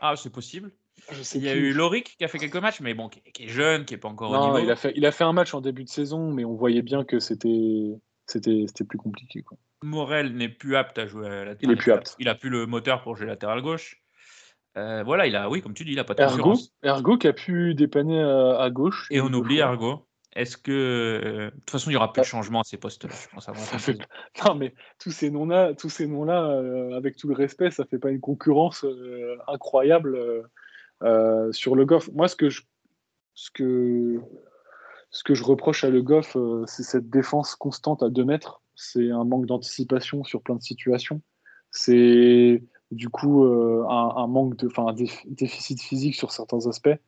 Ah, 0.00 0.14
c'est 0.16 0.30
possible. 0.30 0.72
Je 1.12 1.22
sais 1.22 1.38
Il 1.38 1.44
y 1.44 1.48
a 1.48 1.52
plus. 1.52 1.70
eu 1.70 1.72
Loric 1.72 2.16
qui 2.18 2.24
a 2.24 2.28
fait 2.28 2.38
quelques 2.38 2.56
matchs, 2.56 2.80
mais 2.80 2.92
bon, 2.94 3.08
qui, 3.08 3.20
qui 3.32 3.44
est 3.44 3.48
jeune, 3.48 3.84
qui 3.84 3.94
est 3.94 3.98
pas 3.98 4.08
encore 4.08 4.30
au 4.30 4.34
Non, 4.34 4.46
niveau. 4.46 4.58
il 4.58 4.70
a, 4.70 4.76
fait, 4.76 4.92
il 4.96 5.06
a 5.06 5.12
fait 5.12 5.24
un 5.24 5.32
match 5.32 5.54
en 5.54 5.60
début 5.60 5.84
de 5.84 5.88
saison, 5.88 6.32
mais 6.32 6.44
on 6.44 6.54
voyait 6.54 6.82
bien 6.82 7.04
que 7.04 7.18
c'était 7.18 7.98
c'était 8.26 8.64
c'était 8.66 8.84
plus 8.84 8.98
compliqué. 8.98 9.42
Quoi. 9.42 9.56
Morel 9.82 10.34
n'est 10.34 10.48
plus 10.48 10.74
apte 10.76 10.98
à 10.98 11.06
jouer 11.06 11.26
à 11.28 11.44
la 11.44 11.54
Il 11.60 11.70
est 11.70 11.76
plus 11.76 11.92
apte. 11.92 12.16
Il 12.18 12.28
a 12.28 12.34
plus 12.34 12.48
le 12.50 12.66
moteur 12.66 13.02
pour 13.02 13.14
jouer 13.16 13.26
latéral 13.26 13.62
gauche. 13.62 14.02
Euh, 14.76 15.02
voilà, 15.04 15.26
il 15.26 15.34
a, 15.36 15.48
oui, 15.48 15.62
comme 15.62 15.72
tu 15.74 15.84
dis, 15.84 15.92
il 15.92 15.98
a 15.98 16.04
pas 16.04 16.12
de 16.14 16.20
Ergo. 16.22 16.54
Ergo 16.82 17.16
qui 17.16 17.28
a 17.28 17.32
pu 17.32 17.74
dépanner 17.74 18.20
à, 18.20 18.58
à 18.60 18.70
gauche. 18.70 19.06
Et 19.10 19.20
on 19.22 19.32
oublie 19.32 19.58
fois. 19.58 20.05
Est-ce 20.36 20.56
que. 20.56 20.70
euh, 20.72 21.46
De 21.46 21.50
toute 21.50 21.70
façon, 21.70 21.90
il 21.90 21.94
n'y 21.94 21.96
aura 21.96 22.12
plus 22.12 22.20
de 22.20 22.26
changement 22.26 22.60
à 22.60 22.64
ces 22.64 22.76
postes-là. 22.76 23.10
Je 23.14 23.34
pense 23.34 23.48
avant 23.48 23.58
la 23.58 23.64
Ça 23.64 23.70
fin 23.70 23.76
de 23.78 23.82
fait 23.82 23.92
saison. 23.92 24.04
Non, 24.46 24.54
mais 24.54 24.74
tous 24.98 25.10
ces 25.10 25.30
noms-là, 25.30 25.74
tous 25.74 25.88
ces 25.88 26.06
noms-là, 26.06 26.44
euh, 26.50 26.92
avec 26.96 27.16
tout 27.16 27.26
le 27.28 27.34
respect, 27.34 27.70
ça 27.70 27.84
fait 27.84 27.98
pas 27.98 28.10
une 28.10 28.20
concurrence 28.20 28.84
euh, 28.84 29.36
incroyable 29.48 30.18
euh, 31.02 31.52
sur 31.52 31.74
le 31.74 31.84
Goff. 31.84 32.10
Moi, 32.12 32.28
ce 32.28 32.36
que 32.36 32.48
je, 32.50 32.62
ce 33.34 33.50
que, 33.50 34.20
ce 35.10 35.24
que 35.24 35.34
je 35.34 35.42
reproche 35.42 35.84
à 35.84 35.90
Le 35.90 36.02
Goff, 36.02 36.36
c'est 36.66 36.82
cette 36.82 37.08
défense 37.10 37.54
constante 37.56 38.02
à 38.02 38.08
2 38.10 38.24
mètres. 38.24 38.62
C'est 38.74 39.10
un 39.10 39.24
manque 39.24 39.46
d'anticipation 39.46 40.22
sur 40.24 40.42
plein 40.42 40.56
de 40.56 40.62
situations. 40.62 41.22
C'est 41.70 42.62
du 42.90 43.08
coup 43.08 43.44
un, 43.44 44.12
un 44.16 44.26
manque 44.26 44.56
de, 44.56 44.66
enfin, 44.68 44.86
un 44.86 44.92
déf- 44.94 45.24
déficit 45.26 45.80
physique 45.82 46.14
sur 46.14 46.30
certains 46.30 46.66
aspects. 46.66 46.98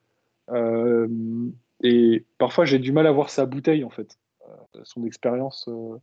Et 1.82 2.26
parfois, 2.38 2.64
j'ai 2.64 2.78
du 2.78 2.92
mal 2.92 3.06
à 3.06 3.12
voir 3.12 3.30
sa 3.30 3.46
bouteille 3.46 3.84
en 3.84 3.90
fait, 3.90 4.18
euh, 4.48 4.80
son 4.84 5.04
expérience 5.04 5.68
euh, 5.68 5.96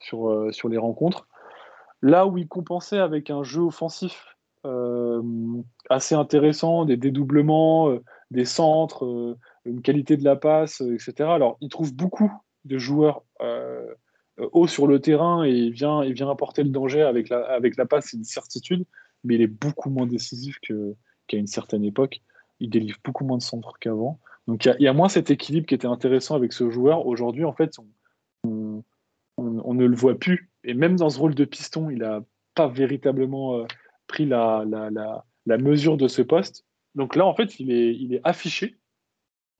sur, 0.00 0.30
euh, 0.30 0.52
sur 0.52 0.68
les 0.68 0.78
rencontres. 0.78 1.26
Là 2.02 2.26
où 2.26 2.36
il 2.36 2.48
compensait 2.48 2.98
avec 2.98 3.30
un 3.30 3.42
jeu 3.42 3.62
offensif 3.62 4.30
assez 5.90 6.14
intéressant, 6.14 6.86
des 6.86 6.96
dédoublements, 6.96 7.98
des 8.30 8.46
centres, 8.46 9.36
une 9.66 9.82
qualité 9.82 10.16
de 10.16 10.24
la 10.24 10.36
passe, 10.36 10.80
etc. 10.80 11.28
Alors, 11.28 11.58
il 11.60 11.68
trouve 11.68 11.94
beaucoup 11.94 12.32
de 12.64 12.78
joueurs 12.78 13.24
hauts 14.38 14.66
sur 14.66 14.86
le 14.86 15.00
terrain 15.00 15.44
et 15.44 15.50
il 15.50 15.70
vient, 15.70 16.02
il 16.02 16.14
vient 16.14 16.30
apporter 16.30 16.62
le 16.62 16.70
danger 16.70 17.02
avec 17.02 17.28
la, 17.28 17.44
avec 17.44 17.76
la 17.76 17.84
passe, 17.84 18.06
c'est 18.10 18.16
une 18.16 18.24
certitude, 18.24 18.86
mais 19.22 19.34
il 19.34 19.42
est 19.42 19.48
beaucoup 19.48 19.90
moins 19.90 20.06
décisif 20.06 20.58
qu'à 20.60 21.36
une 21.36 21.46
certaine 21.46 21.84
époque. 21.84 22.22
Il 22.58 22.70
délivre 22.70 22.96
beaucoup 23.04 23.26
moins 23.26 23.36
de 23.36 23.42
centres 23.42 23.74
qu'avant. 23.78 24.18
Donc, 24.46 24.64
il 24.64 24.68
y 24.68 24.70
a- 24.70 24.76
il 24.78 24.82
y, 24.82 24.88
a 24.88 24.92
moins 24.92 25.08
cet 25.08 25.30
équilibre 25.30 25.66
qui 25.66 25.74
était 25.74 25.86
intéressant 25.86 26.34
avec 26.34 26.52
ce 26.52 26.68
joueur. 26.70 27.06
Aujourd'hui, 27.06 27.44
en 27.44 27.52
fait, 27.52 27.78
on, 27.78 27.86
on- 28.48 28.84
on- 29.38 29.62
on 29.64 29.74
ne 29.74 29.86
le 29.86 29.96
voit 29.96 30.18
plus. 30.18 30.50
Et 30.64 30.74
même 30.74 30.96
dans 30.96 31.10
ce 31.10 31.18
rôle 31.18 31.34
de 31.34 31.44
piston, 31.44 31.90
il 31.90 31.98
n'a 31.98 32.22
pas 32.54 32.68
véritablement 32.68 33.56
euh, 33.58 33.64
pris 34.06 34.26
la, 34.26 34.64
la, 34.68 34.90
la- 34.90 35.24
la 35.46 35.58
mesure 35.58 35.96
de 35.96 36.08
ce 36.08 36.22
poste. 36.22 36.64
Donc 36.94 37.16
là, 37.16 37.26
en 37.26 37.34
fait, 37.34 37.58
il 37.58 37.70
est, 37.72 37.94
il 37.94 38.14
est 38.14 38.20
affiché. 38.24 38.76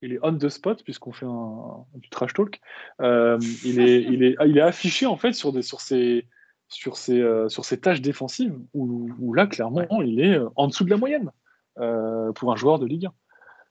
Il 0.02 0.12
est 0.12 0.18
on 0.22 0.36
the 0.36 0.48
spot, 0.50 0.82
puisqu'on 0.84 1.12
fait 1.12 1.24
un, 1.26 1.84
du 1.94 2.10
trash 2.10 2.34
talk. 2.34 2.60
Euh, 3.00 3.38
il, 3.64 3.80
est, 3.80 4.02
il, 4.02 4.22
est, 4.22 4.36
il 4.46 4.58
est 4.58 4.60
affiché, 4.60 5.06
en 5.06 5.16
fait, 5.16 5.32
sur, 5.32 5.50
des, 5.52 5.62
sur, 5.62 5.80
ses, 5.80 6.26
sur, 6.68 6.98
ses, 6.98 7.20
euh, 7.20 7.48
sur 7.48 7.64
ses 7.64 7.80
tâches 7.80 8.02
défensives, 8.02 8.54
où, 8.74 9.08
où 9.18 9.32
là, 9.32 9.46
clairement, 9.46 10.02
il 10.02 10.20
est 10.20 10.38
en 10.56 10.66
dessous 10.68 10.84
de 10.84 10.90
la 10.90 10.98
moyenne 10.98 11.30
pour 11.76 12.52
un 12.52 12.56
joueur 12.56 12.78
de 12.78 12.86
Ligue 12.86 13.06
1. 13.06 13.12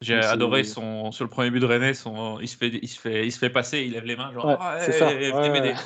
J'ai 0.04 0.16
adoré 0.16 0.64
son, 0.64 1.12
sur 1.12 1.24
le 1.26 1.30
premier 1.30 1.50
but 1.52 1.60
de 1.60 1.66
René, 1.66 1.94
son, 1.94 2.40
il, 2.40 2.48
se 2.48 2.58
fait, 2.58 2.68
il, 2.82 2.88
se 2.88 3.00
fait, 3.00 3.26
il 3.26 3.32
se 3.32 3.40
fait 3.40 3.50
passer, 3.50 3.82
il 3.82 3.94
lève 3.94 4.06
les 4.06 4.16
mains, 4.16 4.32
genre, 4.34 4.46
Ouais, 4.46 4.56
Ah, 4.60 4.78
venez 4.80 5.50
m'aider. 5.50 5.74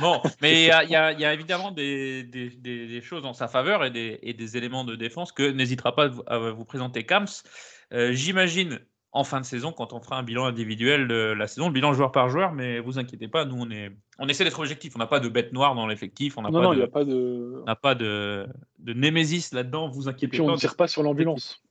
Bon, 0.00 0.20
mais 0.42 0.62
il 0.62 0.66
y 0.66 0.70
a, 0.72 0.82
y 0.82 0.96
a- 0.96 1.12
y 1.12 1.24
a 1.24 1.32
évidemment 1.32 1.70
des, 1.70 2.24
des- 2.24 2.50
des- 2.50 2.88
des 2.88 3.00
choses 3.00 3.24
en 3.24 3.32
sa 3.32 3.46
faveur 3.46 3.84
et 3.84 3.92
des, 3.92 4.18
et 4.22 4.32
des 4.34 4.56
éléments 4.56 4.82
de 4.82 4.96
défense 4.96 5.30
que 5.30 5.48
n'hésitera 5.48 5.94
pas 5.94 6.10
à 6.26 6.38
vous, 6.50 6.64
présenter 6.64 7.06
Kams. 7.06 7.28
Euh, 7.92 8.10
J'imagine 8.12 8.80
en 9.12 9.22
fin 9.22 9.40
de 9.40 9.46
saison, 9.46 9.70
quand 9.70 9.92
on 9.92 10.00
fera 10.00 10.18
un 10.18 10.24
bilan 10.24 10.46
individuel 10.46 11.06
de 11.06 11.32
la 11.38 11.46
saison, 11.46 11.68
le 11.68 11.72
bilan 11.72 11.92
joueur 11.92 12.10
par 12.10 12.28
joueur, 12.28 12.50
mais 12.50 12.80
vous 12.80 12.98
inquiétez 12.98 13.28
pas, 13.28 13.44
nous 13.44 13.54
on, 13.56 13.70
est, 13.70 13.92
on 14.18 14.26
essaie 14.28 14.42
d'être 14.42 14.58
objectif. 14.58 14.94
On 14.96 14.98
n'a 14.98 15.06
pas 15.06 15.20
de 15.20 15.28
bête 15.28 15.52
noire 15.52 15.76
dans 15.76 15.86
l'effectif, 15.86 16.36
on 16.36 16.42
n'a 16.42 16.50
pas, 16.50 16.74
de, 16.74 16.86
pas 16.86 17.04
de. 17.04 17.62
on 17.64 17.74
pas 17.76 17.94
de, 17.94 18.48
de 18.80 18.92
némésis 18.94 19.52
là-dedans, 19.52 19.88
vous 19.88 20.06
Et 20.06 20.10
inquiétez 20.10 20.26
puis, 20.32 20.40
on 20.40 20.46
pas. 20.46 20.52
ne 20.54 20.56
tire 20.56 20.74
pas 20.74 20.88
sur 20.88 21.04
l'ambulance. 21.04 21.62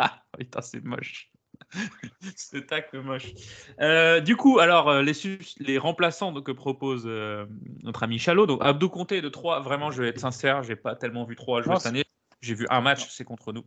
Ah, 0.00 0.22
putain, 0.38 0.60
c'est 0.62 0.82
moche. 0.82 1.30
Ce 2.36 2.56
tacle 2.56 3.00
moche. 3.00 3.34
Euh, 3.80 4.20
du 4.20 4.36
coup, 4.36 4.58
alors, 4.58 4.88
euh, 4.88 5.02
les, 5.02 5.12
les 5.58 5.78
remplaçants 5.78 6.32
que 6.42 6.52
propose 6.52 7.04
euh, 7.06 7.46
notre 7.82 8.02
ami 8.02 8.18
Chalot, 8.18 8.46
donc 8.46 8.60
Abdou 8.64 8.88
Conté 8.88 9.20
de 9.20 9.28
3, 9.28 9.60
vraiment, 9.60 9.90
je 9.90 10.02
vais 10.02 10.08
être 10.08 10.18
sincère, 10.18 10.62
j'ai 10.62 10.76
pas 10.76 10.96
tellement 10.96 11.24
vu 11.24 11.36
3 11.36 11.62
jouer 11.62 11.76
cette 11.76 11.86
année. 11.86 12.04
J'ai 12.40 12.54
vu 12.54 12.66
un 12.70 12.80
match, 12.80 13.08
c'est 13.10 13.24
contre 13.24 13.52
nous. 13.52 13.64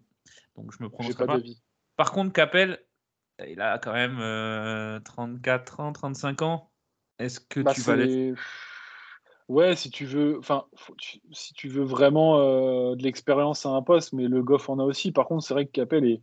Donc, 0.56 0.72
je 0.78 0.84
me 0.84 0.90
prononcerai 0.90 1.26
pas. 1.26 1.40
Par 1.96 2.12
contre, 2.12 2.34
Capel, 2.34 2.84
il 3.48 3.62
a 3.62 3.78
quand 3.78 3.94
même 3.94 4.18
euh, 4.20 5.00
34 5.02 5.80
ans, 5.80 5.94
35 5.94 6.42
ans. 6.42 6.72
Est-ce 7.20 7.40
que 7.40 7.60
Bah, 7.60 7.74
tu 7.74 7.82
vas 7.82 7.96
c'est- 7.96 8.34
Ouais, 9.54 9.76
si 9.76 9.92
tu 9.92 10.06
veux, 10.06 10.40
enfin, 10.40 10.64
si 11.32 11.54
tu 11.54 11.68
veux 11.68 11.84
vraiment 11.84 12.40
euh, 12.40 12.96
de 12.96 13.04
l'expérience 13.04 13.68
à 13.68 13.70
un 13.70 13.84
poste, 13.84 14.12
mais 14.12 14.28
le 14.28 14.42
Goff 14.42 14.68
en 14.68 14.80
a 14.80 14.84
aussi. 14.84 15.12
Par 15.12 15.28
contre, 15.28 15.44
c'est 15.44 15.54
vrai 15.54 15.68
que 15.68 15.72
Capel 15.72 16.06
est 16.06 16.22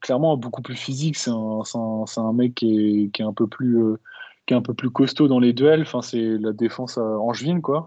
clairement 0.00 0.38
beaucoup 0.38 0.62
plus 0.62 0.74
physique. 0.74 1.18
C'est 1.18 1.30
un, 1.30 1.60
un, 1.74 2.04
un 2.16 2.32
mec 2.32 2.54
qui 2.54 2.78
est, 2.78 3.10
qui 3.10 3.20
est 3.20 3.26
un 3.26 3.34
peu 3.34 3.46
plus, 3.46 3.76
euh, 3.76 4.00
qui 4.46 4.54
est 4.54 4.56
un 4.56 4.62
peu 4.62 4.72
plus 4.72 4.88
costaud 4.88 5.28
dans 5.28 5.38
les 5.38 5.52
duels. 5.52 5.82
Enfin, 5.82 6.00
c'est 6.00 6.38
la 6.38 6.54
défense 6.54 6.96
euh, 6.96 7.16
angevine, 7.18 7.60
quoi. 7.60 7.86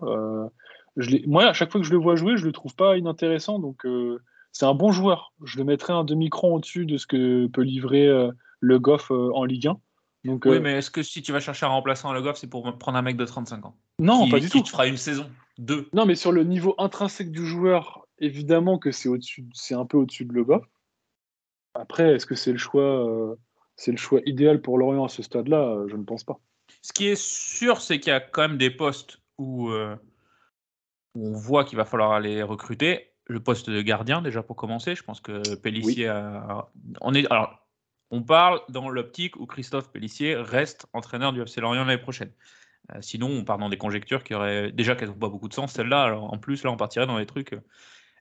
Je 0.98 1.18
moi, 1.28 1.46
à 1.46 1.54
chaque 1.54 1.72
fois 1.72 1.82
que 1.82 1.88
je 1.88 1.92
le 1.92 1.98
vois 1.98 2.16
jouer, 2.16 2.38
je 2.38 2.46
le 2.46 2.52
trouve 2.52 2.76
pas 2.76 2.96
inintéressant. 2.96 3.58
Donc, 3.58 3.88
c'est 4.52 4.66
un 4.66 4.76
bon 4.76 4.92
joueur. 4.92 5.34
Je 5.46 5.58
le 5.58 5.64
mettrais 5.64 5.94
un 5.94 6.04
demi-cran 6.04 6.50
au-dessus 6.50 6.86
de 6.86 6.98
ce 6.98 7.08
que 7.08 7.48
peut 7.48 7.64
livrer 7.64 8.08
le 8.60 8.80
Goff 8.80 9.10
en 9.10 9.46
Ligue 9.46 9.70
1. 9.70 9.80
Donc, 10.24 10.46
Oui, 10.46 10.58
euh, 10.58 10.60
mais 10.60 10.74
est-ce 10.74 10.92
que 10.92 11.04
si 11.04 11.22
tu 11.22 11.32
vas 11.32 11.40
chercher 11.40 11.66
un 11.66 11.70
remplaçant 11.70 12.10
à 12.10 12.14
Le 12.14 12.22
Goff, 12.22 12.38
c'est 12.38 12.50
pour 12.50 12.78
prendre 12.78 12.98
un 12.98 13.02
mec 13.02 13.18
de 13.18 13.26
35 13.26 13.66
ans 13.66 13.76
non, 14.00 14.26
qui, 14.26 14.32
pas 14.32 14.40
du 14.40 14.48
qui 14.50 14.58
tout. 14.60 14.64
te 14.64 14.70
fera 14.70 14.88
une 14.88 14.98
saison, 14.98 15.30
deux. 15.58 15.90
Non, 15.94 16.06
mais 16.06 16.16
sur 16.16 16.32
le 16.32 16.44
niveau 16.44 16.76
intrinsèque 16.78 17.32
du 17.32 17.46
joueur, 17.46 18.08
évidemment 18.20 18.78
que 18.78 18.92
c'est 18.92 19.10
au-dessus, 19.10 19.46
c'est 19.54 19.76
un 19.76 19.86
peu 19.86 19.98
au-dessus 19.98 20.26
de 20.26 20.34
Le 20.34 20.44
Goff. 20.44 20.66
Après, 21.74 22.16
est-ce 22.16 22.26
que 22.26 22.36
c'est 22.36 22.52
le 22.52 22.58
choix, 22.58 23.08
euh, 23.08 23.36
c'est 23.76 23.92
le 23.92 23.98
choix 23.98 24.20
idéal 24.26 24.62
pour 24.62 24.78
Lorient 24.78 25.06
à 25.06 25.10
ce 25.10 25.22
stade-là? 25.24 25.86
Je 25.88 25.96
ne 25.96 26.04
pense 26.04 26.24
pas. 26.24 26.40
Ce 26.82 26.92
qui 26.94 27.08
est 27.08 27.22
sûr, 27.22 27.82
c'est 27.82 28.00
qu'il 28.00 28.12
y 28.12 28.16
a 28.16 28.20
quand 28.20 28.42
même 28.42 28.58
des 28.58 28.72
postes 28.72 29.20
où, 29.38 29.70
euh, 29.70 29.96
où 31.16 31.28
on 31.28 31.34
voit 31.34 31.64
qu'il 31.64 31.78
va 31.78 31.86
falloir 31.86 32.12
aller 32.12 32.42
recruter. 32.44 33.12
Le 33.30 33.42
poste 33.42 33.70
de 33.70 33.82
gardien, 33.82 34.22
déjà 34.22 34.42
pour 34.42 34.56
commencer, 34.56 34.96
je 34.96 35.04
pense 35.04 35.20
que 35.20 35.56
Pellissier 35.56 36.08
a. 36.08 36.70
On, 37.02 37.14
est, 37.14 37.30
alors, 37.30 37.67
on 38.10 38.24
parle 38.24 38.62
dans 38.70 38.90
l'optique 38.90 39.36
où 39.38 39.46
Christophe 39.46 39.92
Pellissier 39.92 40.36
reste 40.36 40.88
entraîneur 40.94 41.34
du 41.34 41.42
FC 41.42 41.62
Lorient 41.62 41.84
l'année 41.86 42.02
prochaine. 42.02 42.32
Euh, 42.94 43.02
sinon, 43.02 43.30
on 43.30 43.44
part 43.44 43.58
dans 43.58 43.70
des 43.70 43.78
conjectures 43.78 44.24
qui 44.24 44.34
auraient 44.34 44.72
déjà 44.72 44.96
n'ont 44.96 45.14
pas 45.14 45.30
beaucoup 45.30 45.50
de 45.50 45.54
sens. 45.54 45.74
Celle-là, 45.74 46.04
alors 46.04 46.34
en 46.34 46.38
plus, 46.38 46.64
là, 46.64 46.72
on 46.72 46.78
partirait 46.78 47.08
dans 47.08 47.18
des 47.18 47.26
trucs. 47.26 47.54
euh, 47.54 47.62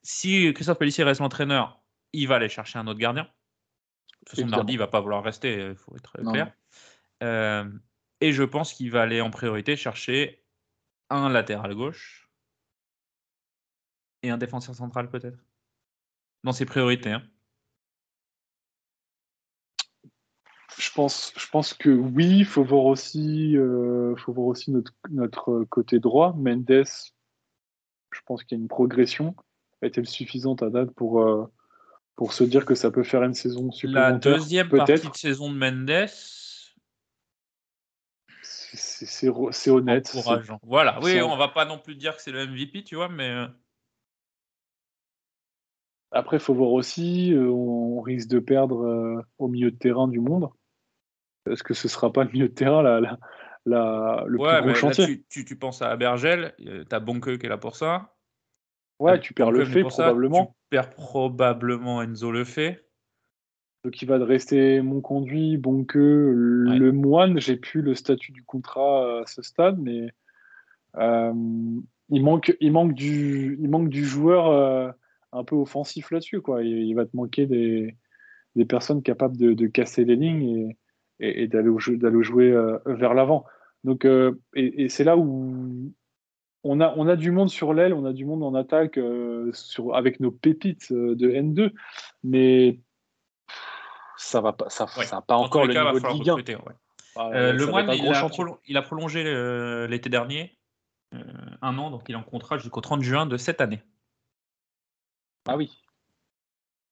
Si 0.03 0.53
Christophe 0.55 0.79
Pellissier 0.79 1.05
reste 1.05 1.21
l'entraîneur, 1.21 1.81
il 2.13 2.27
va 2.27 2.37
aller 2.37 2.49
chercher 2.49 2.79
un 2.79 2.87
autre 2.87 2.99
gardien. 2.99 3.25
De 3.25 3.29
toute 4.31 4.31
façon. 4.31 4.47
Nardi 4.49 4.73
il 4.73 4.79
va 4.79 4.89
pas 4.89 5.01
vouloir 5.01 5.23
rester, 5.23 5.69
il 5.71 5.77
faut 5.77 5.95
être 5.95 6.17
clair. 6.33 6.53
Euh, 7.23 7.71
et 8.21 8.33
je 8.33 8.43
pense 8.43 8.73
qu'il 8.73 8.91
va 8.91 9.03
aller 9.03 9.21
en 9.21 9.31
priorité 9.31 9.77
chercher 9.77 10.45
un 11.11 11.29
latéral 11.29 11.75
gauche 11.75 12.29
et 14.23 14.31
un 14.31 14.39
défenseur 14.39 14.75
central 14.75 15.09
peut-être. 15.11 15.39
Dans 16.43 16.53
ses 16.53 16.67
priorités. 16.67 17.13
hein. 17.13 17.23
Je 20.79 20.91
pense, 20.91 21.33
je 21.37 21.49
pense 21.49 21.73
que 21.73 21.89
oui, 21.89 22.39
il 22.41 22.45
faut 22.45 22.63
voir 22.65 22.85
aussi, 22.85 23.57
euh, 23.57 24.15
faut 24.17 24.33
voir 24.33 24.49
aussi 24.49 24.71
notre, 24.71 24.93
notre 25.11 25.65
côté 25.71 26.01
droit. 26.01 26.35
Mendes, 26.37 26.85
je 28.13 28.21
pense 28.27 28.45
qu'il 28.45 28.59
y 28.59 28.61
a 28.61 28.63
une 28.63 28.69
progression. 28.69 29.35
A-t-elle 29.83 30.07
suffisante 30.07 30.63
à 30.63 30.71
date 30.71 30.91
pour, 30.91 31.21
euh, 31.23 31.47
pour 32.15 32.33
se 32.33 32.45
dire 32.45 32.67
que 32.67 32.75
ça 32.75 32.91
peut 32.91 33.05
faire 33.05 33.23
une 33.23 33.35
saison 33.35 33.71
La 33.71 33.77
supplémentaire? 33.77 34.37
deuxième 34.37 34.69
partie 34.69 35.09
de 35.09 35.17
saison 35.17 35.51
de 35.53 35.57
Mendes, 35.57 36.09
C'est- 38.43 39.29
honnête. 39.71 40.11
encourageant. 40.15 40.61
Voilà, 40.63 41.01
oui, 41.03 41.21
on 41.23 41.37
va 41.37 41.49
pas 41.49 41.65
non 41.65 41.79
plus 41.79 41.95
dire 41.95 42.17
que 42.17 42.23
c'est 42.23 42.33
le 42.33 42.47
MVP, 42.47 42.85
tu 42.85 42.97
vois, 42.97 43.09
mais 43.09 43.31
euh, 43.31 43.47
Après, 46.13 46.37
il 46.37 46.41
faut 46.41 46.55
voir 46.55 46.71
aussi, 46.71 47.35
on 47.37 48.01
risque 48.01 48.29
de 48.29 48.39
perdre 48.39 48.85
euh, 48.85 49.23
au 49.39 49.49
milieu 49.49 49.71
de 49.71 49.77
terrain 49.77 50.09
du 50.09 50.21
monde. 50.21 50.49
Est-ce 51.51 51.63
que 51.63 51.75
ce 51.75 51.89
sera 51.89 52.13
pas 52.13 52.25
le 52.25 52.31
milieu 52.31 52.49
de 52.49 52.55
terrain 52.55 52.83
la- 52.83 53.19
le 53.67 54.39
ouais, 54.39 54.49
plus 54.49 54.59
gros 54.59 54.69
là, 54.69 54.75
chantier? 54.75 55.07
tu, 55.07 55.25
tu, 55.29 55.45
tu 55.45 55.57
penses 55.57 55.83
à 55.83 55.97
Bergel, 55.97 56.55
euh, 56.67 56.85
t'as 56.85 57.01
Bonke 57.01 57.39
qui 57.39 57.47
est 57.47 57.49
là 57.49 57.59
pour 57.59 57.75
ça. 57.75 58.15
Ouais, 58.99 59.21
tu 59.21 59.35
perds 59.35 59.51
le 59.51 59.65
fait 59.65 59.83
ça, 59.91 60.05
probablement. 60.05 60.47
Tu 60.47 60.53
perds 60.71 60.91
probablement 60.91 62.03
Enzo 62.03 62.31
Le 62.31 62.45
fait. 62.45 62.89
Donc 63.85 64.01
il 64.03 64.07
va 64.07 64.19
te 64.19 64.25
rester 64.25 64.81
mon 64.83 65.01
conduit, 65.01 65.59
bon 65.59 65.85
que 65.85 65.99
le 65.99 66.93
moine. 66.93 67.39
J'ai 67.41 67.57
plus 67.57 67.83
le 67.83 67.95
statut 67.95 68.33
du 68.33 68.43
contrat 68.43 69.21
à 69.21 69.27
ce 69.27 69.43
stade, 69.43 69.79
mais 69.79 70.11
euh, 70.97 71.33
il 72.09 72.23
manque, 72.23 72.57
il 72.61 72.73
manque 72.73 72.95
du, 72.95 73.59
il 73.61 73.69
manque 73.69 73.89
du 73.89 74.05
joueur 74.05 74.49
euh, 74.49 74.91
un 75.33 75.45
peu 75.45 75.57
offensif 75.57 76.11
là-dessus, 76.11 76.41
quoi. 76.41 76.63
Il, 76.63 76.89
il 76.89 76.95
va 76.95 77.05
te 77.05 77.17
manquer 77.17 77.47
des, 77.47 77.97
des 78.57 78.65
personnes 78.65 79.03
capables 79.03 79.37
de, 79.37 79.53
de 79.53 79.67
casser 79.67 80.05
les 80.05 80.17
lignes 80.17 80.49
et, 80.49 80.77
et, 81.21 81.43
et 81.43 81.49
d'aller 81.49 81.71
d'aller 81.97 82.23
jouer 82.23 82.51
euh, 82.51 82.79
vers 82.87 83.15
l'avant. 83.15 83.45
Donc 83.85 84.05
euh, 84.05 84.41
et, 84.55 84.85
et 84.85 84.89
c'est 84.89 85.05
là 85.05 85.17
où 85.17 85.93
on 86.65 86.81
a, 86.81 86.93
on 86.97 87.07
a 87.07 87.15
du 87.17 87.31
monde 87.31 87.49
sur 87.49 87.73
l'aile, 87.75 87.95
on 87.95 88.05
a 88.05 88.13
du 88.13 88.25
monde 88.25 88.43
en 88.43 88.55
attaque 88.55 88.99
euh, 88.99 89.51
sur, 89.53 89.95
avec 89.95 90.19
nos 90.21 90.33
pépites 90.33 90.91
euh, 90.91 91.15
de 91.15 91.31
N2, 91.31 91.73
mais 92.25 92.81
ça 94.17 94.41
va 94.41 94.53
pas, 94.53 94.69
ça, 94.69 94.87
Ouais. 94.97 95.05
ça 95.05 95.19
a 95.19 95.23
pas 95.23 95.37
encore 95.37 95.67
le 95.67 95.75
cas, 95.75 95.85
niveau 95.93 96.01
de 96.01 96.13
Ligue 96.13 96.29
1. 96.31 96.33
recruter, 96.33 96.57
ouais. 96.57 96.75
Ah, 97.15 97.31
Euh, 97.33 97.53
ça 97.53 97.53
le 97.53 97.67
Moine, 97.67 97.91
il 97.95 98.09
a, 98.09 98.29
il 98.67 98.83
prolongé 98.83 99.25
euh, 99.25 99.87
l'été 99.87 100.09
dernier, 100.11 100.59
euh, 101.15 101.23
un 101.63 101.79
an, 101.79 101.91
donc 101.91 102.03
il 102.09 102.13
est 102.13 102.19
en 102.19 102.23
contrat 102.23 102.59
jusqu'au 102.59 102.81
30 102.81 103.03
juin 103.03 103.27
de 103.27 103.37
cette 103.37 103.61
année. 103.61 103.83
Ah 105.49 105.57
oui. 105.57 105.71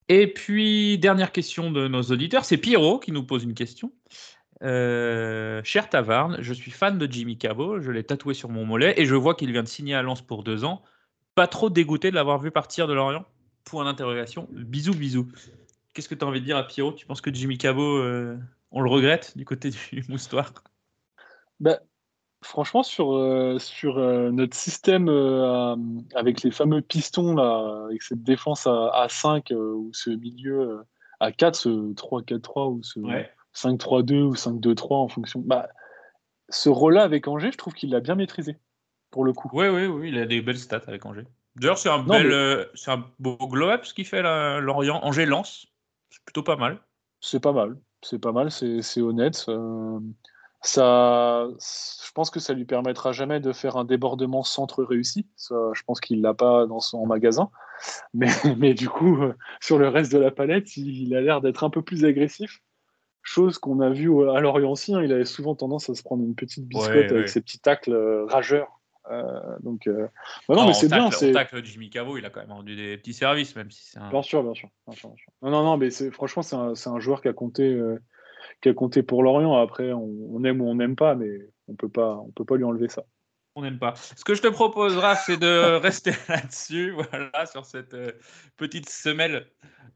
Et 0.09 0.33
puis, 0.33 0.99
dernière 0.99 1.33
question 1.33 1.71
de 1.71 1.89
nos 1.89 2.03
auditeurs, 2.03 2.45
c'est 2.45 2.59
Pierrot 2.59 2.99
qui 2.99 3.13
nous 3.13 3.25
pose 3.25 3.45
une 3.45 3.55
question. 3.55 3.93
Euh, 4.63 5.61
cher 5.65 5.89
Tavarne, 5.89 6.39
je 6.41 6.53
suis 6.53 6.71
fan 6.71 6.99
de 6.99 7.11
Jimmy 7.11 7.37
Cabot, 7.37 7.81
je 7.81 7.91
l'ai 7.91 8.05
tatoué 8.05 8.35
sur 8.35 8.49
mon 8.49 8.65
mollet 8.65 8.95
et 8.99 9.05
je 9.05 9.15
vois 9.15 9.35
qu'il 9.35 9.51
vient 9.53 9.63
de 9.63 9.69
signer 9.69 9.95
à 9.95 10.03
Lens 10.03 10.23
pour 10.23 10.45
deux 10.45 10.65
ans. 10.65 10.83
Pas 11.35 11.47
trop 11.47 11.71
dégoûté 11.71 12.11
de 12.11 12.15
l'avoir 12.15 12.39
vu 12.39 12.51
partir 12.51 12.87
de 12.87 12.95
Lorient? 12.95 13.25
Point 13.65 13.85
d'interrogation. 13.85 14.49
Bisous, 14.53 14.95
bisous. 14.95 15.29
Qu'est-ce 15.93 16.09
que 16.09 16.15
tu 16.15 16.25
as 16.25 16.29
envie 16.29 16.41
de 16.41 16.45
dire 16.45 16.57
à 16.57 16.67
Pierrot? 16.67 16.93
Tu 16.93 17.07
penses 17.07 17.21
que 17.21 17.33
Jimmy 17.33 17.59
Cabot, 17.59 17.99
euh, 17.99 18.39
on 18.71 18.81
le 18.81 18.91
regrette 18.91 19.37
du 19.37 19.45
côté 19.45 19.71
du 19.71 20.05
moustoir? 20.09 20.53
Bah, 21.61 21.81
franchement, 22.45 22.83
sur, 22.83 23.13
euh, 23.15 23.59
sur 23.59 23.99
euh, 23.99 24.31
notre 24.31 24.55
système 24.57 25.09
euh, 25.09 25.75
avec 26.15 26.43
les 26.43 26.51
fameux 26.51 26.81
pistons, 26.83 27.35
là, 27.35 27.85
avec 27.87 28.03
cette 28.03 28.23
défense 28.23 28.67
à, 28.67 28.89
à 28.91 29.09
5 29.09 29.51
euh, 29.51 29.73
ou 29.75 29.91
ce 29.93 30.11
milieu 30.11 30.85
à 31.21 31.33
4, 31.33 31.55
ce 31.57 31.69
3-4-3 31.95 32.71
ou 32.73 32.83
ce 32.83 33.01
Ouais. 33.01 33.31
5-3-2 33.55 34.23
ou 34.23 34.35
5-2-3 34.35 34.95
en 34.97 35.09
fonction. 35.09 35.41
Bah, 35.45 35.69
ce 36.49 36.69
rôle-là 36.69 37.03
avec 37.03 37.27
Angers, 37.29 37.53
je 37.53 37.57
trouve 37.59 37.73
qu'il 37.75 37.91
l'a 37.91 38.01
bien 38.01 38.15
maîtrisé, 38.15 38.59
pour 39.11 39.25
le 39.25 39.33
coup. 39.33 39.49
Oui, 39.53 39.69
oui, 39.69 39.87
oui, 39.87 40.09
il 40.11 40.19
a 40.19 40.27
des 40.27 40.41
belles 40.43 40.59
stats 40.59 40.83
avec 40.87 41.07
Angers. 41.07 41.27
D'ailleurs, 41.57 41.79
c'est 41.79 41.89
un, 41.89 41.99
Non, 41.99 42.05
bel, 42.15 42.29
mais- 42.29 42.67
c'est 42.75 42.91
un 42.91 43.05
beau 43.21 43.37
glow-up 43.37 43.85
ce 43.85 43.95
qu'il 43.95 44.07
fait 44.07 44.23
là, 44.23 44.59
Lorient. 44.61 45.01
Angers-Lens, 45.05 45.67
c'est 46.11 46.23
plutôt 46.25 46.43
pas 46.43 46.57
mal. 46.57 46.81
C'est 47.21 47.41
pas 47.41 47.53
mal, 47.53 47.77
c'est 48.03 48.19
pas 48.19 48.33
mal, 48.33 48.51
c'est 48.51 48.83
c'est 48.83 49.01
honnête. 49.01 49.47
Ça, 50.65 51.47
je 51.59 52.11
pense 52.13 52.31
que 52.31 52.41
ça 52.41 52.55
lui 52.55 52.65
permettra 52.65 53.13
jamais 53.13 53.39
de 53.41 53.53
faire 53.53 53.77
un 53.77 53.85
débordement 53.85 54.43
centre 54.43 54.83
réussi. 54.83 55.27
Ça, 55.37 55.55
je 55.75 55.83
pense 55.83 56.01
qu'il 56.01 56.23
l'a 56.23 56.35
pas 56.35 56.67
dans 56.67 56.81
son 56.81 57.07
magasin. 57.07 57.51
Mais, 58.15 58.29
mais 58.59 58.75
du 58.75 58.89
coup, 58.89 59.17
euh, 59.23 59.35
sur 59.61 59.79
le 59.79 59.89
reste 59.89 60.13
de 60.13 60.19
la 60.19 60.31
palette, 60.31 60.77
il, 60.77 60.89
il 61.03 61.15
a 61.15 61.21
l'air 61.21 61.41
d'être 61.41 61.65
un 61.65 61.71
peu 61.71 61.83
plus 61.83 62.05
agressif. 62.05 62.61
Chose 63.23 63.59
qu'on 63.59 63.81
a 63.81 63.91
vu 63.91 64.09
au- 64.09 64.31
à 64.31 64.41
Lorient 64.41 64.71
aussi. 64.73 64.95
hein, 64.95 65.03
il 65.03 65.13
avait 65.13 65.25
souvent 65.25 65.55
tendance 65.55 65.89
à 65.91 65.95
se 65.95 66.03
prendre 66.03 66.23
une 66.25 66.35
petite 66.35 66.67
biscotte 66.67 66.95
Ouais, 66.95 67.05
avec 67.05 67.17
ouais. 67.23 67.27
ses 67.27 67.41
petits 67.41 67.59
tacles 67.59 67.93
euh, 67.93 68.25
rageurs. 68.27 68.81
Euh, 69.11 69.39
donc, 69.61 69.87
euh, 69.87 70.09
bah 70.49 70.55
non, 70.55 70.63
Non, 70.63 70.67
mais 70.69 70.73
c'est 70.75 70.89
bien. 70.89 71.11
tacle- 71.11 71.17
c'est- 71.19 71.33
tacle, 71.33 71.63
Jimmy 71.63 71.91
Cabot, 71.91 72.17
il 72.17 72.25
a 72.25 72.31
quand 72.31 72.41
même 72.41 72.53
rendu 72.53 72.75
des 72.75 72.97
petits 72.97 73.13
services, 73.13 73.55
même 73.55 73.71
si 73.71 73.85
c'est 73.85 73.99
un. 73.99 74.09
Bien 74.09 74.23
sûr, 74.23 74.43
bien 74.43 74.55
sûr. 74.55 74.69
bien 74.87 74.97
sûr, 74.97 75.09
bien 75.11 75.17
sûr. 75.19 75.33
Non, 75.43 75.51
non, 75.51 75.63
non, 75.63 75.77
mais 75.77 75.91
franchement, 76.11 76.43
c'est 76.43 76.57
un, 76.57 76.73
un 76.87 77.01
joueur 77.01 77.21
qui 77.21 77.29
a 77.29 77.35
compté, 77.35 77.71
qui 78.65 78.71
a 78.71 78.75
compté 78.75 79.03
pour 79.03 79.23
Lorient. 79.23 79.55
Après, 79.61 79.93
on, 79.93 80.11
on 80.31 80.43
aime 80.43 80.63
ou 80.63 80.69
on 80.71 80.75
n'aime 80.75 80.97
pas, 80.97 81.15
mais 81.15 81.51
on 81.69 81.75
peut 81.75 81.91
pas, 81.91 82.17
on 82.17 82.31
peut 82.31 82.47
pas 82.47 82.57
lui 82.57 82.65
enlever 82.65 82.89
ça. 82.89 83.05
On 83.57 83.63
n'aime 83.63 83.79
pas. 83.79 83.93
Ce 83.95 84.25
que 84.25 84.35
je 84.35 84.41
te 84.41 84.49
proposerai, 84.49 85.17
c'est 85.27 85.37
de 85.37 85.77
rester 85.83 86.13
là-dessus, 86.31 86.93
voilà, 86.93 87.45
sur 87.45 87.67
cette 87.67 87.93
euh, 87.93 88.13
petite 88.57 88.89
semelle, 88.89 89.47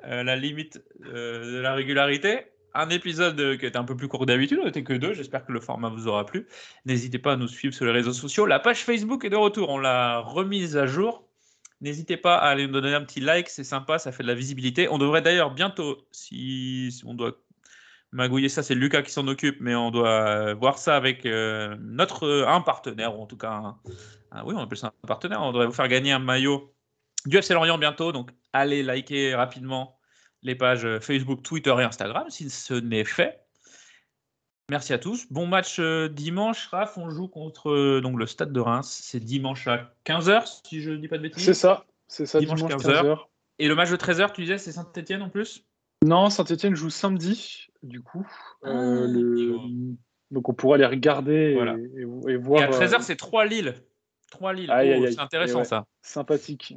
euh, 0.05 0.23
la 0.23 0.37
limite 0.37 0.85
euh, 1.07 1.51
de 1.51 1.59
la 1.61 1.73
régularité. 1.73 2.41
Un 2.75 2.91
épisode 2.91 3.57
qui 3.59 3.65
est 3.65 3.77
un 3.77 3.85
peu 3.85 3.97
plus 3.97 4.07
court 4.07 4.27
d'habitude, 4.27 4.59
on 4.61 4.67
n'était 4.67 4.85
que 4.85 4.93
deux. 4.93 5.15
J'espère 5.15 5.47
que 5.47 5.53
le 5.53 5.61
format 5.61 5.89
vous 5.89 6.07
aura 6.07 6.27
plu. 6.27 6.47
N'hésitez 6.85 7.19
pas 7.19 7.33
à 7.33 7.37
nous 7.37 7.49
suivre 7.49 7.75
sur 7.75 7.87
les 7.87 7.91
réseaux 7.91 8.13
sociaux. 8.13 8.45
La 8.45 8.61
page 8.61 8.85
Facebook 8.85 9.25
est 9.25 9.31
de 9.31 9.37
retour. 9.37 9.71
On 9.71 9.79
l'a 9.79 10.19
remise 10.19 10.77
à 10.77 10.85
jour. 10.85 11.27
N'hésitez 11.81 12.19
pas 12.19 12.37
à 12.37 12.49
aller 12.49 12.67
nous 12.67 12.73
donner 12.75 12.95
un 12.95 13.01
petit 13.01 13.21
like, 13.21 13.49
c'est 13.49 13.65
sympa, 13.65 13.99
ça 13.99 14.13
fait 14.13 14.23
de 14.23 14.29
la 14.29 14.35
visibilité. 14.35 14.89
On 14.91 14.99
devrait 14.99 15.23
d'ailleurs 15.23 15.55
bientôt, 15.55 15.97
si 16.13 16.91
on 17.07 17.15
doit 17.15 17.39
magouiller 18.13 18.49
ça, 18.49 18.63
c'est 18.63 18.75
Lucas 18.75 19.03
qui 19.03 19.11
s'en 19.11 19.27
occupe, 19.29 19.57
mais 19.61 19.75
on 19.75 19.91
doit 19.91 20.09
euh, 20.09 20.55
voir 20.55 20.79
ça 20.79 20.97
avec 20.97 21.27
euh, 21.27 21.77
notre 21.81 22.25
euh, 22.27 22.47
un 22.49 22.61
partenaire, 22.61 23.19
ou 23.19 23.23
en 23.23 23.27
tout 23.27 23.37
cas, 23.37 23.51
un- 23.51 23.79
un- 24.33 24.45
oui, 24.45 24.55
on 24.57 24.61
appelle 24.61 24.79
ça 24.79 24.93
un 25.03 25.07
partenaire. 25.07 25.43
On 25.43 25.53
devrait 25.53 25.67
vous 25.67 25.73
faire 25.73 25.89
gagner 25.89 26.13
un 26.13 26.19
maillot 26.19 26.73
du 27.27 27.37
FC 27.37 27.55
Lorient 27.55 27.79
bientôt. 27.79 28.13
Donc, 28.13 28.31
allez 28.53 28.83
liker 28.83 29.35
rapidement 29.35 29.99
les 30.43 30.55
pages 30.55 30.87
Facebook, 31.01 31.43
Twitter 31.43 31.75
et 31.79 31.83
Instagram 31.83 32.25
si 32.31 32.49
ce 32.49 32.75
n'est 32.75 33.05
fait. 33.05 33.41
Merci 34.71 34.93
à 34.93 34.99
tous. 34.99 35.27
Bon 35.33 35.47
match 35.47 35.77
euh, 35.79 36.09
dimanche, 36.09 36.67
Raph. 36.69 36.99
On 36.99 37.09
joue 37.09 37.27
contre 37.29 37.71
euh, 37.71 38.01
donc, 38.03 38.19
le 38.19 38.27
Stade 38.27 38.53
de 38.53 38.61
Reims. 38.61 39.01
C'est 39.03 39.21
dimanche 39.21 39.67
à 39.67 39.95
15h, 40.05 40.61
si 40.67 40.81
je 40.83 40.91
ne 40.91 40.97
dis 40.99 41.09
pas 41.09 41.17
de 41.17 41.23
bêtises. 41.23 41.43
C'est 41.45 41.55
ça, 41.55 41.85
c'est 42.07 42.27
ça, 42.27 42.39
Dimanche, 42.39 42.59
dimanche, 42.61 42.83
15h. 42.83 43.03
15h. 43.03 43.19
Et 43.61 43.67
le 43.67 43.75
match 43.75 43.91
de 43.91 43.97
13h, 43.97 44.33
tu 44.33 44.43
disais, 44.43 44.59
c'est 44.59 44.73
Saint-Etienne 44.73 45.23
en 45.23 45.31
plus? 45.31 45.65
Non, 46.05 46.31
Saint-Etienne 46.31 46.75
joue 46.75 46.91
samedi, 46.91 47.67
du 47.83 48.01
coup. 48.03 48.27
Euh, 48.65 49.05
Ah, 49.05 49.07
le- 49.07 49.57
Donc, 50.31 50.49
on 50.49 50.55
pourra 50.55 50.77
les 50.77 50.87
regarder 50.87 51.55
Voilà. 51.55 51.77
et, 51.79 52.03
et- 52.29 52.33
et 52.33 52.37
voir. 52.37 52.61
Et 52.61 52.65
à 52.65 52.69
13h, 52.69 52.97
euh, 53.01 53.03
c'est 53.03 53.17
3 53.17 53.47
Lille. 53.47 53.75
3 54.31 54.53
Lille. 54.53 54.71
Oh. 54.71 55.07
C'est 55.11 55.19
intéressant 55.21 55.59
ouais, 55.61 55.65
ça. 55.65 55.87
Sympathique. 56.03 56.75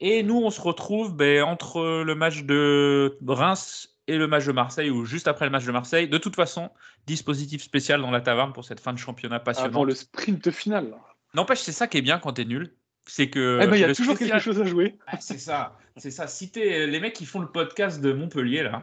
Et 0.00 0.22
nous, 0.22 0.36
on 0.40 0.50
se 0.50 0.60
retrouve 0.60 1.14
ben, 1.16 1.42
entre 1.42 2.02
le 2.04 2.14
match 2.14 2.44
de 2.44 3.18
Reims 3.26 3.96
et 4.06 4.16
le 4.16 4.26
match 4.26 4.44
de 4.46 4.52
Marseille, 4.52 4.90
ou 4.90 5.04
juste 5.04 5.28
après 5.28 5.44
le 5.44 5.50
match 5.50 5.64
de 5.64 5.72
Marseille. 5.72 6.08
De 6.08 6.18
toute 6.18 6.36
façon, 6.36 6.70
dispositif 7.06 7.62
spécial 7.62 8.00
dans 8.00 8.10
la 8.10 8.20
taverne 8.20 8.52
pour 8.52 8.64
cette 8.64 8.80
fin 8.80 8.92
de 8.92 8.98
championnat 8.98 9.40
passionnant. 9.40 9.68
Avant 9.70 9.84
le 9.84 9.94
sprint 9.94 10.50
final. 10.50 10.94
N'empêche, 11.34 11.60
c'est 11.60 11.72
ça 11.72 11.86
qui 11.88 11.98
est 11.98 12.02
bien 12.02 12.18
quand 12.18 12.34
t'es 12.34 12.44
nul. 12.44 12.74
C'est 13.06 13.28
que. 13.30 13.60
Eh 13.62 13.66
ben, 13.66 13.76
il 13.76 13.80
y 13.80 13.84
a 13.84 13.94
toujours 13.94 14.14
spécial- 14.16 14.38
quelque 14.40 14.44
chose 14.44 14.60
à 14.60 14.64
jouer. 14.64 14.96
Ah, 15.06 15.18
c'est 15.20 15.38
ça. 15.38 15.76
C'est 15.96 16.10
ça. 16.10 16.26
Si 16.26 16.50
t'es- 16.50 16.86
les 16.86 17.00
mecs 17.00 17.12
qui 17.12 17.26
font 17.26 17.40
le 17.40 17.48
podcast 17.48 18.00
de 18.00 18.12
Montpellier, 18.12 18.62
là, 18.62 18.82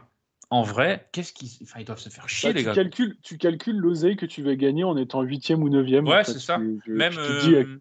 en 0.50 0.64
vrai, 0.64 1.08
qu'est-ce 1.12 1.34
qu'ils. 1.34 1.50
Enfin, 1.64 1.80
ils 1.80 1.86
doivent 1.86 2.00
se 2.00 2.10
faire 2.10 2.28
chier, 2.30 2.50
Bah, 2.50 2.54
les 2.54 2.62
tu, 2.62 2.66
gars. 2.68 2.76
calcules, 2.76 3.18
tu 3.24 3.38
calcules 3.38 3.78
l'oseille 3.78 4.16
que 4.18 4.26
tu 4.26 4.44
vas 4.44 4.56
gagner 4.56 4.84
en 4.84 4.96
étant 4.98 5.22
huitième 5.22 5.64
ou 5.64 5.70
neuvième. 5.70 6.08
Ouais, 6.08 6.24
c'est 6.24 6.40
ça. 6.40 6.58
Même, 6.88 7.14
dis, 7.42 7.56
euh, 7.56 7.80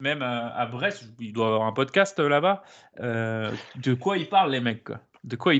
même 0.00 0.22
à, 0.22 0.48
à 0.48 0.66
Brest, 0.66 1.08
il 1.20 1.32
doit 1.32 1.44
y 1.46 1.48
avoir 1.48 1.66
un 1.66 1.72
podcast 1.72 2.18
euh, 2.20 2.28
là-bas. 2.28 2.62
Euh, 3.00 3.50
de 3.76 3.94
quoi 3.94 4.16
ils 4.16 4.28
parlent, 4.28 4.52
les 4.52 4.60
mecs 4.60 4.84
quoi? 4.84 5.00
De 5.24 5.36
quoi 5.36 5.52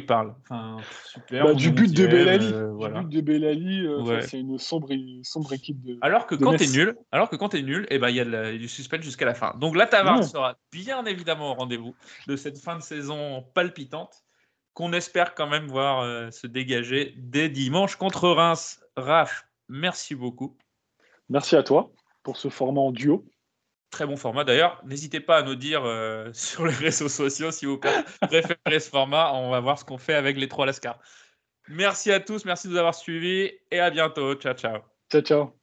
Enfin, 0.42 0.76
super. 1.04 1.44
bah, 1.44 1.54
du 1.54 1.70
but 1.70 1.92
Bellali. 2.06 2.52
euh, 2.52 2.68
Du 2.70 2.76
voilà. 2.76 3.02
but 3.02 3.08
de 3.16 3.20
Bellali, 3.20 3.86
euh, 3.86 4.02
Ouais. 4.02 4.22
c'est 4.22 4.38
une 4.40 4.58
sombre, 4.58 4.88
sombre 5.22 5.52
équipe 5.52 5.82
de. 5.82 5.98
Alors 6.00 6.26
que 6.26 6.34
de 6.34 6.44
quand 6.44 6.54
t'es 6.56 6.66
nul, 6.68 6.96
alors 7.12 7.28
que 7.28 7.36
quand 7.36 7.50
t'es 7.50 7.62
nul, 7.62 7.86
eh 7.90 7.98
ben 7.98 8.08
il 8.08 8.16
y 8.16 8.20
a 8.20 8.52
du 8.56 8.68
suspense 8.68 9.02
jusqu'à 9.02 9.26
la 9.26 9.34
fin. 9.34 9.54
Donc 9.58 9.76
la 9.76 9.86
taverne 9.86 10.18
Ouais. 10.18 10.22
sera 10.26 10.56
bien 10.72 11.04
évidemment 11.06 11.50
au 11.52 11.54
rendez-vous 11.54 11.94
de 12.26 12.36
cette 12.36 12.58
fin 12.58 12.76
de 12.76 12.82
saison 12.82 13.44
palpitante 13.54 14.24
qu'on 14.74 14.92
espère 14.92 15.34
quand 15.34 15.48
même 15.48 15.66
voir 15.66 16.00
euh, 16.02 16.30
se 16.30 16.46
dégager 16.46 17.14
dès 17.16 17.48
dimanche 17.48 17.96
contre 17.96 18.28
Reims. 18.28 18.80
Raph, 18.96 19.44
merci 19.68 20.14
beaucoup. 20.14 20.56
Merci 21.28 21.56
à 21.56 21.62
toi 21.62 21.90
pour 22.22 22.36
ce 22.36 22.48
format 22.48 22.80
en 22.80 22.92
duo. 22.92 23.24
Très 23.90 24.06
bon 24.06 24.16
format 24.16 24.44
d'ailleurs. 24.44 24.80
N'hésitez 24.84 25.20
pas 25.20 25.38
à 25.38 25.42
nous 25.42 25.54
dire 25.54 25.82
euh, 25.84 26.30
sur 26.34 26.66
les 26.66 26.74
réseaux 26.74 27.08
sociaux 27.08 27.50
si 27.50 27.66
vous 27.66 27.78
pré- 27.78 28.04
préférez 28.22 28.80
ce 28.80 28.90
format. 28.90 29.32
On 29.34 29.50
va 29.50 29.60
voir 29.60 29.78
ce 29.78 29.84
qu'on 29.84 29.98
fait 29.98 30.14
avec 30.14 30.36
les 30.36 30.48
trois 30.48 30.66
Lascars. 30.66 30.98
Merci 31.68 32.12
à 32.12 32.20
tous, 32.20 32.44
merci 32.44 32.66
de 32.68 32.72
nous 32.72 32.78
avoir 32.78 32.94
suivis 32.94 33.50
et 33.70 33.80
à 33.80 33.90
bientôt. 33.90 34.34
Ciao, 34.34 34.54
ciao. 34.54 34.80
Ciao, 35.10 35.22
ciao. 35.22 35.57